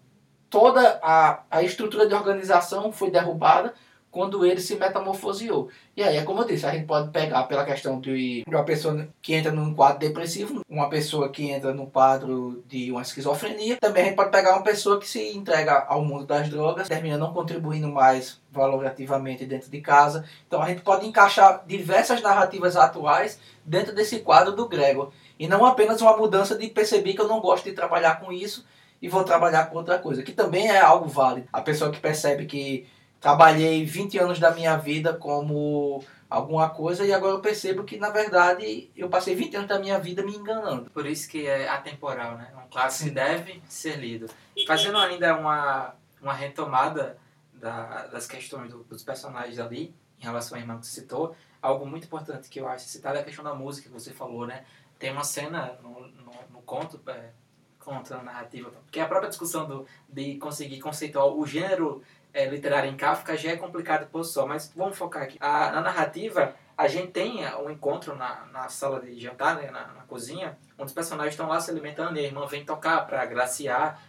toda 0.49 0.99
a, 1.01 1.43
a 1.49 1.63
estrutura 1.63 2.05
de 2.05 2.13
organização 2.13 2.91
foi 2.91 3.09
derrubada 3.09 3.73
quando 4.11 4.45
ele 4.45 4.59
se 4.59 4.75
metamorfoseou. 4.75 5.69
E 5.95 6.03
aí, 6.03 6.17
é 6.17 6.23
como 6.23 6.41
eu 6.41 6.45
disse, 6.45 6.65
a 6.65 6.71
gente 6.71 6.85
pode 6.85 7.11
pegar 7.11 7.43
pela 7.43 7.63
questão 7.63 8.01
de 8.01 8.43
uma 8.45 8.65
pessoa 8.65 9.07
que 9.21 9.33
entra 9.33 9.53
num 9.53 9.73
quadro 9.73 9.99
depressivo, 9.99 10.65
uma 10.69 10.89
pessoa 10.89 11.29
que 11.29 11.49
entra 11.49 11.73
num 11.73 11.85
quadro 11.85 12.61
de 12.67 12.91
uma 12.91 13.01
esquizofrenia, 13.01 13.77
também 13.77 14.03
a 14.03 14.05
gente 14.07 14.15
pode 14.17 14.31
pegar 14.31 14.53
uma 14.53 14.63
pessoa 14.63 14.99
que 14.99 15.07
se 15.07 15.33
entrega 15.33 15.85
ao 15.87 16.03
mundo 16.03 16.25
das 16.25 16.49
drogas, 16.49 16.89
termina 16.89 17.17
não 17.17 17.33
contribuindo 17.33 17.87
mais 17.87 18.41
valorativamente 18.51 19.45
dentro 19.45 19.69
de 19.69 19.79
casa. 19.79 20.25
Então 20.45 20.61
a 20.61 20.67
gente 20.67 20.81
pode 20.81 21.05
encaixar 21.07 21.63
diversas 21.65 22.21
narrativas 22.21 22.75
atuais 22.75 23.39
dentro 23.65 23.95
desse 23.95 24.19
quadro 24.19 24.53
do 24.53 24.67
Gregor. 24.67 25.11
E 25.37 25.47
não 25.47 25.65
apenas 25.65 26.01
uma 26.01 26.15
mudança 26.15 26.57
de 26.57 26.67
perceber 26.69 27.13
que 27.13 27.21
eu 27.21 27.27
não 27.27 27.41
gosto 27.41 27.65
de 27.65 27.73
trabalhar 27.73 28.19
com 28.19 28.31
isso 28.31 28.65
e 29.01 29.09
vou 29.09 29.23
trabalhar 29.23 29.65
com 29.65 29.77
outra 29.77 29.99
coisa, 29.99 30.23
que 30.23 30.31
também 30.31 30.67
é 30.69 30.79
algo 30.79 31.07
válido. 31.07 31.47
A 31.51 31.61
pessoa 31.61 31.91
que 31.91 31.99
percebe 31.99 32.45
que 32.45 32.87
trabalhei 33.19 33.83
20 33.85 34.17
anos 34.19 34.39
da 34.39 34.51
minha 34.51 34.77
vida 34.77 35.13
como 35.13 36.03
alguma 36.29 36.69
coisa 36.69 37.05
e 37.05 37.13
agora 37.13 37.33
eu 37.33 37.39
percebo 37.39 37.83
que 37.83 37.97
na 37.97 38.09
verdade 38.09 38.89
eu 38.95 39.09
passei 39.09 39.35
20 39.35 39.55
anos 39.57 39.67
da 39.67 39.79
minha 39.79 39.99
vida 39.99 40.23
me 40.23 40.35
enganando. 40.35 40.89
Por 40.91 41.05
isso 41.05 41.29
que 41.29 41.47
é 41.47 41.67
atemporal, 41.67 42.37
né? 42.37 42.51
Um 42.63 42.69
clássico 42.69 43.13
deve 43.13 43.61
ser 43.67 43.97
lido. 43.97 44.27
Fazendo 44.67 44.97
ainda 44.97 45.35
uma, 45.37 45.95
uma 46.21 46.33
retomada 46.33 47.17
da, 47.53 48.07
das 48.07 48.27
questões 48.27 48.71
do, 48.71 48.83
dos 48.83 49.03
personagens 49.03 49.59
ali, 49.59 49.93
em 50.19 50.23
relação 50.23 50.57
à 50.57 50.61
irmã 50.61 50.77
que 50.79 50.85
você 50.85 51.01
citou, 51.01 51.35
algo 51.61 51.85
muito 51.85 52.05
importante 52.05 52.49
que 52.49 52.59
eu 52.59 52.67
acho 52.67 52.85
citar 52.85 53.15
é 53.15 53.19
a 53.19 53.23
questão 53.23 53.43
da 53.43 53.53
música 53.53 53.87
que 53.87 53.93
você 53.93 54.11
falou, 54.11 54.45
né? 54.45 54.63
Tem 55.05 55.11
uma 55.11 55.23
cena 55.23 55.77
no, 55.83 55.91
no, 56.07 56.31
no 56.49 56.61
conto, 56.65 56.99
é, 57.05 57.29
narrativa, 58.23 58.71
porque 58.71 58.99
a 58.99 59.05
própria 59.05 59.29
discussão 59.29 59.67
do, 59.67 59.85
de 60.09 60.35
conseguir 60.37 60.79
conceituar 60.79 61.27
o 61.27 61.45
gênero 61.45 62.01
é, 62.33 62.47
literária 62.47 62.89
em 62.89 62.97
Kafka 62.97 63.37
já 63.37 63.51
é 63.51 63.55
complicado 63.55 64.09
por 64.09 64.23
só, 64.23 64.47
mas 64.47 64.73
vamos 64.75 64.97
focar 64.97 65.21
aqui. 65.21 65.37
A, 65.39 65.71
na 65.73 65.81
narrativa, 65.81 66.55
a 66.75 66.87
gente 66.87 67.11
tem 67.11 67.45
um 67.57 67.69
encontro 67.69 68.15
na, 68.15 68.47
na 68.47 68.67
sala 68.67 68.99
de 68.99 69.19
jantar, 69.19 69.57
né, 69.57 69.69
na, 69.69 69.85
na 69.89 70.01
cozinha, 70.07 70.57
onde 70.75 70.87
os 70.87 70.93
personagens 70.93 71.35
estão 71.35 71.47
lá 71.47 71.61
se 71.61 71.69
alimentando 71.69 72.17
e 72.17 72.21
a 72.21 72.23
irmã 72.23 72.47
vem 72.47 72.65
tocar 72.65 73.05
para 73.05 73.21
agraciar 73.21 74.01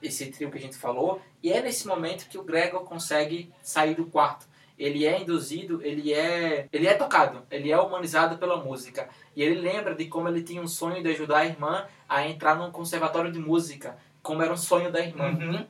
esse 0.00 0.30
trio 0.30 0.52
que 0.52 0.58
a 0.58 0.60
gente 0.60 0.76
falou, 0.76 1.20
e 1.42 1.52
é 1.52 1.60
nesse 1.60 1.84
momento 1.84 2.28
que 2.28 2.38
o 2.38 2.44
Gregor 2.44 2.84
consegue 2.84 3.52
sair 3.60 3.96
do 3.96 4.06
quarto. 4.06 4.46
Ele 4.78 5.06
é 5.06 5.20
induzido, 5.20 5.80
ele 5.82 6.12
é, 6.12 6.68
ele 6.72 6.86
é 6.86 6.94
tocado, 6.94 7.42
ele 7.50 7.70
é 7.70 7.78
humanizado 7.78 8.38
pela 8.38 8.56
música. 8.56 9.08
E 9.36 9.42
ele 9.42 9.60
lembra 9.60 9.94
de 9.94 10.06
como 10.06 10.28
ele 10.28 10.42
tinha 10.42 10.60
um 10.60 10.66
sonho 10.66 11.02
de 11.02 11.08
ajudar 11.10 11.38
a 11.38 11.46
irmã 11.46 11.86
a 12.08 12.26
entrar 12.26 12.56
num 12.56 12.70
conservatório 12.70 13.30
de 13.30 13.38
música, 13.38 13.96
como 14.22 14.42
era 14.42 14.52
um 14.52 14.56
sonho 14.56 14.90
da 14.90 15.00
irmã. 15.00 15.30
Uhum 15.30 15.66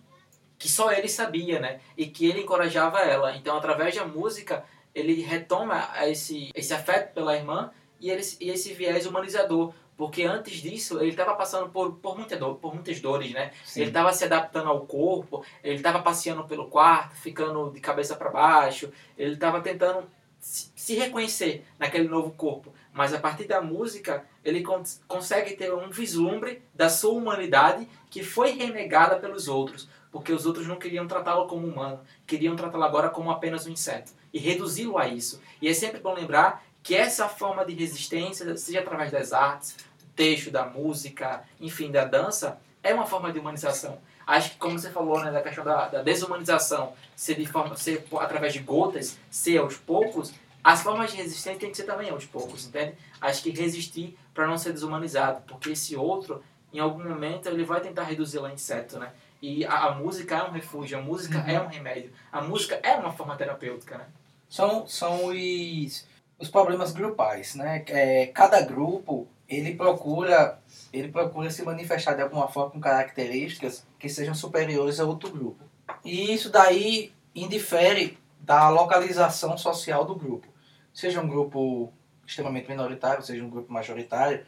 que 0.65 0.71
só 0.71 0.91
ele 0.91 1.09
sabia, 1.11 1.61
né? 1.61 1.81
E 1.95 2.07
que 2.07 2.27
ele 2.27 2.41
encorajava 2.41 3.01
ela. 3.01 3.37
Então, 3.37 3.57
através 3.57 3.95
da 3.95 4.07
música, 4.07 4.65
ele 4.95 5.21
retoma 5.21 5.91
esse, 6.07 6.51
esse 6.55 6.73
afeto 6.73 7.13
pela 7.13 7.37
irmã 7.37 7.71
e, 8.01 8.11
ele, 8.11 8.23
e 8.41 8.49
esse 8.49 8.73
viés 8.73 9.05
humanizador. 9.05 9.75
Porque 9.97 10.25
antes 10.25 10.61
disso, 10.61 10.99
ele 11.01 11.11
estava 11.11 11.35
passando 11.35 11.69
por, 11.71 11.93
por, 11.97 12.17
muita 12.17 12.37
dor, 12.37 12.57
por 12.57 12.75
muitas 12.75 13.01
dores, 13.01 13.33
né? 13.33 13.53
Sim. 13.65 13.81
Ele 13.81 13.91
estava 13.91 14.13
se 14.13 14.25
adaptando 14.25 14.69
ao 14.69 14.81
corpo, 14.87 15.45
ele 15.63 15.77
estava 15.77 16.03
passeando 16.03 16.45
pelo 16.45 16.67
quarto, 16.67 17.15
ficando 17.17 17.71
de 17.71 17.81
cabeça 17.81 18.17
para 18.17 18.31
baixo, 18.31 18.93
ele 19.17 19.35
estava 19.35 19.61
tentando 19.61 20.05
se 20.41 20.95
reconhecer 20.95 21.65
naquele 21.79 22.09
novo 22.09 22.33
corpo. 22.33 22.75
Mas 22.93 23.15
a 23.15 23.19
partir 23.19 23.45
da 23.45 23.63
música, 23.63 24.25
ele 24.45 24.63
cons 24.63 25.01
consegue 25.09 25.55
ter 25.55 25.73
um 25.73 25.89
vislumbre 25.91 26.63
da 26.75 26.89
sua 26.89 27.13
humanidade 27.13 27.89
que 28.11 28.23
foi 28.23 28.51
renegada 28.51 29.17
pelos 29.17 29.49
outros 29.49 29.89
porque 30.15 30.33
os 30.33 30.47
outros 30.47 30.69
não 30.69 30.77
queriam 30.77 31.09
tratá-lo 31.09 31.49
como 31.49 31.67
humano, 31.67 31.99
queriam 32.25 32.55
tratá-lo 32.55 32.85
agora 32.85 33.11
como 33.11 33.33
apenas 33.33 33.67
um 33.67 33.71
inseto. 33.71 34.13
e 34.33 34.39
reduzi-lo 34.39 34.97
a 34.97 35.09
isso. 35.09 35.43
E 35.61 35.69
é 35.69 35.75
sempre 35.75 36.01
bom 36.01 36.15
lembrar 36.15 36.65
que 36.85 36.95
essa 36.95 37.29
forma 37.31 37.65
de 37.65 37.73
resistência, 37.73 38.57
seja 38.59 38.81
através 38.81 39.11
das 39.11 39.33
artes, 39.33 39.75
do 39.99 40.07
texto, 40.15 40.51
da 40.51 40.67
música, 40.67 41.43
enfim, 41.59 41.91
da 41.91 42.05
dança, 42.05 42.61
é 42.83 42.93
uma 42.93 43.07
forma 43.07 43.33
de 43.33 43.39
humanização. 43.39 43.99
Acho 44.27 44.51
que, 44.51 44.59
como 44.59 44.79
você 44.79 44.91
falou, 44.91 45.25
né, 45.25 45.33
da 45.33 45.41
questão 45.41 45.65
da, 45.65 45.89
da 45.89 46.03
desumanização, 46.03 46.93
ser 47.17 47.37
de 47.37 47.47
forma, 47.47 47.75
ser 47.75 48.05
através 48.21 48.53
de 48.53 48.59
gotas, 48.59 49.19
ser 49.31 49.59
aos 49.59 49.79
poucos, 49.79 50.35
as 50.63 50.83
formas 50.83 51.11
de 51.11 51.17
resistência 51.17 51.59
tem 51.59 51.71
que 51.71 51.77
ser 51.77 51.85
também 51.85 52.11
aos 52.11 52.27
poucos, 52.27 52.67
entende? 52.67 52.95
Acho 53.19 53.43
que 53.43 53.51
resistir 53.51 54.17
para 54.35 54.47
não 54.47 54.59
ser 54.59 54.73
desumanizado, 54.73 55.43
porque 55.47 55.71
esse 55.71 55.97
outro, 55.97 56.45
em 56.71 56.81
algum 56.81 57.03
momento, 57.03 57.49
ele 57.49 57.65
vai 57.65 57.81
tentar 57.81 58.03
reduzi-lo 58.03 58.45
a 58.45 58.53
inseto, 58.53 58.99
né? 58.99 59.11
E 59.41 59.65
a, 59.65 59.85
a, 59.85 59.95
música 59.95 60.37
é 60.37 60.43
um 60.43 60.51
refúgio, 60.51 60.99
a 60.99 61.03
música 61.03 61.39
uhum. 61.39 61.49
é 61.49 61.61
um 61.61 61.67
remédio, 61.67 62.13
a 62.31 62.43
música 62.43 62.79
é 62.83 62.95
uma 62.95 63.13
forma 63.13 63.37
terapêutica, 63.37 63.97
né? 63.97 64.07
São, 64.49 64.87
são 64.87 65.27
os, 65.27 66.07
os 66.45 66.51
problemas 66.51 66.93
grupais, 66.93 67.55
né? 67.55 67.83
É, 67.89 68.27
cada 68.27 68.61
grupo, 68.61 69.27
ele 69.49 69.75
procura, 69.75 70.59
ele 70.93 71.09
procura 71.09 71.51
se 71.51 71.63
manifestar 71.63 72.15
de 72.15 72.23
alguma 72.23 72.49
forma 72.49 72.71
com 72.71 72.81
características 72.81 73.87
que 73.99 74.09
sejam 74.09 74.35
superiores 74.35 75.01
a 75.01 75.05
outro 75.05 75.31
grupo. 75.31 75.65
E 76.05 76.33
isso 76.33 76.51
daí 76.51 77.13
indifere 77.35 78.19
da 78.41 78.69
localização 78.69 79.57
social 79.57 80.05
do 80.05 80.15
grupo. 80.15 80.47
Seja 80.93 81.21
um 81.21 81.29
grupo 81.29 81.93
extremamente 82.27 82.69
minoritário, 82.69 83.25
seja 83.25 83.43
um 83.43 83.51
grupo 83.51 83.73
majoritário, 83.73 84.45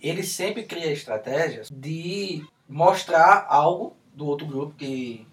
ele 0.00 0.22
sempre 0.22 0.64
cria 0.64 0.92
estratégias 0.92 1.68
de 1.70 2.44
mostrar 2.68 3.46
algo 3.48 3.96
do 4.14 4.26
outro 4.26 4.46
grupo 4.46 4.74
que, 4.74 5.26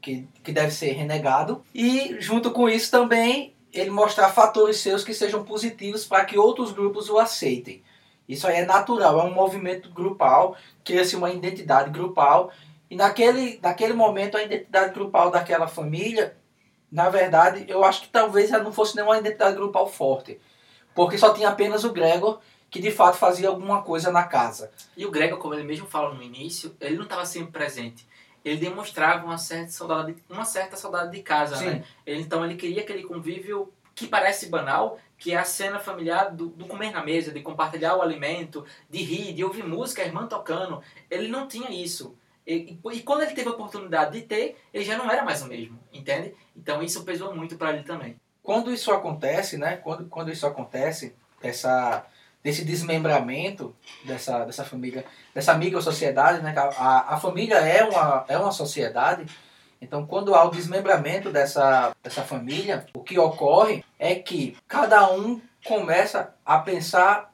que, 0.00 0.28
que 0.42 0.52
deve 0.52 0.72
ser 0.72 0.92
renegado 0.92 1.62
e, 1.74 2.16
junto 2.20 2.50
com 2.50 2.68
isso, 2.68 2.90
também 2.90 3.54
ele 3.72 3.90
mostrar 3.90 4.30
fatores 4.30 4.78
seus 4.78 5.04
que 5.04 5.14
sejam 5.14 5.44
positivos 5.44 6.04
para 6.04 6.24
que 6.24 6.38
outros 6.38 6.72
grupos 6.72 7.08
o 7.08 7.18
aceitem. 7.18 7.82
Isso 8.28 8.46
aí 8.46 8.56
é 8.56 8.64
natural, 8.64 9.20
é 9.20 9.24
um 9.24 9.32
movimento 9.32 9.90
grupal, 9.90 10.56
cria-se 10.84 11.16
uma 11.16 11.30
identidade 11.30 11.90
grupal 11.90 12.50
e 12.90 12.96
naquele, 12.96 13.58
naquele 13.62 13.92
momento 13.92 14.36
a 14.36 14.42
identidade 14.42 14.92
grupal 14.92 15.30
daquela 15.30 15.66
família, 15.66 16.36
na 16.90 17.10
verdade, 17.10 17.66
eu 17.68 17.84
acho 17.84 18.02
que 18.02 18.08
talvez 18.08 18.50
ela 18.50 18.64
não 18.64 18.72
fosse 18.72 18.96
nenhuma 18.96 19.18
identidade 19.18 19.56
grupal 19.56 19.86
forte, 19.86 20.40
porque 20.94 21.18
só 21.18 21.32
tinha 21.34 21.48
apenas 21.48 21.84
o 21.84 21.92
Gregor 21.92 22.40
que 22.70 22.80
de 22.80 22.90
fato 22.90 23.16
fazia 23.16 23.48
alguma 23.48 23.82
coisa 23.82 24.10
na 24.10 24.24
casa. 24.24 24.70
E 24.96 25.06
o 25.06 25.10
Gregor, 25.10 25.38
como 25.38 25.54
ele 25.54 25.64
mesmo 25.64 25.86
fala 25.86 26.12
no 26.12 26.22
início, 26.22 26.76
ele 26.80 26.96
não 26.96 27.04
estava 27.04 27.24
sempre 27.24 27.52
presente. 27.52 28.06
Ele 28.44 28.60
demonstrava 28.60 29.24
uma 29.24 29.38
certa 29.38 29.70
saudade, 29.70 30.16
uma 30.28 30.44
certa 30.44 30.76
saudade 30.76 31.12
de 31.12 31.22
casa, 31.22 31.56
Sim. 31.56 31.66
né? 31.66 31.84
Ele, 32.06 32.22
então 32.22 32.44
ele 32.44 32.56
queria 32.56 32.82
aquele 32.82 33.02
convívio 33.02 33.72
que 33.94 34.06
parece 34.06 34.48
banal, 34.48 34.98
que 35.16 35.32
é 35.32 35.36
a 35.36 35.44
cena 35.44 35.80
familiar 35.80 36.30
do, 36.30 36.46
do, 36.50 36.66
comer 36.66 36.92
na 36.92 37.04
mesa, 37.04 37.32
de 37.32 37.40
compartilhar 37.40 37.96
o 37.96 38.02
alimento, 38.02 38.64
de 38.88 39.02
rir, 39.02 39.32
de 39.32 39.42
ouvir 39.42 39.64
música, 39.64 40.02
a 40.02 40.06
irmã 40.06 40.26
tocando. 40.26 40.80
Ele 41.10 41.26
não 41.26 41.48
tinha 41.48 41.70
isso. 41.70 42.16
E, 42.46 42.78
e, 42.82 42.96
e, 42.96 43.02
quando 43.02 43.22
ele 43.22 43.32
teve 43.32 43.48
a 43.48 43.52
oportunidade 43.52 44.12
de 44.12 44.22
ter, 44.24 44.56
ele 44.72 44.84
já 44.84 44.96
não 44.96 45.10
era 45.10 45.24
mais 45.24 45.42
o 45.42 45.48
mesmo, 45.48 45.78
entende? 45.92 46.34
Então 46.56 46.82
isso 46.82 47.04
pesou 47.04 47.34
muito 47.34 47.56
para 47.56 47.72
ele 47.72 47.82
também. 47.82 48.16
Quando 48.42 48.72
isso 48.72 48.92
acontece, 48.92 49.58
né? 49.58 49.76
Quando, 49.76 50.08
quando 50.08 50.30
isso 50.30 50.46
acontece, 50.46 51.14
essa 51.42 52.06
desse 52.42 52.64
desmembramento 52.64 53.74
dessa, 54.04 54.44
dessa 54.44 54.64
família, 54.64 55.04
dessa 55.34 55.54
micro-sociedade, 55.54 56.42
né? 56.42 56.54
A, 56.56 57.14
a 57.14 57.20
família 57.20 57.56
é 57.56 57.84
uma, 57.84 58.24
é 58.28 58.38
uma 58.38 58.52
sociedade, 58.52 59.26
então 59.80 60.06
quando 60.06 60.34
há 60.34 60.44
o 60.44 60.50
desmembramento 60.50 61.30
dessa, 61.30 61.94
dessa 62.02 62.22
família, 62.22 62.86
o 62.94 63.02
que 63.02 63.18
ocorre 63.18 63.84
é 63.98 64.14
que 64.14 64.56
cada 64.66 65.10
um 65.12 65.40
começa 65.64 66.34
a 66.44 66.58
pensar, 66.58 67.32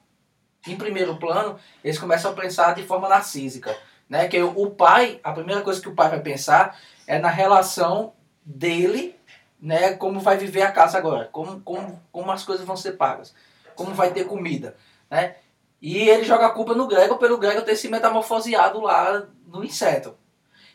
em 0.67 0.77
primeiro 0.77 1.17
plano, 1.17 1.59
eles 1.83 1.99
começam 1.99 2.33
a 2.33 2.35
pensar 2.35 2.75
de 2.75 2.83
forma 2.83 3.09
narcísica. 3.09 3.77
Né? 4.09 4.29
Que 4.29 4.43
o 4.43 4.71
pai, 4.71 5.21
a 5.23 5.33
primeira 5.33 5.63
coisa 5.63 5.81
que 5.81 5.89
o 5.89 5.95
pai 5.95 6.11
vai 6.11 6.21
pensar 6.21 6.79
é 7.07 7.19
na 7.19 7.29
relação 7.29 8.13
dele, 8.45 9.19
né? 9.61 9.95
como 9.95 10.21
vai 10.21 10.37
viver 10.37 10.63
a 10.63 10.73
casa 10.73 10.99
agora, 10.99 11.29
como, 11.31 11.61
como, 11.61 12.01
como 12.11 12.33
as 12.33 12.45
coisas 12.45 12.67
vão 12.67 12.77
ser 12.77 12.93
pagas, 12.93 13.35
como 13.75 13.95
vai 13.95 14.13
ter 14.13 14.25
comida. 14.25 14.77
Né? 15.15 15.37
E 15.81 16.09
ele 16.09 16.25
joga 16.25 16.47
a 16.47 16.51
culpa 16.51 16.75
no 16.75 16.89
Gregor 16.89 17.19
pelo 17.19 17.39
Gregor 17.39 17.63
ter 17.63 17.77
se 17.77 17.89
metamorfoseado 17.89 18.81
lá 18.81 19.29
no 19.47 19.63
inseto. 19.63 20.17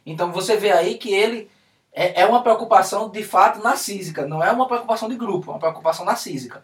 Então 0.06 0.32
você 0.32 0.56
vê 0.56 0.72
aí 0.72 0.98
que 0.98 1.14
ele 1.14 1.52
é, 1.92 2.22
é 2.22 2.26
uma 2.26 2.42
preocupação 2.42 3.10
de 3.10 3.22
fato 3.22 3.62
narcísica, 3.62 4.26
não 4.26 4.42
é 4.42 4.50
uma 4.50 4.66
preocupação 4.66 5.10
de 5.10 5.18
grupo, 5.18 5.52
é 5.52 5.54
uma 5.56 5.60
preocupação 5.60 6.06
narcísica. 6.06 6.64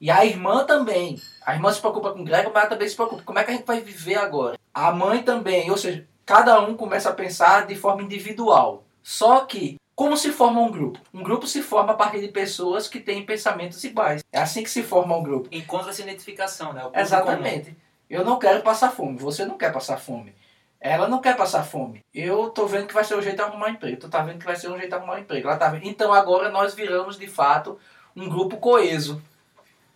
E 0.00 0.12
a 0.12 0.24
irmã 0.24 0.64
também. 0.64 1.20
A 1.44 1.54
irmã 1.54 1.72
se 1.72 1.80
preocupa 1.80 2.12
com 2.12 2.20
o 2.20 2.24
Gregor, 2.24 2.52
mas 2.54 2.62
ela 2.62 2.70
também 2.70 2.88
se 2.88 2.94
preocupa. 2.94 3.24
Como 3.24 3.36
é 3.36 3.42
que 3.42 3.50
a 3.50 3.54
gente 3.54 3.66
vai 3.66 3.80
viver 3.80 4.14
agora? 4.14 4.56
A 4.72 4.92
mãe 4.92 5.24
também, 5.24 5.68
ou 5.72 5.76
seja, 5.76 6.06
cada 6.24 6.60
um 6.60 6.76
começa 6.76 7.10
a 7.10 7.14
pensar 7.14 7.66
de 7.66 7.74
forma 7.74 8.00
individual. 8.04 8.84
Só 9.02 9.40
que 9.40 9.76
como 9.98 10.16
se 10.16 10.30
forma 10.30 10.60
um 10.60 10.70
grupo? 10.70 11.00
Um 11.12 11.24
grupo 11.24 11.44
se 11.44 11.60
forma 11.60 11.92
a 11.92 11.96
partir 11.96 12.20
de 12.20 12.28
pessoas 12.28 12.86
que 12.86 13.00
têm 13.00 13.26
pensamentos 13.26 13.82
iguais. 13.82 14.22
É 14.30 14.38
assim 14.38 14.62
que 14.62 14.70
se 14.70 14.80
forma 14.80 15.16
um 15.16 15.24
grupo. 15.24 15.48
Encontra 15.50 15.90
essa 15.90 16.00
identificação, 16.00 16.72
né? 16.72 16.88
Exatamente. 16.94 17.70
Comum. 17.70 17.76
Eu 18.08 18.24
não 18.24 18.38
quero 18.38 18.62
passar 18.62 18.92
fome, 18.92 19.18
você 19.18 19.44
não 19.44 19.58
quer 19.58 19.72
passar 19.72 19.96
fome. 19.96 20.32
Ela 20.80 21.08
não 21.08 21.20
quer 21.20 21.36
passar 21.36 21.64
fome. 21.64 22.04
Eu 22.14 22.48
tô 22.50 22.64
vendo 22.68 22.86
que 22.86 22.94
vai 22.94 23.02
ser 23.02 23.16
um 23.16 23.20
jeito 23.20 23.34
de 23.34 23.42
arrumar 23.42 23.66
um 23.66 23.70
emprego. 23.70 23.96
Tu 23.96 24.08
tá 24.08 24.22
vendo 24.22 24.38
que 24.38 24.44
vai 24.44 24.54
ser 24.54 24.68
um 24.68 24.78
jeito 24.78 24.88
de 24.88 24.94
arrumar 24.94 25.16
um 25.16 25.18
emprego. 25.18 25.48
Ela 25.48 25.56
tá 25.56 25.68
vendo. 25.68 25.84
Então 25.84 26.12
agora 26.12 26.48
nós 26.48 26.74
viramos 26.76 27.18
de 27.18 27.26
fato 27.26 27.76
um 28.14 28.28
grupo 28.28 28.56
coeso. 28.58 29.20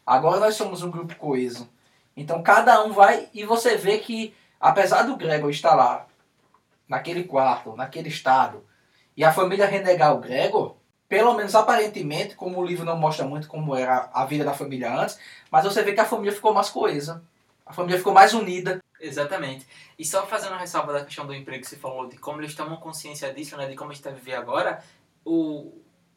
Agora 0.05 0.41
nós 0.41 0.57
somos 0.57 0.83
um 0.83 0.91
grupo 0.91 1.15
coeso. 1.15 1.71
Então 2.17 2.43
cada 2.43 2.83
um 2.83 2.91
vai 2.91 3.29
e 3.33 3.45
você 3.45 3.77
vê 3.77 3.99
que 3.99 4.35
apesar 4.61 5.03
do 5.05 5.17
Gregor 5.17 5.51
estar 5.51 5.77
lá 5.77 6.09
naquele 6.89 7.23
quarto, 7.23 7.77
naquele 7.77 8.09
estado, 8.09 8.65
e 9.17 9.25
a 9.25 9.33
família 9.33 9.67
renegar 9.67 10.15
o 10.15 10.21
Gregor, 10.21 10.77
pelo 11.09 11.35
menos 11.35 11.55
aparentemente, 11.55 12.35
como 12.35 12.59
o 12.59 12.65
livro 12.65 12.87
não 12.87 12.97
mostra 12.97 13.27
muito 13.27 13.47
como 13.47 13.77
era 13.77 14.09
a 14.15 14.25
vida 14.25 14.45
da 14.45 14.55
família 14.55 14.99
antes, 14.99 15.19
mas 15.51 15.65
você 15.65 15.83
vê 15.83 15.93
que 15.93 16.01
a 16.01 16.07
família 16.07 16.33
ficou 16.33 16.55
mais 16.55 16.71
coesa. 16.71 17.23
A 17.67 17.73
família 17.73 17.99
ficou 17.99 18.15
mais 18.15 18.33
unida. 18.33 18.83
Exatamente. 18.99 19.67
E 19.99 20.05
só 20.05 20.27
fazendo 20.27 20.57
ressalva 20.57 20.93
da 20.93 21.05
questão 21.05 21.27
do 21.27 21.35
emprego 21.35 21.63
que 21.63 21.69
você 21.69 21.77
falou, 21.77 22.09
de 22.09 22.17
como 22.17 22.41
eles 22.41 22.55
tomam 22.55 22.77
consciência 22.79 23.33
disso, 23.33 23.57
né, 23.57 23.67
de 23.67 23.75
como 23.75 23.91
a 23.91 23.95
gente 23.95 24.01
está 24.01 24.11
vivendo 24.11 24.39
agora, 24.39 24.83
o, 25.23 25.73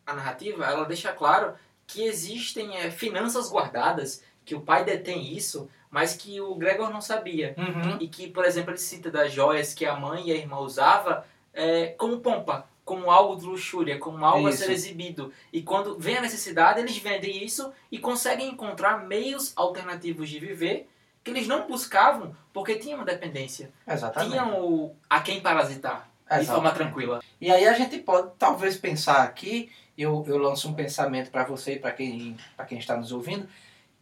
a 0.06 0.14
narrativa, 0.14 0.66
ela 0.66 0.86
deixa 0.86 1.12
claro 1.12 1.54
que 1.86 2.04
existem 2.04 2.78
é, 2.78 2.90
finanças 2.90 3.50
guardadas, 3.50 4.24
que 4.46 4.56
o 4.56 4.62
pai 4.62 4.86
detém 4.86 5.36
isso, 5.36 5.70
mas 5.90 6.16
que 6.16 6.40
o 6.40 6.56
Gregor 6.56 6.90
não 6.90 7.02
sabia. 7.02 7.54
Uhum. 7.58 7.98
E 8.00 8.08
que, 8.08 8.30
por 8.30 8.46
exemplo, 8.46 8.72
ele 8.72 8.78
cita 8.78 9.12
das 9.12 9.32
joias 9.32 9.74
que 9.74 9.86
a 9.86 9.96
mãe 9.96 10.30
e 10.30 10.32
a 10.32 10.36
irmã 10.36 10.60
usavam 10.60 11.22
é, 11.54 11.88
como 11.98 12.20
pompa 12.20 12.66
como 12.86 13.10
algo 13.10 13.36
de 13.36 13.46
luxúria, 13.46 13.98
como 13.98 14.24
algo 14.24 14.48
isso. 14.48 14.64
a 14.64 14.68
ser 14.68 14.72
exibido. 14.72 15.34
E 15.52 15.64
quando 15.64 15.98
vem 15.98 16.18
a 16.18 16.22
necessidade, 16.22 16.80
eles 16.80 16.96
vendem 16.98 17.44
isso 17.44 17.74
e 17.92 17.98
conseguem 17.98 18.48
encontrar 18.48 19.06
meios 19.06 19.52
alternativos 19.56 20.30
de 20.30 20.40
viver 20.40 20.88
que 21.24 21.32
eles 21.32 21.48
não 21.48 21.68
buscavam 21.68 22.36
porque 22.54 22.76
tinham 22.76 23.04
dependência. 23.04 23.74
Exatamente. 23.88 24.32
Tinham 24.32 24.64
o, 24.64 24.96
a 25.10 25.20
quem 25.20 25.42
parasitar 25.42 26.08
Exatamente. 26.22 26.46
de 26.46 26.54
forma 26.54 26.72
tranquila. 26.72 27.24
E 27.42 27.52
aí 27.52 27.68
a 27.68 27.74
gente 27.74 27.98
pode 27.98 28.30
talvez 28.38 28.78
pensar 28.78 29.24
aqui, 29.24 29.72
eu, 29.98 30.24
eu 30.28 30.38
lanço 30.38 30.70
um 30.70 30.76
pensamento 30.76 31.32
para 31.32 31.44
você 31.44 31.74
e 31.74 31.80
para 31.80 31.92
quem, 31.92 32.38
quem 32.68 32.78
está 32.78 32.96
nos 32.96 33.12
ouvindo, 33.12 33.50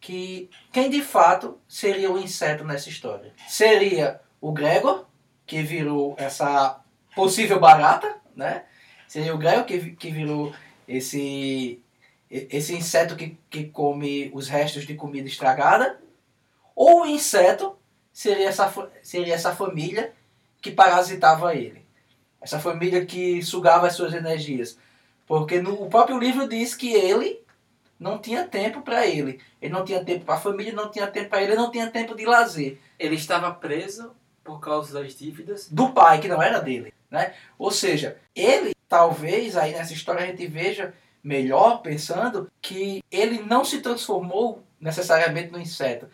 que 0.02 0.50
quem 0.74 0.90
de 0.90 1.02
fato 1.02 1.58
seria 1.66 2.12
o 2.12 2.20
inseto 2.20 2.66
nessa 2.66 2.90
história? 2.90 3.32
Seria 3.48 4.20
o 4.42 4.52
Gregor, 4.52 5.06
que 5.46 5.62
virou 5.62 6.16
essa 6.18 6.82
possível 7.16 7.62
barata, 7.62 8.18
né? 8.36 8.66
Seria 9.14 9.36
o 9.36 9.38
Gaio 9.38 9.64
que, 9.64 9.92
que 9.92 10.10
virou 10.10 10.52
esse, 10.88 11.80
esse 12.32 12.74
inseto 12.74 13.16
que, 13.16 13.38
que 13.48 13.66
come 13.66 14.32
os 14.34 14.48
restos 14.48 14.88
de 14.88 14.96
comida 14.96 15.28
estragada. 15.28 16.02
Ou 16.76 17.04
o 17.04 17.06
inseto 17.06 17.78
seria 18.12 18.50
essa, 18.50 18.74
seria 19.04 19.36
essa 19.36 19.56
família 19.56 20.12
que 20.60 20.72
parasitava 20.72 21.54
ele. 21.54 21.86
Essa 22.42 22.60
família 22.60 23.06
que 23.06 23.40
sugava 23.44 23.86
as 23.86 23.94
suas 23.94 24.16
energias. 24.16 24.80
Porque 25.28 25.62
no, 25.62 25.84
o 25.84 25.90
próprio 25.92 26.18
livro 26.18 26.50
diz 26.50 26.74
que 26.74 26.92
ele 26.92 27.40
não 28.00 28.18
tinha 28.18 28.48
tempo 28.48 28.82
para 28.82 29.06
ele. 29.06 29.40
Ele 29.62 29.72
não 29.72 29.86
tinha 29.86 30.04
tempo 30.04 30.26
para 30.26 30.34
a 30.34 30.42
família, 30.42 30.74
não 30.74 30.90
tinha 30.90 31.06
tempo 31.06 31.30
para 31.30 31.44
ele, 31.44 31.54
não 31.54 31.70
tinha 31.70 31.88
tempo 31.88 32.16
de 32.16 32.26
lazer. 32.26 32.80
Ele 32.98 33.14
estava 33.14 33.54
preso 33.54 34.12
por 34.44 34.60
causa 34.60 35.00
das 35.00 35.14
dívidas 35.14 35.70
do 35.70 35.92
pai, 35.92 36.20
que 36.20 36.28
não 36.28 36.42
era 36.42 36.60
dele. 36.60 36.92
Né? 37.12 37.36
Ou 37.60 37.70
seja, 37.70 38.18
ele 38.36 38.74
talvez 38.88 39.58
aí 39.58 39.74
nessa 39.74 39.94
história 39.94 40.24
a 40.24 40.28
gente 40.28 40.46
veja 40.48 40.94
melhor 41.24 41.82
pensando 41.82 42.52
que 42.62 43.02
ele 43.10 43.42
não 43.42 43.64
se 43.64 43.80
transformou 43.80 44.64
necessariamente 44.80 45.52
no 45.52 45.60
inseto, 45.60 46.10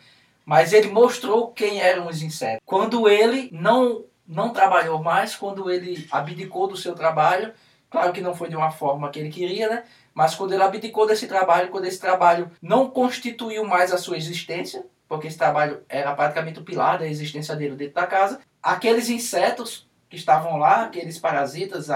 mas 0.45 0.71
ele 0.71 0.89
mostrou 0.89 1.51
quem 1.51 1.81
eram 1.81 2.07
os 2.07 2.21
insetos. 2.21 2.61
Quando 2.65 3.09
ele 3.09 3.49
não 3.51 4.05
não 4.29 4.53
trabalhou 4.53 5.01
mais, 5.01 5.35
quando 5.35 5.71
ele 5.71 6.07
abdicou 6.11 6.67
do 6.67 6.77
seu 6.77 6.93
trabalho, 6.93 7.51
claro 7.89 8.13
que 8.13 8.21
não 8.21 8.35
foi 8.35 8.47
de 8.47 8.55
uma 8.55 8.69
forma 8.69 9.09
que 9.09 9.17
ele 9.17 9.29
queria, 9.29 9.67
né? 9.67 9.83
Mas 10.13 10.35
quando 10.35 10.53
ele 10.53 10.61
abdicou 10.61 11.07
desse 11.07 11.27
trabalho, 11.27 11.69
quando 11.69 11.85
esse 11.85 11.99
trabalho 11.99 12.51
não 12.61 12.91
constituiu 12.91 13.65
mais 13.65 13.91
a 13.91 13.97
sua 13.97 14.17
existência, 14.17 14.85
porque 15.07 15.25
esse 15.25 15.37
trabalho 15.37 15.81
era 15.89 16.13
praticamente 16.13 16.59
o 16.59 16.63
pilar 16.63 16.99
da 16.99 17.07
existência 17.07 17.55
dele 17.55 17.75
dentro 17.75 17.95
da 17.95 18.05
casa, 18.05 18.39
aqueles 18.61 19.09
insetos 19.09 19.89
que 20.07 20.15
estavam 20.15 20.57
lá, 20.57 20.83
aqueles 20.83 21.17
parasitas, 21.17 21.89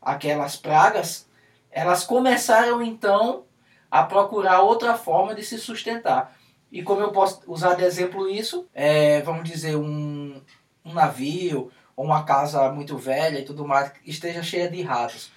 aquelas 0.00 0.56
pragas, 0.56 1.28
elas 1.70 2.04
começaram 2.04 2.82
então 2.82 3.44
a 3.90 4.02
procurar 4.02 4.60
outra 4.60 4.94
forma 4.94 5.34
de 5.34 5.42
se 5.42 5.58
sustentar. 5.58 6.36
E 6.70 6.82
como 6.82 7.00
eu 7.00 7.12
posso 7.12 7.40
usar 7.46 7.74
de 7.74 7.84
exemplo 7.84 8.28
isso, 8.28 8.68
é, 8.74 9.22
vamos 9.22 9.48
dizer, 9.48 9.76
um, 9.76 10.40
um 10.84 10.92
navio 10.92 11.70
ou 11.96 12.04
uma 12.04 12.24
casa 12.24 12.70
muito 12.70 12.96
velha 12.96 13.38
e 13.38 13.44
tudo 13.44 13.66
mais, 13.66 13.92
esteja 14.04 14.42
cheia 14.42 14.70
de 14.70 14.82
ratos. 14.82 15.32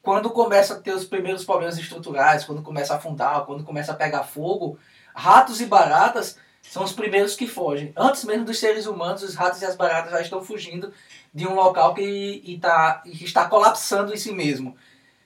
Quando 0.00 0.30
começa 0.30 0.74
a 0.74 0.80
ter 0.80 0.92
os 0.92 1.04
primeiros 1.04 1.44
problemas 1.44 1.76
estruturais, 1.76 2.44
quando 2.44 2.62
começa 2.62 2.94
a 2.94 2.96
afundar, 2.96 3.44
quando 3.44 3.64
começa 3.64 3.92
a 3.92 3.96
pegar 3.96 4.22
fogo, 4.22 4.78
ratos 5.14 5.60
e 5.60 5.66
baratas 5.66 6.38
são 6.62 6.84
os 6.84 6.92
primeiros 6.92 7.34
que 7.34 7.46
fogem. 7.46 7.92
Antes 7.96 8.24
mesmo 8.24 8.44
dos 8.44 8.58
seres 8.58 8.86
humanos, 8.86 9.22
os 9.22 9.34
ratos 9.34 9.60
e 9.60 9.64
as 9.64 9.74
baratas 9.74 10.12
já 10.12 10.20
estão 10.20 10.42
fugindo 10.42 10.92
de 11.32 11.46
um 11.46 11.54
local 11.54 11.94
que 11.94 12.42
está, 12.46 13.02
está 13.06 13.48
colapsando 13.48 14.12
em 14.12 14.16
si 14.16 14.32
mesmo. 14.32 14.76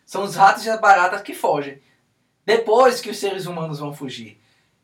São 0.05 0.25
os 0.25 0.35
ratos 0.35 0.65
e 0.67 0.71
as 0.71 0.81
baratas 0.81 1.23
que 1.23 1.35
fogem. 1.35 1.81
Depois 2.45 3.01
que 3.01 3.11
os 3.11 3.19
seres 3.19 3.47
humanos 3.47 3.79
vão 3.79 3.95
fugir. 3.95 4.41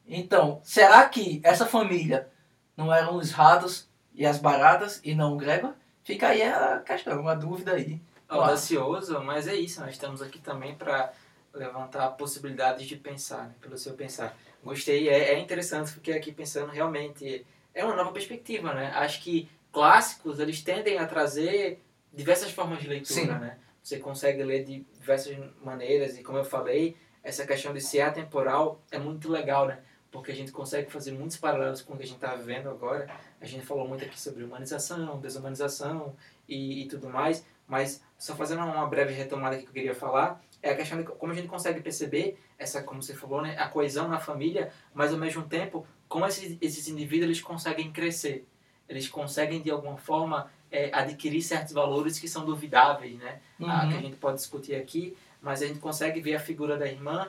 Então, 0.06 0.60
será 0.62 1.06
que 1.08 1.40
essa 1.44 1.66
família 1.66 2.28
não 2.76 2.92
eram 2.92 3.16
os 3.16 3.30
ratos 3.30 3.88
e 4.14 4.24
as 4.24 4.38
baratas 4.38 5.00
e 5.04 5.14
não 5.14 5.34
o 5.34 5.36
Gregor? 5.36 5.74
Fica 6.02 6.28
aí 6.28 6.42
a 6.42 6.78
questão, 6.78 7.20
uma 7.20 7.34
dúvida 7.34 7.72
aí. 7.72 8.00
Audacioso, 8.28 9.20
mas 9.20 9.46
é 9.46 9.54
isso. 9.54 9.80
Nós 9.80 9.90
estamos 9.90 10.22
aqui 10.22 10.38
também 10.38 10.74
para 10.74 11.12
levantar 11.52 12.08
possibilidades 12.10 12.86
de 12.86 12.96
pensar, 12.96 13.44
né, 13.44 13.54
pelo 13.60 13.76
seu 13.76 13.94
pensar. 13.94 14.36
Gostei, 14.62 15.08
é, 15.08 15.34
é 15.34 15.38
interessante 15.38 15.92
porque 15.92 16.12
aqui 16.12 16.32
pensando 16.32 16.70
realmente 16.70 17.44
é 17.74 17.84
uma 17.84 17.94
nova 17.94 18.12
perspectiva, 18.12 18.72
né? 18.74 18.90
Acho 18.94 19.22
que 19.22 19.48
clássicos 19.72 20.40
eles 20.40 20.62
tendem 20.62 20.98
a 20.98 21.06
trazer 21.06 21.82
diversas 22.12 22.50
formas 22.50 22.80
de 22.80 22.88
leitura, 22.88 23.20
Sim. 23.20 23.26
né? 23.26 23.58
Você 23.82 23.98
consegue 23.98 24.42
ler 24.42 24.64
de 24.64 24.84
diversas 24.98 25.36
maneiras 25.62 26.18
e 26.18 26.22
como 26.22 26.38
eu 26.38 26.44
falei, 26.44 26.96
essa 27.22 27.46
questão 27.46 27.72
de 27.72 27.80
ser 27.80 28.00
atemporal 28.00 28.82
é 28.90 28.98
muito 28.98 29.30
legal, 29.30 29.66
né? 29.66 29.78
Porque 30.10 30.32
a 30.32 30.34
gente 30.34 30.50
consegue 30.52 30.90
fazer 30.90 31.12
muitos 31.12 31.36
paralelos 31.36 31.82
com 31.82 31.94
o 31.94 31.96
que 31.96 32.02
a 32.02 32.06
gente 32.06 32.16
está 32.16 32.34
vivendo 32.34 32.68
agora. 32.70 33.08
A 33.40 33.44
gente 33.44 33.64
falou 33.64 33.86
muito 33.86 34.04
aqui 34.04 34.18
sobre 34.18 34.42
humanização, 34.42 35.20
desumanização 35.20 36.16
e, 36.48 36.82
e 36.82 36.88
tudo 36.88 37.08
mais, 37.08 37.44
mas 37.66 38.02
só 38.16 38.34
fazendo 38.34 38.62
uma 38.62 38.86
breve 38.86 39.12
retomada 39.12 39.58
que 39.58 39.66
eu 39.66 39.72
queria 39.72 39.94
falar, 39.94 40.42
é 40.62 40.70
a 40.70 40.76
questão 40.76 40.98
de 40.98 41.04
como 41.04 41.32
a 41.32 41.36
gente 41.36 41.46
consegue 41.46 41.80
perceber 41.80 42.38
essa, 42.58 42.82
como 42.82 43.02
você 43.02 43.14
falou, 43.14 43.42
né, 43.42 43.56
a 43.58 43.68
coesão 43.68 44.08
na 44.08 44.18
família, 44.18 44.72
mas 44.92 45.12
ao 45.12 45.18
mesmo 45.18 45.44
tempo, 45.44 45.86
como 46.08 46.26
esses, 46.26 46.56
esses 46.60 46.88
indivíduos 46.88 47.26
eles 47.26 47.40
conseguem 47.40 47.92
crescer. 47.92 48.46
Eles 48.88 49.08
conseguem, 49.08 49.60
de 49.60 49.70
alguma 49.70 49.96
forma, 49.96 50.50
é, 50.70 50.90
adquirir 50.92 51.42
certos 51.42 51.72
valores 51.72 52.18
que 52.18 52.28
são 52.28 52.44
duvidáveis, 52.44 53.18
né? 53.18 53.40
Uhum. 53.58 53.70
Ah, 53.70 53.86
que 53.86 53.94
a 53.94 54.00
gente 54.00 54.16
pode 54.16 54.36
discutir 54.36 54.74
aqui, 54.74 55.16
mas 55.40 55.62
a 55.62 55.66
gente 55.66 55.78
consegue 55.78 56.20
ver 56.20 56.34
a 56.34 56.40
figura 56.40 56.76
da 56.76 56.86
irmã, 56.86 57.28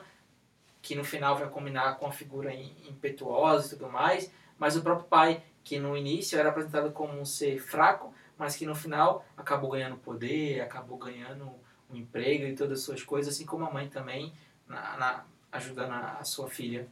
que 0.82 0.94
no 0.94 1.04
final 1.04 1.36
vai 1.36 1.48
combinar 1.48 1.96
com 1.96 2.06
a 2.06 2.12
figura 2.12 2.52
impetuosa 2.54 3.66
e 3.66 3.78
tudo 3.78 3.90
mais, 3.90 4.30
mas 4.58 4.76
o 4.76 4.82
próprio 4.82 5.06
pai, 5.06 5.42
que 5.62 5.78
no 5.78 5.96
início 5.96 6.38
era 6.38 6.48
apresentado 6.48 6.90
como 6.92 7.18
um 7.18 7.24
ser 7.24 7.58
fraco, 7.58 8.12
mas 8.38 8.56
que 8.56 8.64
no 8.64 8.74
final 8.74 9.24
acabou 9.36 9.70
ganhando 9.70 9.96
poder, 9.96 10.62
acabou 10.62 10.96
ganhando 10.96 11.50
um 11.90 11.96
emprego 11.96 12.44
e 12.44 12.54
todas 12.54 12.78
as 12.78 12.84
suas 12.84 13.02
coisas, 13.02 13.34
assim 13.34 13.44
como 13.44 13.66
a 13.66 13.70
mãe 13.70 13.88
também, 13.88 14.32
na, 14.66 14.96
na 14.96 15.24
ajudando 15.52 15.92
a, 15.92 16.18
a, 16.20 16.24
sua 16.24 16.48
filha. 16.48 16.88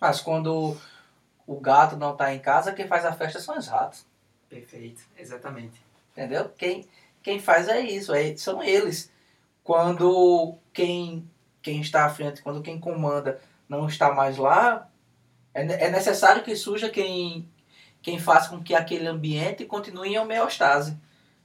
Mas 0.00 0.20
quando 0.20 0.76
o 1.46 1.60
gato 1.60 1.96
não 1.96 2.12
está 2.12 2.32
em 2.34 2.38
casa, 2.38 2.72
quem 2.72 2.86
faz 2.86 3.04
a 3.04 3.12
festa 3.12 3.40
são 3.40 3.56
os 3.56 3.66
ratos. 3.66 4.06
Perfeito, 4.52 5.00
exatamente. 5.18 5.80
Entendeu? 6.12 6.50
Quem, 6.58 6.86
quem 7.22 7.40
faz 7.40 7.68
é 7.68 7.80
isso, 7.80 8.12
é, 8.12 8.36
são 8.36 8.62
eles. 8.62 9.10
Quando 9.64 10.58
quem, 10.74 11.26
quem 11.62 11.80
está 11.80 12.04
à 12.04 12.10
frente, 12.10 12.42
quando 12.42 12.60
quem 12.60 12.78
comanda 12.78 13.40
não 13.66 13.86
está 13.86 14.12
mais 14.12 14.36
lá, 14.36 14.90
é, 15.54 15.86
é 15.86 15.90
necessário 15.90 16.42
que 16.42 16.54
surja 16.54 16.90
quem, 16.90 17.48
quem 18.02 18.18
faça 18.18 18.50
com 18.50 18.62
que 18.62 18.74
aquele 18.74 19.06
ambiente 19.06 19.64
continue 19.64 20.10
em 20.10 20.18
homeostase. 20.18 20.98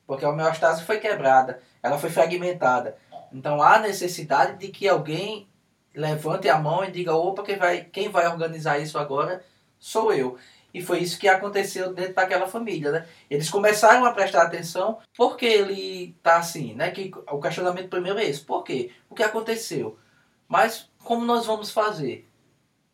Porque 0.06 0.26
a 0.26 0.30
homeostase 0.30 0.84
foi 0.84 1.00
quebrada, 1.00 1.62
ela 1.82 1.98
foi 1.98 2.10
fragmentada. 2.10 2.98
Então 3.32 3.62
há 3.62 3.80
necessidade 3.80 4.58
de 4.58 4.68
que 4.68 4.86
alguém 4.86 5.48
levante 5.96 6.50
a 6.50 6.60
mão 6.60 6.84
e 6.84 6.92
diga: 6.92 7.16
opa, 7.16 7.42
quem 7.42 7.56
vai, 7.56 7.86
quem 7.86 8.10
vai 8.10 8.28
organizar 8.28 8.80
isso 8.80 8.98
agora 8.98 9.46
sou 9.80 10.14
eu. 10.14 10.38
E 10.78 10.82
foi 10.82 11.00
isso 11.00 11.18
que 11.18 11.28
aconteceu 11.28 11.92
dentro 11.92 12.14
daquela 12.14 12.48
família, 12.48 12.92
né? 12.92 13.08
Eles 13.28 13.50
começaram 13.50 14.06
a 14.06 14.12
prestar 14.12 14.44
atenção 14.44 15.00
porque 15.16 15.46
ele 15.46 16.16
tá 16.22 16.38
assim, 16.38 16.76
né? 16.76 16.92
Que 16.92 17.12
o 17.32 17.42
questionamento 17.42 17.90
primeiro 17.90 18.20
é 18.20 18.26
esse: 18.26 18.42
por 18.42 18.64
quê? 18.64 18.92
O 19.10 19.16
que 19.16 19.24
aconteceu? 19.24 19.98
Mas 20.48 20.88
como 21.04 21.26
nós 21.26 21.48
vamos 21.48 21.72
fazer? 21.72 22.30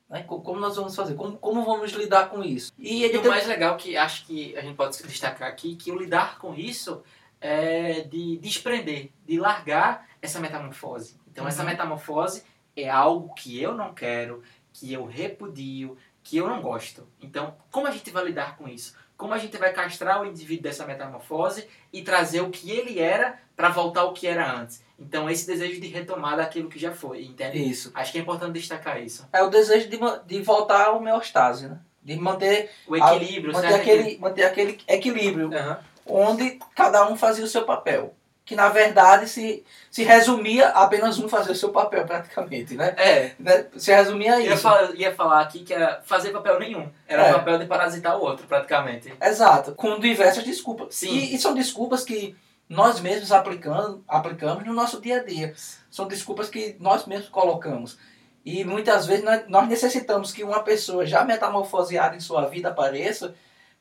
Né? 0.09 0.23
Como 0.23 0.61
nós 0.61 0.77
vamos 0.77 0.95
fazer? 0.95 1.15
Como, 1.15 1.38
como 1.38 1.65
vamos 1.65 1.91
lidar 1.91 2.29
com 2.29 2.41
isso? 2.41 2.71
E, 2.79 3.03
e 3.03 3.17
o 3.17 3.21
tem... 3.21 3.29
mais 3.29 3.45
legal 3.45 3.75
que 3.75 3.97
acho 3.97 4.25
que 4.25 4.55
a 4.55 4.61
gente 4.61 4.77
pode 4.77 4.97
destacar 5.03 5.49
aqui, 5.49 5.75
que 5.75 5.91
o 5.91 5.97
lidar 5.97 6.39
com 6.39 6.55
isso 6.55 7.03
é 7.41 7.99
de 8.01 8.38
desprender, 8.38 9.09
de 9.25 9.38
largar 9.38 10.07
essa 10.21 10.39
metamorfose. 10.39 11.19
Então, 11.29 11.43
uhum. 11.43 11.49
essa 11.49 11.65
metamorfose 11.65 12.45
é 12.77 12.89
algo 12.89 13.34
que 13.34 13.61
eu 13.61 13.75
não 13.75 13.93
quero, 13.93 14.41
que 14.71 14.93
eu 14.93 15.05
repudio, 15.05 15.97
que 16.24 16.38
eu 16.38 16.47
não 16.47 16.61
gosto. 16.61 17.07
Então, 17.21 17.55
como 17.69 17.88
a 17.88 17.91
gente 17.91 18.09
vai 18.09 18.24
lidar 18.26 18.55
com 18.55 18.67
isso? 18.67 18.95
Como 19.17 19.34
a 19.34 19.38
gente 19.38 19.57
vai 19.57 19.71
castrar 19.71 20.21
o 20.21 20.26
indivíduo 20.26 20.63
dessa 20.63 20.86
metamorfose 20.86 21.67
e 21.91 22.01
trazer 22.01 22.41
o 22.41 22.49
que 22.49 22.71
ele 22.71 22.99
era 22.99 23.39
para 23.55 23.69
voltar 23.69 24.01
ao 24.01 24.13
que 24.13 24.26
era 24.26 24.51
antes? 24.51 24.84
Então, 24.97 25.30
esse 25.30 25.45
desejo 25.45 25.80
de 25.80 25.88
retomar 25.88 26.38
daquilo 26.38 26.69
que 26.69 26.80
já 26.80 26.91
foi, 26.91 27.24
entende? 27.24 27.57
Isso. 27.63 27.91
Acho 27.93 28.11
que 28.11 28.17
é 28.17 28.21
importante 28.21 28.53
destacar 28.53 29.01
isso. 29.01 29.28
É 29.32 29.43
o 29.43 29.49
desejo 29.49 29.89
de, 29.89 29.99
de 30.26 30.41
voltar 30.41 30.88
ao 30.88 30.97
homeostase, 30.97 31.67
né? 31.67 31.80
De 32.01 32.15
manter... 32.17 32.71
O 32.88 32.95
equilíbrio, 32.95 33.51
a, 33.51 33.61
manter, 33.61 33.74
aquele, 33.76 34.17
manter 34.17 34.43
aquele 34.43 34.80
equilíbrio, 34.88 35.49
uhum. 35.49 35.76
onde 36.05 36.59
cada 36.76 37.07
um 37.07 37.15
fazia 37.15 37.45
o 37.45 37.47
seu 37.47 37.63
papel. 37.63 38.15
Que, 38.45 38.55
na 38.55 38.67
verdade, 38.69 39.27
se, 39.29 39.63
se 39.89 40.03
resumia 40.03 40.67
a 40.69 40.83
apenas 40.83 41.17
um 41.17 41.29
fazer 41.29 41.51
o 41.53 41.55
seu 41.55 41.69
papel, 41.69 42.05
praticamente, 42.05 42.75
né? 42.75 42.93
É. 42.97 43.31
Né? 43.39 43.67
Se 43.77 43.93
resumia 43.93 44.35
a 44.35 44.39
isso. 44.39 44.47
Eu 44.47 44.51
ia 44.51 44.57
falar, 44.57 44.95
ia 44.95 45.15
falar 45.15 45.41
aqui 45.41 45.59
que 45.59 45.73
era 45.73 46.01
fazer 46.03 46.31
papel 46.31 46.59
nenhum. 46.59 46.89
Era 47.07 47.27
é. 47.27 47.31
o 47.31 47.35
papel 47.35 47.59
de 47.59 47.65
parasitar 47.65 48.17
o 48.17 48.21
outro, 48.21 48.45
praticamente. 48.45 49.13
Exato. 49.21 49.73
Com 49.75 49.97
diversas 49.97 50.43
desculpas. 50.43 50.93
Sim. 50.95 51.09
E, 51.09 51.35
e 51.35 51.39
são 51.39 51.53
desculpas 51.53 52.03
que 52.03 52.35
nós 52.67 52.99
mesmos 52.99 53.31
aplicando, 53.31 54.03
aplicamos 54.07 54.65
no 54.65 54.73
nosso 54.73 54.99
dia 54.99 55.21
a 55.21 55.23
dia. 55.23 55.53
São 55.89 56.07
desculpas 56.07 56.49
que 56.49 56.75
nós 56.79 57.05
mesmos 57.05 57.29
colocamos. 57.29 57.97
E 58.45 58.65
muitas 58.65 59.05
vezes 59.05 59.23
nós 59.47 59.69
necessitamos 59.69 60.33
que 60.33 60.43
uma 60.43 60.63
pessoa 60.63 61.05
já 61.05 61.23
metamorfoseada 61.23 62.15
em 62.15 62.19
sua 62.19 62.45
vida 62.47 62.69
apareça 62.69 63.33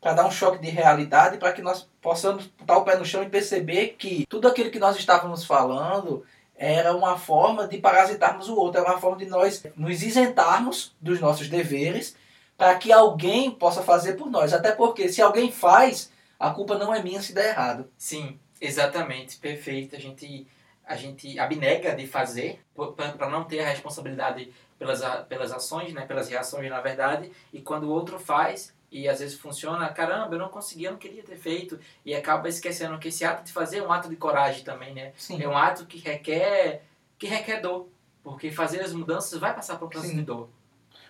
para 0.03 0.15
dar 0.15 0.27
um 0.27 0.31
choque 0.33 0.59
de 0.59 0.69
realidade, 0.69 1.39
para 1.39 1.53
que 1.53 1.63
nós 1.63 1.89
possamos 2.01 2.47
botar 2.59 2.77
o 2.77 2.85
pé 2.85 2.97
no 2.97 3.05
chão 3.05 3.23
e 3.23 3.31
perceber 3.31 3.95
que 3.97 4.27
tudo 4.29 4.49
aquilo 4.49 4.69
que 4.69 4.81
nós 4.81 4.97
estávamos 4.97 5.45
falando 5.45 6.27
era 6.57 6.95
uma 6.95 7.17
forma 7.17 7.69
de 7.69 7.79
parasitarmos 7.79 8.49
o 8.49 8.57
outro, 8.57 8.81
era 8.81 8.91
uma 8.91 9.01
forma 9.01 9.17
de 9.17 9.27
nós 9.27 9.65
nos 9.77 10.03
isentarmos 10.03 10.93
dos 11.01 11.21
nossos 11.21 11.49
deveres 11.49 12.17
para 12.59 12.75
que 12.75 12.93
alguém 12.93 13.53
possa 13.53 13.81
fazer 13.81 14.15
por 14.15 14.29
nós. 14.29 14.53
Até 14.53 14.73
porque 14.73 15.09
se 15.09 15.23
alguém 15.23 15.53
faz, 15.53 16.11
a 16.39 16.51
culpa 16.51 16.77
não 16.77 16.93
é 16.93 17.01
minha 17.01 17.23
se 17.23 17.33
der 17.33 17.51
errado. 17.51 17.89
Sim. 17.97 18.39
Exatamente, 18.61 19.37
perfeito. 19.37 19.95
A 19.95 20.01
gente, 20.01 20.47
a 20.85 20.97
gente 20.97 21.39
abnega 21.39 21.95
de 21.95 22.09
fazer 22.09 22.61
para 23.17 23.29
não 23.29 23.45
ter 23.45 23.61
a 23.61 23.69
responsabilidade 23.69 24.53
pelas, 24.79 25.01
pelas 25.29 25.53
ações, 25.53 25.93
né, 25.93 26.07
pelas 26.07 26.29
reações, 26.29 26.69
na 26.69 26.81
verdade, 26.81 27.31
e 27.53 27.61
quando 27.61 27.85
o 27.85 27.91
outro 27.91 28.19
faz 28.19 28.72
e 28.93 29.09
às 29.09 29.21
vezes 29.21 29.39
funciona, 29.39 29.89
caramba, 29.89 30.35
eu 30.35 30.39
não 30.39 30.51
consegui, 30.51 30.85
eu 30.85 30.93
não 30.93 30.99
queria 30.99 31.23
ter 31.23 31.37
feito, 31.37 31.81
e 32.05 32.15
acaba 32.15 32.47
esquecendo 32.47 32.99
que 32.99 33.09
esse 33.09 33.25
ato 33.25 33.43
de 33.43 33.51
fazer 33.51 33.79
é 33.79 33.83
um 33.83 33.91
ato 33.91 34.09
de 34.09 34.17
coragem 34.17 34.63
também, 34.63 34.95
né? 34.95 35.13
Sim. 35.17 35.43
É 35.43 35.49
um 35.49 35.57
ato 35.57 35.87
que 35.87 35.99
requer, 35.99 36.83
que 37.19 37.27
requer 37.27 37.63
dor, 37.63 37.89
porque 38.23 38.51
fazer 38.51 38.81
as 38.81 38.93
mudanças 38.93 39.41
vai 39.41 39.55
passar 39.55 39.77
por 39.77 39.87
um 39.87 39.89
processo 39.89 40.13
Sim. 40.13 40.19
de 40.19 40.25
dor. 40.27 40.51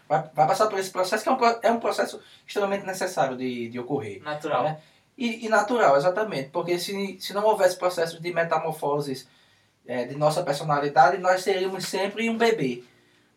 Vai, 0.08 0.22
vai 0.32 0.46
passar 0.46 0.68
por 0.68 0.78
esse 0.78 0.90
processo 0.90 1.24
que 1.24 1.28
é 1.28 1.32
um, 1.32 1.38
é 1.62 1.72
um 1.72 1.80
processo 1.80 2.20
extremamente 2.46 2.86
necessário 2.86 3.36
de, 3.36 3.68
de 3.68 3.80
ocorrer. 3.80 4.22
Natural. 4.22 4.62
Né? 4.62 4.80
E, 5.18 5.44
e, 5.46 5.48
natural, 5.48 5.96
exatamente. 5.96 6.50
Porque 6.50 6.78
se, 6.78 7.18
se 7.20 7.34
não 7.34 7.44
houvesse 7.44 7.76
processos 7.76 8.20
de 8.20 8.32
metamorfoses 8.32 9.28
é, 9.86 10.04
de 10.04 10.16
nossa 10.16 10.42
personalidade, 10.42 11.18
nós 11.18 11.42
seríamos 11.42 11.86
sempre 11.86 12.30
um 12.30 12.38
bebê. 12.38 12.84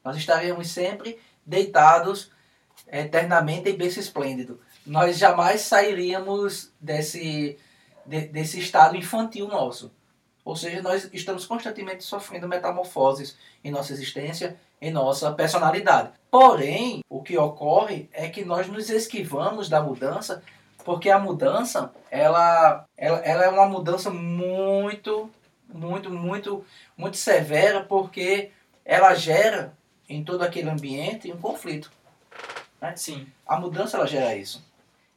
Nós 0.03 0.15
estaríamos 0.17 0.69
sempre 0.69 1.19
deitados 1.45 2.31
eternamente 2.91 3.69
em 3.69 3.75
berço 3.75 3.99
esplêndido. 3.99 4.59
Nós 4.85 5.17
jamais 5.17 5.61
sairíamos 5.61 6.71
desse, 6.79 7.57
de, 8.05 8.21
desse 8.27 8.59
estado 8.59 8.95
infantil 8.95 9.47
nosso. 9.47 9.91
Ou 10.43 10.55
seja, 10.55 10.81
nós 10.81 11.09
estamos 11.11 11.45
constantemente 11.45 12.03
sofrendo 12.03 12.47
metamorfoses 12.47 13.35
em 13.63 13.71
nossa 13.71 13.93
existência, 13.93 14.55
em 14.79 14.91
nossa 14.91 15.31
personalidade. 15.31 16.11
Porém, 16.29 16.99
o 17.09 17.23
que 17.23 17.35
ocorre 17.35 18.07
é 18.13 18.29
que 18.29 18.45
nós 18.45 18.67
nos 18.67 18.89
esquivamos 18.91 19.67
da 19.67 19.81
mudança, 19.81 20.43
porque 20.83 21.09
a 21.09 21.17
mudança, 21.17 21.91
ela, 22.11 22.85
ela, 22.95 23.17
ela 23.19 23.43
é 23.45 23.49
uma 23.49 23.65
mudança 23.65 24.11
muito, 24.11 25.31
muito, 25.67 26.11
muito, 26.11 26.63
muito 26.95 27.17
severa, 27.17 27.83
porque 27.83 28.51
ela 28.85 29.15
gera 29.15 29.73
em 30.07 30.23
todo 30.23 30.43
aquele 30.43 30.69
ambiente 30.69 31.31
um 31.31 31.41
conflito. 31.41 31.91
Né? 32.81 32.95
Sim. 32.95 33.27
A 33.47 33.59
mudança 33.59 33.97
ela 33.97 34.07
gera 34.07 34.35
isso. 34.35 34.63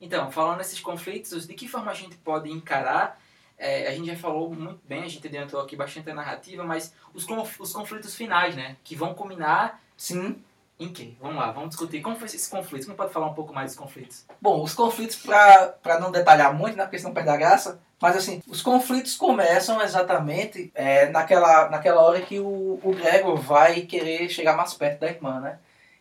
Então, 0.01 0.31
falando 0.31 0.59
nesses 0.59 0.81
conflitos, 0.81 1.47
de 1.47 1.55
que 1.55 1.67
forma 1.69 1.91
a 1.91 1.95
gente 1.95 2.17
pode 2.17 2.51
encarar? 2.51 3.21
é, 3.59 3.89
a 3.89 3.91
gente 3.93 4.07
já 4.07 4.17
falou 4.17 4.55
muito 4.55 4.81
bem, 4.87 5.03
a 5.03 5.09
gente 5.09 5.27
adiantou 5.27 5.61
aqui 5.61 5.75
bastante 5.75 6.09
a 6.09 6.15
narrativa, 6.15 6.63
mas 6.63 6.95
os, 7.13 7.25
conf- 7.25 7.59
os 7.61 7.73
conflitos 7.73 8.15
finais, 8.15 8.55
né? 8.55 8.77
Que 8.85 8.95
vão 8.95 9.15
culminar 9.15 9.81
Sim. 9.97 10.41
em 10.79 10.93
quê? 10.93 11.15
Vamos 11.21 11.37
lá, 11.37 11.51
vamos 11.51 11.71
discutir. 11.71 12.01
Como 12.01 12.15
foi 12.15 12.27
esses 12.27 12.47
conflitos? 12.47 12.87
Como 12.87 12.97
pode 12.97 13.13
falar 13.13 13.27
um 13.27 13.35
pouco 13.35 13.53
mais 13.53 13.73
dos 13.73 13.79
conflitos? 13.81 14.25
Bom, 14.41 14.63
os 14.63 14.75
conflitos, 14.75 15.17
para 15.17 15.99
não 15.99 16.13
detalhar 16.13 16.55
muito, 16.55 16.77
né, 16.77 16.85
porque 16.85 17.01
senão 17.01 17.13
perde 17.13 17.31
a 17.31 17.37
graça, 17.37 17.81
mas 18.01 18.17
assim, 18.17 18.41
os 18.47 18.63
conflitos 18.63 19.17
começam 19.17 19.83
exatamente 19.83 20.71
é, 20.73 21.09
naquela, 21.09 21.69
naquela 21.69 22.01
hora 22.03 22.21
que 22.21 22.39
o, 22.39 22.79
o 22.81 22.95
Gregor 22.95 23.37
vai 23.39 23.81
querer 23.81 24.29
chegar 24.29 24.57
mais 24.57 24.73
perto 24.75 25.01
da 25.01 25.09
irmã, 25.09 25.41
né? 25.41 25.59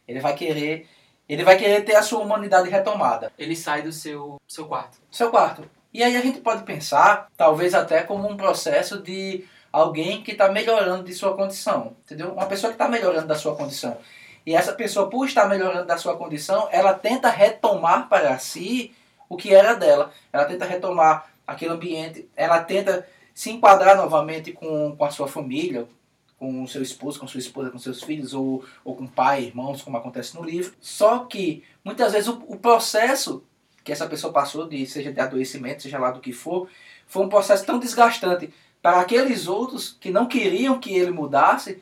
Ele 0.07 0.19
vai 0.19 0.35
querer, 0.35 0.87
ele 1.27 1.43
vai 1.43 1.57
querer 1.57 1.83
ter 1.83 1.95
a 1.95 2.01
sua 2.01 2.19
humanidade 2.19 2.69
retomada. 2.69 3.31
Ele 3.37 3.55
sai 3.55 3.81
do 3.81 3.91
seu, 3.91 4.39
seu 4.47 4.65
quarto. 4.65 4.97
Seu 5.11 5.29
quarto. 5.29 5.69
E 5.93 6.03
aí 6.03 6.15
a 6.15 6.21
gente 6.21 6.39
pode 6.39 6.63
pensar, 6.63 7.27
talvez 7.35 7.73
até 7.73 8.03
como 8.03 8.29
um 8.29 8.37
processo 8.37 9.01
de 9.01 9.45
alguém 9.71 10.21
que 10.23 10.31
está 10.31 10.49
melhorando 10.49 11.03
de 11.03 11.13
sua 11.13 11.35
condição, 11.35 11.95
entendeu? 12.05 12.31
Uma 12.31 12.45
pessoa 12.45 12.71
que 12.71 12.75
está 12.75 12.87
melhorando 12.87 13.27
da 13.27 13.35
sua 13.35 13.55
condição. 13.55 13.97
E 14.45 14.55
essa 14.55 14.73
pessoa, 14.73 15.09
por 15.09 15.25
estar 15.25 15.47
melhorando 15.47 15.85
da 15.85 15.97
sua 15.97 16.15
condição, 16.15 16.69
ela 16.71 16.93
tenta 16.93 17.29
retomar 17.29 18.07
para 18.07 18.37
si 18.39 18.95
o 19.27 19.35
que 19.35 19.53
era 19.53 19.73
dela. 19.73 20.11
Ela 20.31 20.45
tenta 20.45 20.65
retomar 20.65 21.29
aquele 21.45 21.71
ambiente, 21.71 22.29
ela 22.35 22.61
tenta 22.61 23.05
se 23.33 23.51
enquadrar 23.51 23.97
novamente 23.97 24.51
com, 24.51 24.95
com 24.95 25.05
a 25.05 25.11
sua 25.11 25.27
família, 25.27 25.87
com 26.39 26.63
o 26.63 26.67
seu 26.67 26.81
esposo, 26.81 27.19
com 27.19 27.27
sua 27.27 27.39
esposa, 27.39 27.71
com 27.71 27.79
seus 27.79 28.03
filhos, 28.03 28.33
ou, 28.33 28.63
ou 28.83 28.95
com 28.95 29.07
pai, 29.07 29.45
irmãos, 29.45 29.81
como 29.81 29.97
acontece 29.97 30.35
no 30.35 30.43
livro. 30.43 30.73
Só 30.79 31.19
que, 31.19 31.63
muitas 31.83 32.13
vezes, 32.13 32.27
o, 32.27 32.43
o 32.47 32.57
processo 32.57 33.43
que 33.83 33.91
essa 33.91 34.05
pessoa 34.05 34.33
passou, 34.33 34.67
de, 34.67 34.85
seja 34.85 35.11
de 35.11 35.19
adoecimento, 35.19 35.81
seja 35.81 35.97
lá 35.97 36.11
do 36.11 36.19
que 36.19 36.33
for, 36.33 36.69
foi 37.07 37.23
um 37.23 37.29
processo 37.29 37.65
tão 37.65 37.79
desgastante 37.79 38.53
para 38.81 38.99
aqueles 38.99 39.47
outros 39.47 39.95
que 39.99 40.11
não 40.11 40.27
queriam 40.27 40.79
que 40.79 40.93
ele 40.93 41.11
mudasse, 41.11 41.81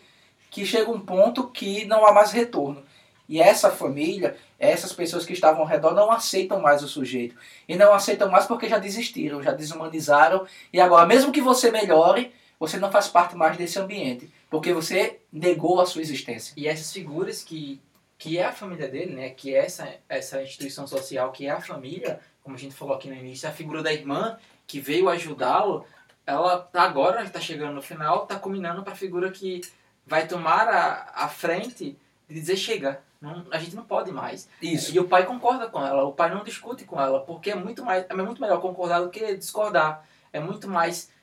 que 0.52 0.66
chega 0.66 0.90
um 0.92 1.00
ponto 1.00 1.48
que 1.48 1.84
não 1.86 2.06
há 2.06 2.14
mais 2.14 2.32
retorno. 2.32 2.84
E 3.28 3.42
essa 3.42 3.72
família, 3.72 4.38
essas 4.60 4.94
pessoas 4.94 5.26
que 5.26 5.34
estavam 5.34 5.62
ao 5.62 5.68
redor 5.68 5.94
não 5.94 6.12
aceitam 6.12 6.62
mais 6.62 6.84
o 6.84 6.88
sujeito. 6.88 7.36
E 7.68 7.76
não 7.76 7.92
aceitam 7.92 8.30
mais 8.30 8.46
porque 8.46 8.70
já 8.70 8.78
desistiram, 8.78 9.42
já 9.42 9.52
desumanizaram. 9.52 10.46
E 10.72 10.80
agora, 10.80 11.08
mesmo 11.08 11.32
que 11.32 11.42
você 11.42 11.72
melhore, 11.72 12.32
você 12.60 12.78
não 12.78 12.92
faz 12.92 13.08
parte 13.08 13.36
mais 13.36 13.58
desse 13.58 13.80
ambiente. 13.80 14.32
Porque 14.56 14.72
você 14.72 15.20
negou 15.32 15.82
a 15.82 15.86
sua 15.86 16.02
existência. 16.02 16.54
E 16.56 16.66
essas 16.66 16.92
figuras 16.94 17.44
que, 17.44 17.82
que 18.18 18.38
é 18.38 18.46
a 18.46 18.54
família 18.54 18.88
dele, 18.88 19.14
né? 19.14 19.30
Que 19.30 19.54
é 19.54 19.66
essa, 19.66 19.94
essa 20.08 20.42
instituição 20.42 20.88
social, 20.88 21.30
que 21.34 21.46
é 21.46 21.50
a 21.50 21.60
família, 21.60 22.22
como 22.42 22.56
a 22.56 22.60
gente 22.60 22.74
falou 22.74 22.96
aqui 22.96 23.10
no 23.10 23.16
início, 23.16 23.50
a 23.50 23.52
figura 23.52 23.84
da 23.84 23.92
irmã 23.92 24.38
que 24.66 24.80
veio 24.80 25.10
ajudá-lo, 25.10 25.86
ela 26.26 26.58
tá 26.58 26.84
agora, 26.84 27.22
está 27.22 27.40
chegando 27.42 27.74
no 27.74 27.82
final, 27.82 28.26
tá 28.26 28.40
culminando 28.40 28.82
para 28.82 28.94
a 28.94 28.96
figura 28.96 29.30
que 29.30 29.60
vai 30.06 30.26
tomar 30.26 30.70
a, 30.70 31.26
a 31.26 31.28
frente 31.28 31.98
de 32.26 32.34
dizer 32.34 32.56
chega, 32.56 33.02
não, 33.20 33.46
a 33.52 33.60
gente 33.60 33.76
não 33.76 33.84
pode 33.84 34.10
mais. 34.10 34.48
Isso. 34.62 34.96
E 34.96 35.00
o 35.00 35.08
pai 35.08 35.26
concorda 35.26 35.68
com 35.68 35.86
ela, 35.86 36.06
o 36.06 36.14
pai 36.14 36.34
não 36.34 36.46
discute 36.46 36.86
com 36.86 37.00
ela, 37.00 37.20
porque 37.20 37.52
é 37.52 37.56
muito 37.56 37.84
mais, 37.84 38.06
é 38.08 38.14
muito 38.16 38.42
melhor 38.42 38.62
concordar 38.62 39.02
do 39.02 39.10
que 39.10 39.36
discordar. 39.36 40.08
É 40.32 40.40
muito 40.40 40.70
mais 40.70 41.14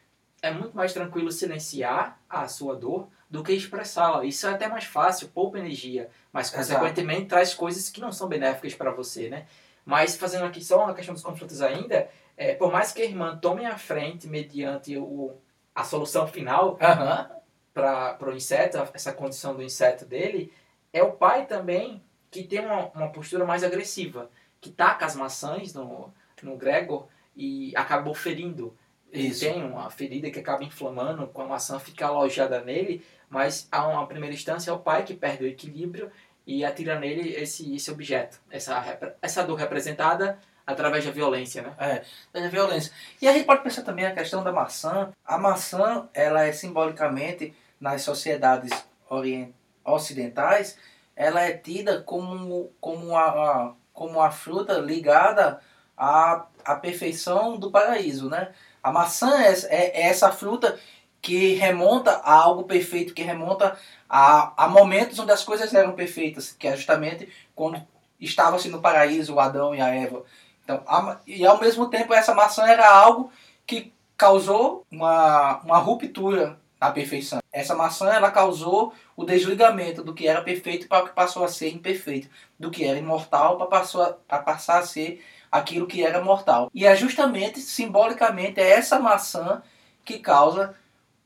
é 0.42 0.50
muito 0.50 0.76
mais 0.76 0.92
tranquilo 0.92 1.30
silenciar 1.30 2.20
a 2.28 2.48
sua 2.48 2.74
dor 2.74 3.08
do 3.32 3.42
que 3.42 3.54
expressá-la. 3.54 4.26
Isso 4.26 4.46
é 4.46 4.50
até 4.50 4.68
mais 4.68 4.84
fácil, 4.84 5.26
poupa 5.28 5.58
energia, 5.58 6.10
mas 6.30 6.48
Exato. 6.48 6.58
consequentemente 6.58 7.28
traz 7.28 7.54
coisas 7.54 7.88
que 7.88 7.98
não 7.98 8.12
são 8.12 8.28
benéficas 8.28 8.74
para 8.74 8.90
você, 8.90 9.30
né? 9.30 9.46
Mas 9.86 10.16
fazendo 10.16 10.44
aqui 10.44 10.62
só 10.62 10.84
uma 10.84 10.92
questão 10.92 11.14
dos 11.14 11.22
conflitos 11.22 11.62
ainda, 11.62 12.10
é, 12.36 12.54
por 12.54 12.70
mais 12.70 12.92
que 12.92 13.00
a 13.00 13.06
irmã 13.06 13.38
tome 13.40 13.64
a 13.64 13.78
frente 13.78 14.28
mediante 14.28 14.98
o, 14.98 15.34
a 15.74 15.82
solução 15.82 16.26
final 16.26 16.76
Aham. 16.78 17.30
para 17.72 18.28
o 18.28 18.32
inseto, 18.32 18.76
essa 18.92 19.14
condição 19.14 19.54
do 19.56 19.62
inseto 19.62 20.04
dele, 20.04 20.52
é 20.92 21.02
o 21.02 21.12
pai 21.12 21.46
também 21.46 22.02
que 22.30 22.42
tem 22.44 22.60
uma, 22.60 22.90
uma 22.90 23.08
postura 23.08 23.46
mais 23.46 23.64
agressiva, 23.64 24.30
que 24.60 24.70
taca 24.70 25.06
as 25.06 25.16
maçãs 25.16 25.72
no, 25.72 26.12
no 26.42 26.56
Gregor 26.58 27.08
e 27.34 27.74
acabou 27.74 28.12
ferindo. 28.12 28.76
Ele 29.10 29.28
Isso. 29.28 29.40
tem 29.40 29.62
uma 29.62 29.90
ferida 29.90 30.30
que 30.30 30.38
acaba 30.38 30.64
inflamando, 30.64 31.26
com 31.28 31.42
a 31.42 31.46
maçã 31.46 31.78
fica 31.78 32.06
alojada 32.06 32.62
nele, 32.62 33.04
mas 33.32 33.66
a 33.72 33.88
uma 33.88 34.06
primeira 34.06 34.34
instância 34.34 34.70
é 34.70 34.74
o 34.74 34.78
pai 34.78 35.02
que 35.04 35.14
perde 35.14 35.42
o 35.44 35.46
equilíbrio 35.48 36.10
e 36.46 36.64
atira 36.64 36.98
nele 37.00 37.30
esse, 37.34 37.74
esse 37.74 37.90
objeto, 37.90 38.38
essa, 38.50 39.16
essa 39.22 39.42
dor 39.42 39.54
representada 39.56 40.38
através 40.66 41.04
da 41.04 41.10
violência, 41.10 41.62
né? 41.62 42.02
da 42.32 42.48
violência. 42.48 42.92
E 43.20 43.26
a 43.26 43.32
gente 43.32 43.46
pode 43.46 43.62
pensar 43.62 43.82
também 43.82 44.04
a 44.06 44.12
questão 44.14 44.44
da 44.44 44.52
maçã. 44.52 45.10
A 45.24 45.38
maçã, 45.38 46.08
ela 46.12 46.44
é 46.44 46.52
simbolicamente, 46.52 47.54
nas 47.80 48.02
sociedades 48.02 48.70
orien- 49.08 49.52
ocidentais, 49.84 50.78
ela 51.16 51.40
é 51.42 51.52
tida 51.52 52.02
como, 52.02 52.70
como, 52.80 53.16
a, 53.16 53.22
a- 53.28 53.72
como 53.92 54.20
a 54.20 54.30
fruta 54.30 54.74
ligada 54.74 55.60
à, 55.96 56.46
à 56.64 56.76
perfeição 56.76 57.56
do 57.58 57.70
paraíso, 57.70 58.28
né? 58.28 58.52
A 58.82 58.90
maçã 58.92 59.40
é, 59.42 59.52
é- 59.52 60.00
é 60.02 60.08
essa 60.08 60.30
fruta 60.32 60.78
que 61.22 61.54
remonta 61.54 62.12
a 62.24 62.34
algo 62.34 62.64
perfeito, 62.64 63.14
que 63.14 63.22
remonta 63.22 63.78
a, 64.08 64.64
a 64.64 64.68
momentos 64.68 65.18
onde 65.20 65.32
as 65.32 65.44
coisas 65.44 65.72
eram 65.72 65.94
perfeitas, 65.94 66.52
que 66.58 66.68
é 66.68 66.76
justamente 66.76 67.28
quando 67.54 67.80
estava-se 68.20 68.68
no 68.68 68.80
paraíso 68.80 69.38
Adão 69.38 69.74
e 69.74 69.80
a 69.80 69.88
Eva. 69.88 70.24
Então, 70.64 70.82
a- 70.86 71.18
e 71.26 71.44
ao 71.46 71.60
mesmo 71.60 71.88
tempo 71.88 72.12
essa 72.14 72.34
maçã 72.34 72.66
era 72.66 72.88
algo 72.90 73.30
que 73.66 73.92
causou 74.16 74.84
uma, 74.90 75.58
uma 75.60 75.78
ruptura 75.78 76.58
na 76.80 76.90
perfeição. 76.90 77.38
Essa 77.52 77.74
maçã 77.74 78.10
ela 78.12 78.30
causou 78.30 78.92
o 79.16 79.24
desligamento 79.24 80.02
do 80.02 80.14
que 80.14 80.26
era 80.26 80.42
perfeito 80.42 80.88
para 80.88 81.04
o 81.04 81.08
que 81.08 81.14
passou 81.14 81.44
a 81.44 81.48
ser 81.48 81.70
imperfeito, 81.72 82.28
do 82.58 82.70
que 82.70 82.84
era 82.84 82.98
imortal 82.98 83.56
para 83.56 83.66
passou 83.66 84.02
a, 84.02 84.12
para 84.12 84.38
passar 84.42 84.78
a 84.78 84.86
ser 84.86 85.24
aquilo 85.50 85.86
que 85.86 86.04
era 86.04 86.22
mortal. 86.22 86.70
E 86.74 86.86
é 86.86 86.96
justamente 86.96 87.60
simbolicamente 87.60 88.60
é 88.60 88.70
essa 88.70 88.98
maçã 88.98 89.62
que 90.04 90.18
causa 90.18 90.74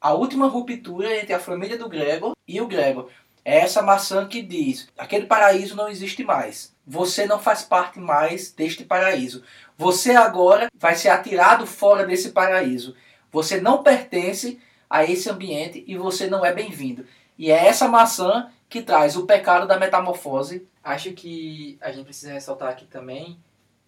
a 0.06 0.14
última 0.14 0.46
ruptura 0.46 1.18
entre 1.18 1.34
a 1.34 1.40
família 1.40 1.76
do 1.76 1.88
Gregor 1.88 2.32
e 2.46 2.60
o 2.60 2.68
Gregor. 2.68 3.08
É 3.44 3.58
essa 3.58 3.82
maçã 3.82 4.26
que 4.28 4.40
diz: 4.40 4.88
aquele 4.96 5.26
paraíso 5.26 5.74
não 5.74 5.88
existe 5.88 6.22
mais. 6.22 6.72
Você 6.86 7.26
não 7.26 7.40
faz 7.40 7.62
parte 7.62 7.98
mais 7.98 8.52
deste 8.52 8.84
paraíso. 8.84 9.42
Você 9.76 10.12
agora 10.12 10.68
vai 10.78 10.94
ser 10.94 11.08
atirado 11.08 11.66
fora 11.66 12.06
desse 12.06 12.30
paraíso. 12.30 12.94
Você 13.32 13.60
não 13.60 13.82
pertence 13.82 14.60
a 14.88 15.02
esse 15.04 15.28
ambiente 15.28 15.82
e 15.88 15.96
você 15.96 16.28
não 16.28 16.44
é 16.46 16.52
bem-vindo. 16.52 17.04
E 17.36 17.50
é 17.50 17.66
essa 17.66 17.88
maçã 17.88 18.48
que 18.68 18.82
traz 18.82 19.16
o 19.16 19.26
pecado 19.26 19.66
da 19.66 19.76
metamorfose. 19.76 20.66
Acho 20.84 21.12
que 21.14 21.76
a 21.80 21.90
gente 21.90 22.04
precisa 22.04 22.32
ressaltar 22.32 22.68
aqui 22.68 22.84
também 22.86 23.38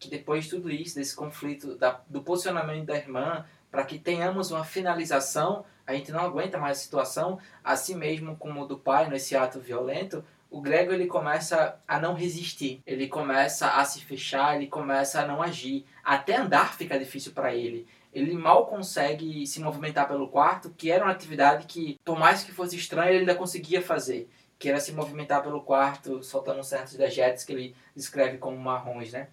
que 0.01 0.09
depois 0.11 0.45
de 0.45 0.51
tudo 0.51 0.69
isso, 0.71 0.97
desse 0.97 1.15
conflito, 1.15 1.77
da- 1.77 2.01
do 2.09 2.21
posicionamento 2.23 2.87
da 2.87 2.97
irmã, 2.97 3.45
para 3.71 3.85
que 3.85 3.99
tenhamos 3.99 4.51
uma 4.51 4.65
finalização, 4.65 5.65
a 5.89 5.95
gente 5.95 6.13
não 6.13 6.21
aguenta 6.21 6.59
mais 6.59 6.77
a 6.77 6.81
situação, 6.81 7.39
assim 7.65 7.95
mesmo 7.95 8.37
como 8.37 8.67
do 8.67 8.77
pai 8.77 9.09
nesse 9.09 9.35
ato 9.35 9.59
violento, 9.59 10.23
o 10.51 10.61
Gregor 10.61 10.93
ele 10.93 11.07
começa 11.07 11.81
a 11.89 11.99
não 11.99 12.13
resistir, 12.13 12.83
ele 12.87 13.09
começa 13.09 13.71
a 13.71 13.85
se 13.87 14.05
fechar, 14.05 14.55
ele 14.55 14.67
começa 14.67 15.23
a 15.23 15.27
não 15.27 15.43
agir, 15.43 15.87
até 16.05 16.37
andar 16.37 16.75
fica 16.77 16.99
difícil 16.99 17.33
para 17.33 17.55
ele. 17.55 17.87
Ele 18.13 18.35
mal 18.35 18.67
consegue 18.67 19.47
se 19.47 19.61
movimentar 19.61 20.07
pelo 20.07 20.29
quarto, 20.29 20.75
que 20.77 20.91
era 20.91 21.05
uma 21.05 21.13
atividade 21.13 21.67
que, 21.67 21.99
por 22.05 22.19
mais 22.19 22.45
que 22.45 22.53
fosse 22.53 22.77
estranha, 22.77 23.11
ele 23.11 23.21
ainda 23.21 23.35
conseguia 23.35 23.81
fazer 23.81 24.29
que 24.59 24.69
era 24.69 24.81
se 24.81 24.93
movimentar 24.93 25.43
pelo 25.43 25.63
quarto, 25.63 26.23
soltando 26.23 26.63
certos 26.63 26.97
dejetos 26.97 27.45
que 27.45 27.53
ele 27.53 27.77
descreve 27.95 28.37
como 28.37 28.59
marrons, 28.59 29.13
né? 29.13 29.29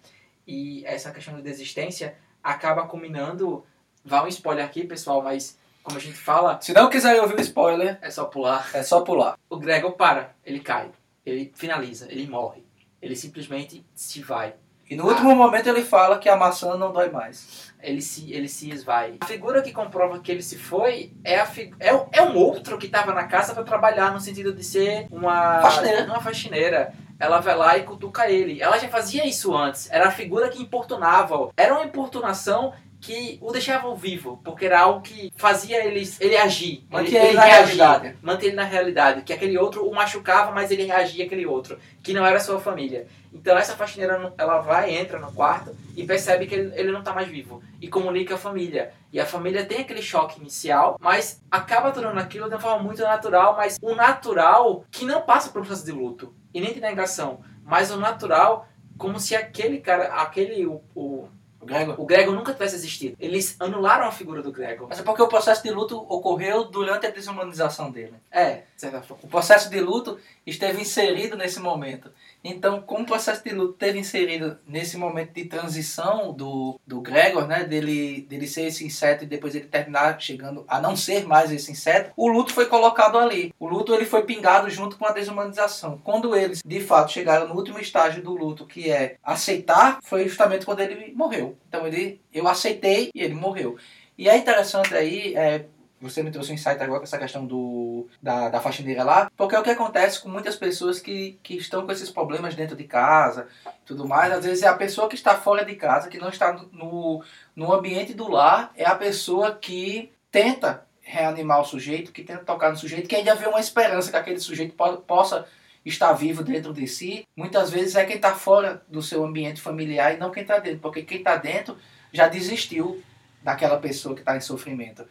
E 0.46 0.84
essa 0.86 1.10
questão 1.10 1.34
de 1.34 1.42
desistência 1.42 2.16
acaba 2.42 2.86
culminando. 2.86 3.66
Vai 4.04 4.24
um 4.24 4.28
spoiler 4.28 4.64
aqui, 4.64 4.84
pessoal, 4.84 5.20
mas 5.20 5.58
como 5.86 5.98
a 5.98 6.00
gente 6.00 6.16
fala, 6.16 6.58
Se 6.60 6.72
não 6.72 6.90
quiser 6.90 7.20
ouvir 7.22 7.36
o 7.36 7.40
spoiler, 7.40 7.96
é 8.02 8.10
só 8.10 8.24
pular. 8.24 8.68
é 8.74 8.82
só 8.82 9.02
pular. 9.02 9.38
O 9.48 9.56
Gregor 9.56 9.92
para, 9.92 10.34
ele 10.44 10.58
cai, 10.58 10.90
ele 11.24 11.52
finaliza, 11.54 12.08
ele 12.10 12.26
morre. 12.26 12.66
Ele 13.00 13.14
simplesmente 13.14 13.86
se 13.94 14.20
vai. 14.20 14.54
E 14.90 14.96
no 14.96 15.06
último 15.06 15.34
momento 15.34 15.68
ele 15.68 15.82
fala 15.82 16.18
que 16.18 16.28
a 16.28 16.34
maçã 16.36 16.76
não 16.76 16.92
dói 16.92 17.08
mais. 17.08 17.72
ele 17.80 18.00
se, 18.02 18.32
ele 18.32 18.48
se 18.48 18.68
esvai. 18.70 19.16
A 19.20 19.26
figura 19.26 19.62
que 19.62 19.72
comprova 19.72 20.18
que 20.18 20.32
ele 20.32 20.42
se 20.42 20.58
foi 20.58 21.12
é, 21.22 21.38
a 21.38 21.48
é, 21.78 22.06
é 22.12 22.22
um 22.22 22.36
outro 22.36 22.78
que 22.78 22.86
estava 22.86 23.12
na 23.12 23.24
casa 23.24 23.54
para 23.54 23.62
trabalhar, 23.62 24.12
no 24.12 24.20
sentido 24.20 24.52
de 24.52 24.64
ser 24.64 25.06
uma 25.10 25.60
Faxineira. 25.60 26.04
uma 26.06 26.20
faxineira. 26.20 26.92
Ela 27.18 27.40
vai 27.40 27.56
lá 27.56 27.78
e 27.78 27.84
cutuca 27.84 28.28
ele. 28.28 28.60
Ela 28.60 28.78
já 28.78 28.88
fazia 28.88 29.24
isso 29.26 29.56
antes. 29.56 29.90
Era 29.90 30.08
a 30.08 30.10
figura 30.10 30.48
que 30.48 30.60
importunava. 30.60 31.50
Era 31.56 31.74
uma 31.74 31.84
importunação 31.84 32.72
que 33.00 33.38
o 33.40 33.52
deixava 33.52 33.94
vivo, 33.94 34.40
porque 34.44 34.66
era 34.66 34.80
algo 34.80 35.00
que 35.00 35.32
fazia 35.36 35.84
ele, 35.84 36.08
ele 36.20 36.36
agir. 36.36 36.86
Mantinha 36.90 37.24
ele 37.24 37.34
na 37.34 37.44
realidade. 37.44 38.16
Manter 38.22 38.46
ele 38.46 38.56
na 38.56 38.64
realidade. 38.64 39.22
Que 39.22 39.32
aquele 39.32 39.56
outro 39.58 39.86
o 39.86 39.94
machucava, 39.94 40.52
mas 40.52 40.70
ele 40.70 40.84
reagia 40.84 41.24
àquele 41.24 41.46
outro, 41.46 41.78
que 42.02 42.12
não 42.12 42.24
era 42.24 42.40
sua 42.40 42.60
família. 42.60 43.06
Então 43.32 43.56
essa 43.56 43.76
faxineira, 43.76 44.32
ela 44.38 44.60
vai, 44.60 44.94
entra 44.96 45.18
no 45.18 45.32
quarto 45.32 45.76
e 45.94 46.04
percebe 46.04 46.46
que 46.46 46.54
ele, 46.54 46.72
ele 46.74 46.92
não 46.92 47.02
tá 47.02 47.12
mais 47.12 47.28
vivo. 47.28 47.62
E 47.80 47.88
comunica 47.88 48.34
à 48.34 48.38
família. 48.38 48.92
E 49.12 49.20
a 49.20 49.26
família 49.26 49.64
tem 49.64 49.80
aquele 49.80 50.02
choque 50.02 50.40
inicial, 50.40 50.96
mas 51.00 51.42
acaba 51.50 51.92
tornando 51.92 52.18
aquilo 52.18 52.48
de 52.48 52.54
uma 52.54 52.60
forma 52.60 52.82
muito 52.82 53.02
natural, 53.02 53.56
mas 53.56 53.78
o 53.80 53.94
natural 53.94 54.84
que 54.90 55.04
não 55.04 55.22
passa 55.22 55.50
por 55.50 55.60
um 55.60 55.64
processo 55.64 55.86
de 55.86 55.92
luto 55.92 56.34
e 56.52 56.60
nem 56.60 56.72
de 56.72 56.80
negação, 56.80 57.40
mas 57.64 57.90
o 57.90 57.96
natural 57.96 58.68
como 58.96 59.20
se 59.20 59.34
aquele 59.34 59.78
cara, 59.78 60.14
aquele, 60.14 60.66
o, 60.66 60.82
o, 60.94 61.28
O 61.60 61.66
Gregor. 61.66 62.00
o 62.00 62.04
Gregor 62.04 62.34
nunca 62.34 62.52
tivesse 62.52 62.76
existido. 62.76 63.16
Eles 63.18 63.56
anularam 63.58 64.06
a 64.06 64.12
figura 64.12 64.42
do 64.42 64.52
Gregor. 64.52 64.86
Mas 64.88 64.98
é 64.98 65.02
porque 65.02 65.22
o 65.22 65.28
processo 65.28 65.62
de 65.62 65.70
luto 65.70 65.98
ocorreu 66.08 66.64
durante 66.64 67.06
a 67.06 67.10
desumanização 67.10 67.90
dele. 67.90 68.14
É, 68.30 68.62
de 68.74 68.80
certa 68.80 69.02
forma. 69.02 69.24
O 69.24 69.28
processo 69.28 69.70
de 69.70 69.80
luto 69.80 70.18
esteve 70.46 70.80
inserido 70.80 71.36
nesse 71.36 71.58
momento. 71.58 72.10
Então, 72.48 72.80
como 72.80 73.02
o 73.02 73.06
processo 73.06 73.42
de 73.42 73.50
luto 73.50 73.72
esteve 73.72 73.98
inserido 73.98 74.58
nesse 74.66 74.96
momento 74.96 75.32
de 75.32 75.46
transição 75.46 76.32
do, 76.32 76.78
do 76.86 77.00
Gregor, 77.00 77.46
né, 77.46 77.64
dele, 77.64 78.22
dele 78.28 78.46
ser 78.46 78.66
esse 78.66 78.86
inseto 78.86 79.24
e 79.24 79.26
depois 79.26 79.54
ele 79.54 79.66
terminar 79.66 80.20
chegando 80.20 80.64
a 80.68 80.80
não 80.80 80.94
ser 80.94 81.26
mais 81.26 81.50
esse 81.50 81.72
inseto, 81.72 82.12
o 82.16 82.28
luto 82.28 82.52
foi 82.52 82.66
colocado 82.66 83.18
ali. 83.18 83.52
O 83.58 83.66
luto 83.66 83.92
ele 83.92 84.04
foi 84.04 84.22
pingado 84.22 84.70
junto 84.70 84.96
com 84.96 85.06
a 85.06 85.12
desumanização. 85.12 86.00
Quando 86.04 86.36
eles, 86.36 86.62
de 86.64 86.80
fato, 86.80 87.10
chegaram 87.10 87.48
no 87.48 87.54
último 87.54 87.80
estágio 87.80 88.22
do 88.22 88.36
luto, 88.36 88.64
que 88.64 88.90
é 88.90 89.16
aceitar, 89.24 89.98
foi 90.02 90.28
justamente 90.28 90.64
quando 90.64 90.80
ele 90.80 91.12
morreu. 91.14 91.56
Então, 91.68 91.84
ele, 91.86 92.20
eu 92.32 92.46
aceitei 92.46 93.10
e 93.12 93.22
ele 93.22 93.34
morreu. 93.34 93.76
E 94.16 94.28
é 94.28 94.36
interessante 94.36 94.94
aí, 94.94 95.34
é, 95.34 95.66
você 96.00 96.22
me 96.22 96.30
trouxe 96.30 96.50
um 96.52 96.54
insight 96.54 96.82
agora 96.82 97.00
com 97.00 97.04
essa 97.04 97.18
questão 97.18 97.46
do, 97.46 98.06
da, 98.20 98.48
da 98.50 98.60
faxineira 98.60 99.02
lá, 99.02 99.30
porque 99.36 99.54
é 99.54 99.58
o 99.58 99.62
que 99.62 99.70
acontece 99.70 100.20
com 100.20 100.28
muitas 100.28 100.54
pessoas 100.54 101.00
que, 101.00 101.38
que 101.42 101.56
estão 101.56 101.86
com 101.86 101.92
esses 101.92 102.10
problemas 102.10 102.54
dentro 102.54 102.76
de 102.76 102.84
casa 102.84 103.48
tudo 103.84 104.06
mais. 104.06 104.32
Às 104.32 104.44
vezes 104.44 104.62
é 104.62 104.68
a 104.68 104.74
pessoa 104.74 105.08
que 105.08 105.14
está 105.14 105.34
fora 105.36 105.64
de 105.64 105.74
casa, 105.74 106.08
que 106.08 106.18
não 106.18 106.28
está 106.28 106.52
no, 106.72 107.22
no 107.54 107.72
ambiente 107.72 108.12
do 108.12 108.28
lar, 108.28 108.72
é 108.76 108.84
a 108.84 108.94
pessoa 108.94 109.54
que 109.54 110.12
tenta 110.30 110.84
reanimar 111.00 111.60
o 111.60 111.64
sujeito, 111.64 112.12
que 112.12 112.24
tenta 112.24 112.44
tocar 112.44 112.70
no 112.70 112.76
sujeito, 112.76 113.08
que 113.08 113.16
ainda 113.16 113.34
vê 113.34 113.46
uma 113.46 113.60
esperança 113.60 114.10
que 114.10 114.16
aquele 114.16 114.40
sujeito 114.40 114.74
po- 114.74 114.98
possa 114.98 115.46
estar 115.84 116.12
vivo 116.12 116.42
dentro 116.42 116.74
de 116.74 116.86
si. 116.88 117.24
Muitas 117.36 117.70
vezes 117.70 117.94
é 117.94 118.04
quem 118.04 118.16
está 118.16 118.34
fora 118.34 118.82
do 118.88 119.00
seu 119.00 119.24
ambiente 119.24 119.60
familiar 119.60 120.12
e 120.12 120.18
não 120.18 120.32
quem 120.32 120.42
está 120.42 120.58
dentro, 120.58 120.80
porque 120.80 121.02
quem 121.02 121.18
está 121.18 121.36
dentro 121.36 121.78
já 122.12 122.26
desistiu 122.26 123.00
daquela 123.40 123.78
pessoa 123.78 124.14
que 124.16 124.20
está 124.20 124.36
em 124.36 124.40
sofrimento. 124.40 125.06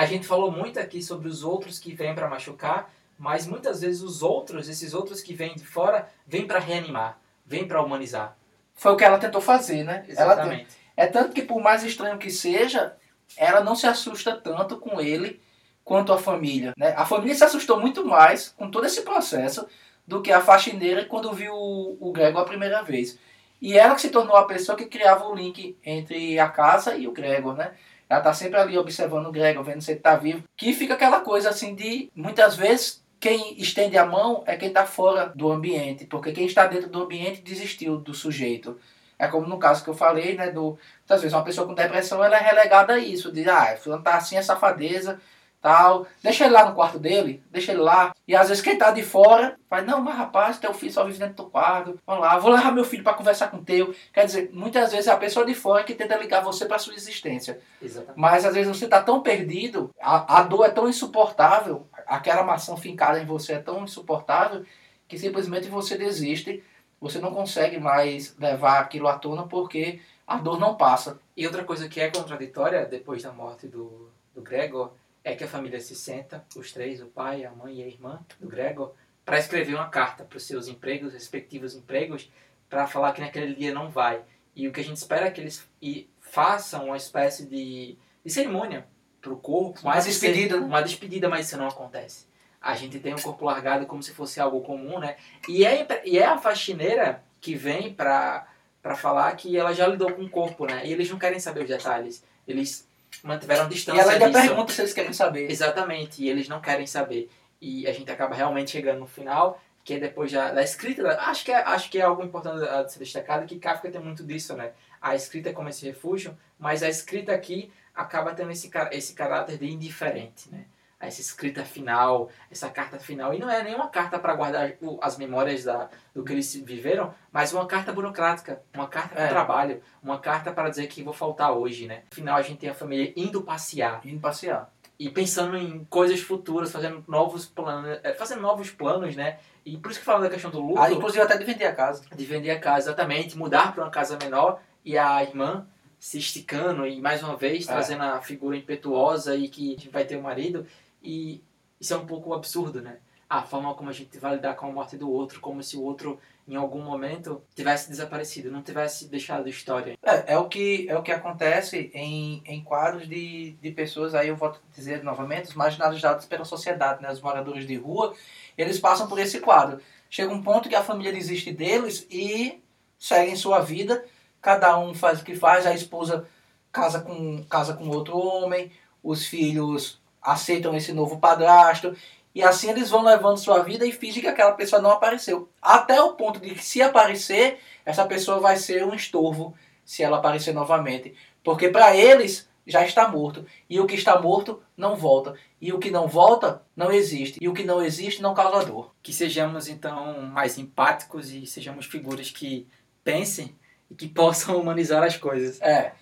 A 0.00 0.06
gente 0.06 0.26
falou 0.26 0.50
muito 0.50 0.80
aqui 0.80 1.02
sobre 1.02 1.28
os 1.28 1.44
outros 1.44 1.78
que 1.78 1.92
vêm 1.92 2.14
para 2.14 2.26
machucar, 2.26 2.90
mas 3.18 3.46
muitas 3.46 3.82
vezes 3.82 4.00
os 4.00 4.22
outros, 4.22 4.66
esses 4.66 4.94
outros 4.94 5.20
que 5.20 5.34
vêm 5.34 5.54
de 5.54 5.66
fora, 5.66 6.08
vêm 6.26 6.46
para 6.46 6.58
reanimar, 6.58 7.18
vêm 7.44 7.68
para 7.68 7.82
humanizar. 7.82 8.34
Foi 8.74 8.92
o 8.92 8.96
que 8.96 9.04
ela 9.04 9.18
tentou 9.18 9.42
fazer, 9.42 9.84
né? 9.84 9.96
Ela 9.96 10.04
te- 10.06 10.12
Exatamente. 10.12 10.68
é 10.96 11.06
tanto 11.06 11.34
que, 11.34 11.42
por 11.42 11.60
mais 11.60 11.84
estranho 11.84 12.16
que 12.16 12.30
seja, 12.30 12.96
ela 13.36 13.60
não 13.62 13.74
se 13.76 13.86
assusta 13.86 14.34
tanto 14.34 14.78
com 14.78 14.98
ele 15.02 15.38
quanto 15.84 16.14
a 16.14 16.18
família. 16.18 16.72
Né? 16.78 16.94
A 16.96 17.04
família 17.04 17.34
se 17.34 17.44
assustou 17.44 17.78
muito 17.78 18.02
mais 18.02 18.48
com 18.56 18.70
todo 18.70 18.86
esse 18.86 19.02
processo 19.02 19.66
do 20.06 20.22
que 20.22 20.32
a 20.32 20.40
faxineira 20.40 21.04
quando 21.04 21.30
viu 21.34 21.52
o, 21.52 21.98
o 22.08 22.10
Gregor 22.10 22.40
a 22.40 22.46
primeira 22.46 22.80
vez. 22.82 23.18
E 23.60 23.76
ela 23.78 23.94
que 23.94 24.00
se 24.00 24.08
tornou 24.08 24.34
a 24.34 24.46
pessoa 24.46 24.78
que 24.78 24.86
criava 24.86 25.26
o 25.28 25.34
link 25.34 25.76
entre 25.84 26.38
a 26.38 26.48
casa 26.48 26.96
e 26.96 27.06
o 27.06 27.12
Gregor, 27.12 27.54
né? 27.54 27.72
Ela 28.10 28.20
tá 28.20 28.34
sempre 28.34 28.58
ali 28.58 28.76
observando 28.76 29.26
o 29.26 29.32
Gregor, 29.32 29.62
vendo 29.62 29.80
se 29.80 29.92
ele 29.92 30.00
tá 30.00 30.16
vivo. 30.16 30.42
Que 30.56 30.74
fica 30.74 30.94
aquela 30.94 31.20
coisa 31.20 31.48
assim 31.48 31.76
de, 31.76 32.10
muitas 32.12 32.56
vezes, 32.56 33.04
quem 33.20 33.54
estende 33.56 33.96
a 33.96 34.04
mão 34.04 34.42
é 34.46 34.56
quem 34.56 34.68
está 34.68 34.84
fora 34.84 35.32
do 35.32 35.52
ambiente, 35.52 36.06
porque 36.06 36.32
quem 36.32 36.44
está 36.44 36.66
dentro 36.66 36.90
do 36.90 37.04
ambiente 37.04 37.40
desistiu 37.40 37.98
do 37.98 38.12
sujeito. 38.12 38.76
É 39.16 39.28
como 39.28 39.46
no 39.46 39.60
caso 39.60 39.84
que 39.84 39.90
eu 39.90 39.94
falei, 39.94 40.34
né, 40.34 40.50
do 40.50 40.76
muitas 41.00 41.20
vezes 41.20 41.32
uma 41.32 41.44
pessoa 41.44 41.66
com 41.68 41.74
depressão 41.74 42.24
ela 42.24 42.36
é 42.36 42.42
relegada 42.42 42.94
a 42.94 42.98
isso, 42.98 43.30
de 43.30 43.48
ah, 43.48 43.76
fulano 43.76 44.02
tá 44.02 44.16
assim, 44.16 44.36
é 44.36 44.42
safadeza, 44.42 45.20
tal, 45.60 46.06
deixa 46.22 46.44
ele 46.44 46.54
lá 46.54 46.68
no 46.68 46.74
quarto 46.74 46.98
dele, 46.98 47.42
deixa 47.50 47.72
ele 47.72 47.80
lá. 47.80 48.14
E 48.26 48.34
às 48.34 48.48
vezes 48.48 48.62
quem 48.62 48.78
tá 48.78 48.90
de 48.90 49.02
fora 49.02 49.58
faz, 49.68 49.86
não, 49.86 50.00
mas 50.00 50.16
rapaz, 50.16 50.58
teu 50.58 50.72
filho 50.72 50.92
só 50.92 51.04
vive 51.04 51.18
dentro 51.18 51.44
do 51.44 51.50
quarto, 51.50 51.98
vamos 52.06 52.22
lá, 52.22 52.38
vou 52.38 52.50
levar 52.50 52.72
meu 52.72 52.84
filho 52.84 53.04
para 53.04 53.14
conversar 53.14 53.50
com 53.50 53.62
teu. 53.62 53.94
Quer 54.12 54.24
dizer, 54.24 54.50
muitas 54.52 54.90
vezes 54.90 55.06
é 55.06 55.12
a 55.12 55.16
pessoa 55.16 55.44
de 55.44 55.54
fora 55.54 55.84
que 55.84 55.94
tenta 55.94 56.16
ligar 56.16 56.42
você 56.42 56.64
para 56.64 56.78
sua 56.78 56.94
existência. 56.94 57.60
Exatamente. 57.80 58.18
Mas 58.18 58.44
às 58.44 58.54
vezes 58.54 58.74
você 58.74 58.88
tá 58.88 59.02
tão 59.02 59.20
perdido, 59.20 59.90
a, 60.00 60.38
a 60.38 60.42
dor 60.42 60.64
é 60.64 60.70
tão 60.70 60.88
insuportável, 60.88 61.86
aquela 62.06 62.42
maçã 62.42 62.76
fincada 62.76 63.20
em 63.20 63.26
você 63.26 63.54
é 63.54 63.58
tão 63.58 63.84
insuportável, 63.84 64.64
que 65.06 65.18
simplesmente 65.18 65.68
você 65.68 65.98
desiste, 65.98 66.62
você 67.00 67.18
não 67.18 67.32
consegue 67.32 67.78
mais 67.78 68.36
levar 68.38 68.78
aquilo 68.78 69.08
à 69.08 69.18
tona 69.18 69.42
porque 69.44 70.00
a 70.26 70.36
dor 70.36 70.58
não 70.58 70.76
passa. 70.76 71.18
E 71.36 71.44
outra 71.46 71.64
coisa 71.64 71.88
que 71.88 72.00
é 72.00 72.10
contraditória 72.10 72.86
depois 72.86 73.22
da 73.22 73.32
morte 73.32 73.66
do, 73.66 74.10
do 74.34 74.40
Gregor 74.40 74.92
é 75.30 75.36
que 75.36 75.44
a 75.44 75.48
família 75.48 75.80
se 75.80 75.94
senta, 75.94 76.44
os 76.56 76.72
três, 76.72 77.00
o 77.00 77.06
pai, 77.06 77.44
a 77.44 77.50
mãe 77.50 77.76
e 77.76 77.82
a 77.82 77.86
irmã 77.86 78.20
do 78.38 78.48
Gregor, 78.48 78.94
para 79.24 79.38
escrever 79.38 79.74
uma 79.74 79.88
carta 79.88 80.24
para 80.24 80.36
os 80.36 80.46
seus 80.46 80.68
empregos, 80.68 81.12
respectivos 81.12 81.74
empregos, 81.74 82.30
para 82.68 82.86
falar 82.86 83.12
que 83.12 83.20
naquele 83.20 83.54
dia 83.54 83.72
não 83.72 83.90
vai. 83.90 84.22
E 84.54 84.66
o 84.68 84.72
que 84.72 84.80
a 84.80 84.84
gente 84.84 84.96
espera 84.96 85.26
é 85.26 85.30
que 85.30 85.40
eles 85.40 85.68
e 85.80 86.08
façam 86.20 86.86
uma 86.86 86.96
espécie 86.96 87.46
de, 87.46 87.96
de 88.24 88.30
cerimônia 88.30 88.86
para 89.20 89.32
o 89.32 89.36
corpo, 89.36 89.80
Uma 89.82 90.00
despedida, 90.00 90.58
né? 90.58 90.66
Uma 90.66 90.80
despedida, 90.80 91.28
mas 91.28 91.46
isso 91.46 91.56
não 91.56 91.68
acontece. 91.68 92.26
A 92.60 92.74
gente 92.74 92.98
tem 92.98 93.14
o 93.14 93.22
corpo 93.22 93.44
largado 93.44 93.86
como 93.86 94.02
se 94.02 94.12
fosse 94.12 94.40
algo 94.40 94.60
comum, 94.62 94.98
né? 94.98 95.16
E 95.48 95.64
é, 95.64 95.86
e 96.04 96.18
é 96.18 96.26
a 96.26 96.38
faxineira 96.38 97.22
que 97.40 97.54
vem 97.54 97.92
para 97.92 98.46
para 98.82 98.96
falar 98.96 99.36
que 99.36 99.58
ela 99.58 99.74
já 99.74 99.86
lidou 99.86 100.10
com 100.12 100.22
o 100.22 100.30
corpo, 100.30 100.64
né? 100.64 100.86
E 100.86 100.92
eles 100.92 101.10
não 101.10 101.18
querem 101.18 101.38
saber 101.38 101.62
os 101.62 101.68
detalhes. 101.68 102.24
Eles 102.48 102.88
mantiveram 103.22 103.66
E 103.66 103.68
distância 103.70 104.00
ela 104.00 104.12
ainda 104.12 104.30
disso. 104.30 104.40
pergunta 104.40 104.72
se 104.72 104.80
eles 104.80 104.92
querem 104.92 105.12
saber. 105.12 105.50
Exatamente, 105.50 106.22
e 106.22 106.28
eles 106.28 106.48
não 106.48 106.60
querem 106.60 106.86
saber. 106.86 107.30
E 107.60 107.86
a 107.86 107.92
gente 107.92 108.10
acaba 108.10 108.34
realmente 108.34 108.70
chegando 108.70 109.00
no 109.00 109.06
final, 109.06 109.60
que 109.84 109.94
é 109.94 109.98
depois 109.98 110.30
já 110.30 110.50
da 110.50 110.62
escrita. 110.62 111.06
Acho 111.20 111.44
que 111.44 111.52
é, 111.52 111.56
acho 111.56 111.90
que 111.90 111.98
é 111.98 112.02
algo 112.02 112.22
importante 112.22 112.62
a 112.64 112.88
ser 112.88 112.98
destacado, 112.98 113.46
que 113.46 113.58
Kafka 113.58 113.90
tem 113.90 114.00
muito 114.00 114.24
disso, 114.24 114.54
né? 114.56 114.72
A 115.00 115.14
escrita 115.14 115.52
como 115.52 115.68
esse 115.68 115.86
refúgio, 115.86 116.36
mas 116.58 116.82
a 116.82 116.88
escrita 116.88 117.32
aqui 117.32 117.72
acaba 117.94 118.34
tendo 118.34 118.50
esse, 118.50 118.70
esse 118.92 119.14
caráter 119.14 119.58
de 119.58 119.70
indiferente, 119.70 120.50
né? 120.50 120.64
Essa 121.00 121.22
escrita 121.22 121.64
final, 121.64 122.28
essa 122.50 122.68
carta 122.68 122.98
final. 122.98 123.32
E 123.32 123.38
não 123.38 123.48
é 123.48 123.62
nenhuma 123.62 123.88
carta 123.88 124.18
para 124.18 124.34
guardar 124.34 124.72
as 125.00 125.16
memórias 125.16 125.64
da, 125.64 125.88
do 126.14 126.22
que 126.22 126.32
eles 126.32 126.54
viveram, 126.56 127.14
mas 127.32 127.54
uma 127.54 127.64
carta 127.66 127.90
burocrática, 127.90 128.60
uma 128.74 128.86
carta 128.86 129.14
para 129.14 129.24
É. 129.24 129.28
trabalho, 129.28 129.82
uma 130.02 130.18
carta 130.18 130.52
para 130.52 130.68
dizer 130.68 130.86
que 130.88 131.02
vou 131.02 131.14
faltar 131.14 131.52
hoje, 131.52 131.86
né? 131.86 132.02
No 132.10 132.14
final 132.14 132.36
a 132.36 132.42
gente 132.42 132.58
tem 132.58 132.68
a 132.68 132.74
família 132.74 133.12
indo 133.16 133.40
passear 133.42 134.02
Indo 134.04 134.20
passear. 134.20 134.70
e 134.98 135.08
pensando 135.08 135.56
em 135.56 135.84
coisas 135.88 136.20
futuras, 136.20 136.70
fazendo 136.70 137.02
novos 137.08 137.46
planos, 137.46 137.98
é, 138.02 138.12
fazendo 138.12 138.42
novos 138.42 138.70
planos, 138.70 139.16
né? 139.16 139.38
E 139.64 139.78
por 139.78 139.90
isso 139.90 140.00
que 140.00 140.04
falando 140.06 140.24
da 140.24 140.30
questão 140.30 140.50
do 140.50 140.60
luto, 140.60 140.80
Ah, 140.82 140.92
inclusive 140.92 141.22
até 141.22 141.38
de 141.38 141.44
vender 141.44 141.64
a 141.64 141.74
casa. 141.74 142.02
de 142.14 142.24
vender 142.26 142.50
a 142.50 142.60
casa, 142.60 142.88
exatamente, 142.90 143.38
mudar 143.38 143.72
para 143.72 143.84
uma 143.84 143.90
casa 143.90 144.18
menor 144.22 144.60
e 144.84 144.98
a 144.98 145.22
irmã 145.22 145.66
se 145.98 146.18
esticando 146.18 146.86
e 146.86 147.00
mais 147.00 147.22
uma 147.22 147.36
vez 147.36 147.66
É. 147.68 147.72
trazendo 147.72 148.02
a 148.02 148.20
figura 148.20 148.54
impetuosa 148.56 149.34
e 149.34 149.48
que 149.48 149.76
a 149.86 149.90
vai 149.90 150.04
ter 150.04 150.16
o 150.16 150.22
marido 150.22 150.66
e 151.02 151.42
isso 151.80 151.94
é 151.94 151.96
um 151.96 152.06
pouco 152.06 152.34
absurdo, 152.34 152.80
né? 152.82 152.98
A 153.28 153.42
forma 153.42 153.74
como 153.74 153.90
a 153.90 153.92
gente 153.92 154.18
vai 154.18 154.34
lidar 154.34 154.54
com 154.54 154.66
a 154.66 154.72
morte 154.72 154.96
do 154.96 155.10
outro, 155.10 155.40
como 155.40 155.62
se 155.62 155.76
o 155.76 155.82
outro 155.82 156.18
em 156.48 156.56
algum 156.56 156.82
momento 156.82 157.40
tivesse 157.54 157.88
desaparecido, 157.88 158.50
não 158.50 158.60
tivesse 158.60 159.08
deixado 159.08 159.48
história. 159.48 159.96
É, 160.02 160.34
é 160.34 160.38
o 160.38 160.48
que, 160.48 160.88
é 160.88 160.98
o 160.98 161.02
que 161.02 161.12
acontece 161.12 161.92
em, 161.94 162.42
em 162.44 162.62
quadros 162.62 163.08
de, 163.08 163.52
de 163.52 163.70
pessoas, 163.70 164.16
aí 164.16 164.28
eu 164.28 164.36
vou 164.36 164.56
dizer 164.74 165.04
novamente, 165.04 165.48
os 165.48 165.54
marginalizados 165.54 166.26
pela 166.26 166.44
sociedade, 166.44 167.00
né? 167.00 167.12
os 167.12 167.20
moradores 167.20 167.66
de 167.66 167.76
rua, 167.76 168.14
eles 168.58 168.80
passam 168.80 169.06
por 169.06 169.18
esse 169.20 169.38
quadro. 169.38 169.80
Chega 170.10 170.34
um 170.34 170.42
ponto 170.42 170.68
que 170.68 170.74
a 170.74 170.82
família 170.82 171.12
desiste 171.12 171.52
deles 171.52 172.04
e 172.10 172.60
seguem 172.98 173.36
sua 173.36 173.60
vida, 173.60 174.04
cada 174.42 174.76
um 174.76 174.92
faz 174.92 175.20
o 175.20 175.24
que 175.24 175.36
faz, 175.36 175.66
a 175.66 175.72
esposa 175.72 176.26
casa 176.72 177.00
com, 177.00 177.44
casa 177.44 177.74
com 177.74 177.88
outro 177.88 178.18
homem, 178.18 178.72
os 179.04 179.24
filhos 179.24 179.99
aceitam 180.22 180.74
esse 180.76 180.92
novo 180.92 181.18
padrasto, 181.18 181.96
E 182.34 182.42
assim 182.42 182.70
eles 182.70 182.88
vão 182.88 183.02
levando 183.02 183.38
sua 183.38 183.60
vida 183.62 183.84
e 183.84 183.92
fingem 183.92 184.22
que 184.22 184.28
aquela 184.28 184.52
pessoa 184.52 184.80
não 184.80 184.92
apareceu. 184.92 185.48
Até 185.60 186.00
o 186.00 186.14
ponto 186.14 186.38
de 186.38 186.54
que 186.54 186.64
se 186.64 186.80
aparecer, 186.80 187.58
essa 187.84 188.04
pessoa 188.06 188.38
vai 188.38 188.56
ser 188.56 188.84
um 188.84 188.94
estorvo 188.94 189.54
se 189.84 190.02
ela 190.04 190.18
aparecer 190.18 190.54
novamente. 190.54 191.14
Porque 191.42 191.68
para 191.68 191.96
eles 191.96 192.48
já 192.66 192.84
está 192.84 193.08
morto. 193.08 193.44
E 193.68 193.80
o 193.80 193.86
que 193.86 193.94
está 193.94 194.20
morto 194.20 194.62
não 194.76 194.96
volta. 194.96 195.34
E 195.60 195.72
o 195.72 195.78
que 195.78 195.90
não 195.90 196.06
volta 196.06 196.62
não 196.76 196.92
existe. 196.92 197.38
E 197.40 197.48
o 197.48 197.52
que 197.52 197.64
não 197.64 197.82
existe 197.82 198.22
não 198.22 198.34
causa 198.34 198.64
dor. 198.64 198.94
Que 199.02 199.12
sejamos 199.12 199.68
então 199.68 200.22
mais 200.22 200.58
empáticos 200.58 201.32
e 201.32 201.46
sejamos 201.46 201.86
figuras 201.86 202.30
que 202.30 202.66
pensem 203.02 203.56
e 203.90 203.94
que 203.94 204.08
possam 204.08 204.56
humanizar 204.60 205.02
as 205.02 205.16
coisas. 205.16 205.60
É. 205.60 205.92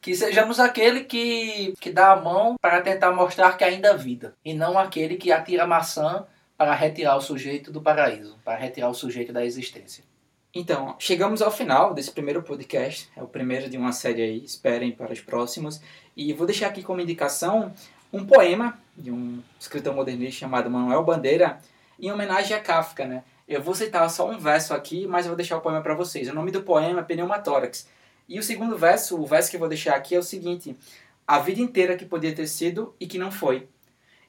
Que 0.00 0.14
sejamos 0.14 0.60
aquele 0.60 1.04
que, 1.04 1.74
que 1.80 1.90
dá 1.90 2.12
a 2.12 2.16
mão 2.16 2.56
para 2.60 2.80
tentar 2.80 3.12
mostrar 3.12 3.56
que 3.56 3.64
ainda 3.64 3.90
há 3.90 3.96
vida. 3.96 4.34
E 4.44 4.54
não 4.54 4.78
aquele 4.78 5.16
que 5.16 5.32
atira 5.32 5.64
a 5.64 5.66
maçã 5.66 6.24
para 6.56 6.74
retirar 6.74 7.16
o 7.16 7.20
sujeito 7.20 7.72
do 7.72 7.82
paraíso, 7.82 8.38
para 8.44 8.58
retirar 8.58 8.88
o 8.88 8.94
sujeito 8.94 9.32
da 9.32 9.44
existência. 9.44 10.04
Então, 10.54 10.96
chegamos 10.98 11.42
ao 11.42 11.50
final 11.50 11.92
desse 11.92 12.10
primeiro 12.10 12.42
podcast. 12.42 13.10
É 13.14 13.22
o 13.22 13.28
primeiro 13.28 13.68
de 13.68 13.76
uma 13.76 13.92
série 13.92 14.22
aí, 14.22 14.44
esperem 14.44 14.90
para 14.90 15.12
os 15.12 15.20
próximos. 15.20 15.82
E 16.16 16.32
vou 16.32 16.46
deixar 16.46 16.68
aqui 16.68 16.82
como 16.82 17.00
indicação 17.00 17.74
um 18.10 18.24
poema 18.24 18.78
de 18.96 19.10
um 19.10 19.42
escritor 19.60 19.94
modernista 19.94 20.40
chamado 20.40 20.70
Manuel 20.70 21.04
Bandeira, 21.04 21.60
em 22.00 22.10
homenagem 22.10 22.56
a 22.56 22.60
Kafka, 22.60 23.04
né? 23.04 23.22
Eu 23.46 23.62
vou 23.62 23.74
citar 23.74 24.08
só 24.10 24.28
um 24.30 24.38
verso 24.38 24.72
aqui, 24.72 25.06
mas 25.06 25.26
eu 25.26 25.30
vou 25.30 25.36
deixar 25.36 25.58
o 25.58 25.60
poema 25.60 25.82
para 25.82 25.94
vocês. 25.94 26.28
O 26.28 26.34
nome 26.34 26.50
do 26.50 26.62
poema 26.62 27.00
é 27.00 27.04
Pneumatórax. 27.04 27.86
E 28.28 28.38
o 28.38 28.42
segundo 28.42 28.76
verso, 28.76 29.20
o 29.20 29.26
verso 29.26 29.50
que 29.50 29.56
eu 29.56 29.60
vou 29.60 29.68
deixar 29.68 29.94
aqui 29.94 30.14
é 30.14 30.18
o 30.18 30.22
seguinte: 30.22 30.76
A 31.26 31.38
vida 31.38 31.60
inteira 31.60 31.96
que 31.96 32.04
podia 32.04 32.34
ter 32.34 32.46
sido 32.46 32.94
e 32.98 33.06
que 33.06 33.18
não 33.18 33.30
foi. 33.30 33.68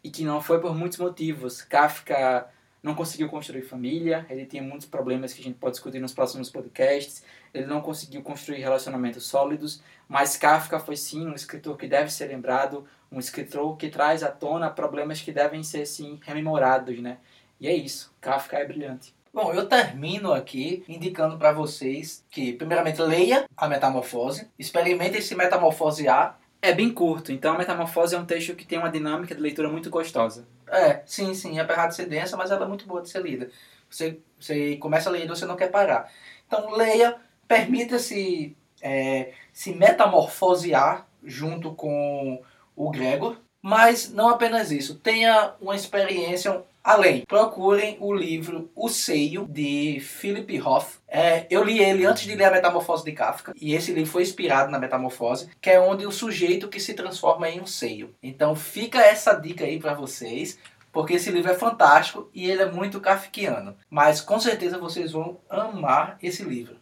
E 0.04 0.10
que 0.10 0.24
não 0.24 0.42
foi 0.42 0.60
por 0.62 0.76
muitos 0.76 1.00
motivos. 1.00 1.62
Kafka 1.62 2.48
não 2.82 2.96
conseguiu 2.96 3.28
construir 3.28 3.64
família, 3.64 4.26
ele 4.30 4.46
tinha 4.46 4.62
muitos 4.62 4.88
problemas 4.88 5.34
que 5.34 5.42
a 5.42 5.44
gente 5.44 5.58
pode 5.58 5.74
discutir 5.74 6.00
nos 6.00 6.14
próximos 6.14 6.50
podcasts, 6.50 7.24
ele 7.54 7.66
não 7.66 7.82
conseguiu 7.82 8.22
construir 8.22 8.60
relacionamentos 8.60 9.26
sólidos, 9.26 9.82
mas 10.08 10.38
Kafka 10.38 10.80
foi 10.80 10.96
sim 10.96 11.28
um 11.28 11.34
escritor 11.34 11.76
que 11.76 11.88
deve 11.88 12.12
ser 12.12 12.28
lembrado, 12.28 12.86
um 13.12 13.20
escritor 13.20 13.76
que 13.78 13.90
traz 13.90 14.24
à 14.24 14.32
tona 14.32 14.70
problemas 14.70 15.22
que 15.22 15.32
devem 15.32 15.64
ser 15.64 15.86
sim 15.86 16.20
rememorados, 16.24 17.00
né? 17.00 17.18
E 17.60 17.68
é 17.68 17.76
isso, 17.76 18.14
Kafka 18.22 18.58
é 18.58 18.66
brilhante. 18.66 19.14
Bom, 19.34 19.54
eu 19.54 19.68
termino 19.68 20.34
aqui 20.34 20.84
indicando 20.88 21.38
para 21.38 21.52
vocês 21.52 22.26
que, 22.30 22.54
primeiramente, 22.54 23.02
leia 23.02 23.46
a 23.56 23.68
Metamorfose, 23.68 24.50
experimentem 24.58 25.22
se 25.22 25.36
metamorfosear. 25.36 26.40
É 26.62 26.74
bem 26.74 26.92
curto, 26.92 27.32
então 27.32 27.54
a 27.54 27.58
Metamorfose 27.58 28.16
é 28.16 28.20
um 28.20 28.26
texto 28.26 28.56
que 28.56 28.66
tem 28.66 28.80
uma 28.80 28.90
dinâmica 28.90 29.36
de 29.36 29.42
leitura 29.42 29.70
muito 29.70 29.90
gostosa. 29.92 30.48
É, 30.68 31.02
sim, 31.06 31.34
sim, 31.34 31.60
apesar 31.60 31.88
de 31.88 31.96
ser 31.96 32.08
densa, 32.08 32.36
mas 32.36 32.50
ela 32.50 32.66
é 32.66 32.68
muito 32.68 32.88
boa 32.88 33.02
de 33.02 33.10
ser 33.10 33.22
lida. 33.22 33.50
Você, 33.90 34.20
você 34.40 34.76
começa 34.78 35.10
a 35.10 35.12
ler 35.12 35.26
e 35.26 35.28
você 35.28 35.46
não 35.46 35.56
quer 35.56 35.70
parar. 35.70 36.12
Então 36.48 36.72
leia, 36.72 37.16
permita-se 37.48 38.58
é, 38.82 39.34
se 39.54 39.74
metamorfosear 39.74 41.08
junto 41.24 41.74
com 41.74 42.42
o 42.76 42.90
Gregor, 42.90 43.38
mas 43.62 44.12
não 44.12 44.30
apenas 44.30 44.72
isso, 44.72 44.96
tenha 44.96 45.54
uma 45.60 45.76
experiência 45.76 46.64
além. 46.88 47.26
Procurem 47.26 47.98
o 48.00 48.14
livro 48.14 48.72
O 48.74 48.88
Seio, 48.88 49.46
de 49.46 50.00
Philip 50.00 50.62
Hoff. 50.62 51.00
É, 51.06 51.46
eu 51.50 51.62
li 51.62 51.80
ele 51.80 52.06
antes 52.06 52.24
de 52.24 52.34
ler 52.34 52.46
a 52.46 52.52
Metamorfose 52.52 53.04
de 53.04 53.12
Kafka, 53.12 53.54
e 53.60 53.74
esse 53.74 53.92
livro 53.92 54.10
foi 54.10 54.22
inspirado 54.22 54.72
na 54.72 54.80
Metamorfose, 54.80 55.50
que 55.62 55.70
é 55.70 55.80
onde 55.82 56.08
o 56.08 56.12
sujeito 56.12 56.70
que 56.70 56.80
se 56.80 56.94
transforma 56.94 57.50
em 57.50 57.60
um 57.60 57.66
seio. 57.66 58.16
Então 58.24 58.56
fica 58.56 59.00
essa 59.00 59.34
dica 59.34 59.66
aí 59.66 59.78
para 59.78 59.94
vocês, 59.94 60.58
porque 60.90 61.16
esse 61.16 61.30
livro 61.30 61.52
é 61.52 61.56
fantástico 61.56 62.30
e 62.34 62.50
ele 62.50 62.62
é 62.62 62.72
muito 62.72 63.02
kafkiano. 63.02 63.76
Mas 63.90 64.22
com 64.22 64.40
certeza 64.40 64.78
vocês 64.78 65.12
vão 65.12 65.42
amar 65.50 66.18
esse 66.24 66.44
livro. 66.44 66.78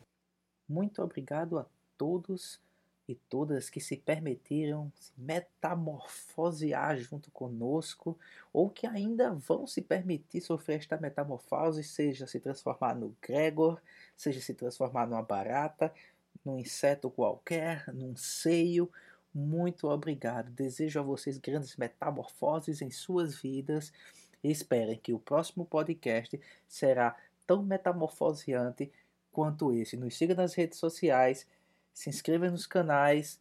Muito 0.69 1.01
obrigado 1.01 1.57
a 1.57 1.65
todos 1.97 2.59
e 3.07 3.15
todas 3.15 3.69
que 3.69 3.79
se 3.79 3.97
permitiram 3.97 4.91
se 4.95 5.11
metamorfosear 5.17 6.97
junto 6.97 7.29
conosco, 7.31 8.17
ou 8.51 8.69
que 8.69 8.87
ainda 8.87 9.33
vão 9.33 9.67
se 9.67 9.81
permitir 9.81 10.41
sofrer 10.41 10.79
esta 10.79 10.97
metamorfose, 10.97 11.83
seja 11.83 12.25
se 12.25 12.39
transformar 12.39 12.95
no 12.95 13.15
Gregor, 13.21 13.79
seja 14.17 14.41
se 14.41 14.53
transformar 14.53 15.07
numa 15.07 15.21
barata, 15.21 15.93
num 16.43 16.57
inseto 16.57 17.09
qualquer, 17.09 17.85
num 17.93 18.15
seio. 18.15 18.91
Muito 19.33 19.87
obrigado. 19.87 20.49
Desejo 20.51 20.99
a 20.99 21.03
vocês 21.03 21.37
grandes 21.37 21.75
metamorfoses 21.77 22.81
em 22.81 22.89
suas 22.89 23.35
vidas 23.35 23.93
e 24.43 24.49
esperem 24.49 24.97
que 24.97 25.13
o 25.13 25.19
próximo 25.19 25.65
podcast 25.65 26.39
será 26.67 27.15
tão 27.45 27.61
metamorfoseante 27.61 28.91
quanto 29.31 29.73
esse. 29.73 29.97
Nos 29.97 30.15
siga 30.17 30.33
nas 30.33 30.53
redes 30.53 30.79
sociais 30.79 31.45
se 31.95 32.09
inscreva 32.09 32.51
nos 32.51 32.67
canais 32.67 33.39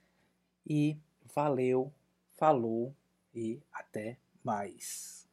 e 0.64 0.96
valeu, 1.34 1.92
falou 2.38 2.94
e 3.34 3.60
até 3.72 4.16
mais. 4.44 5.28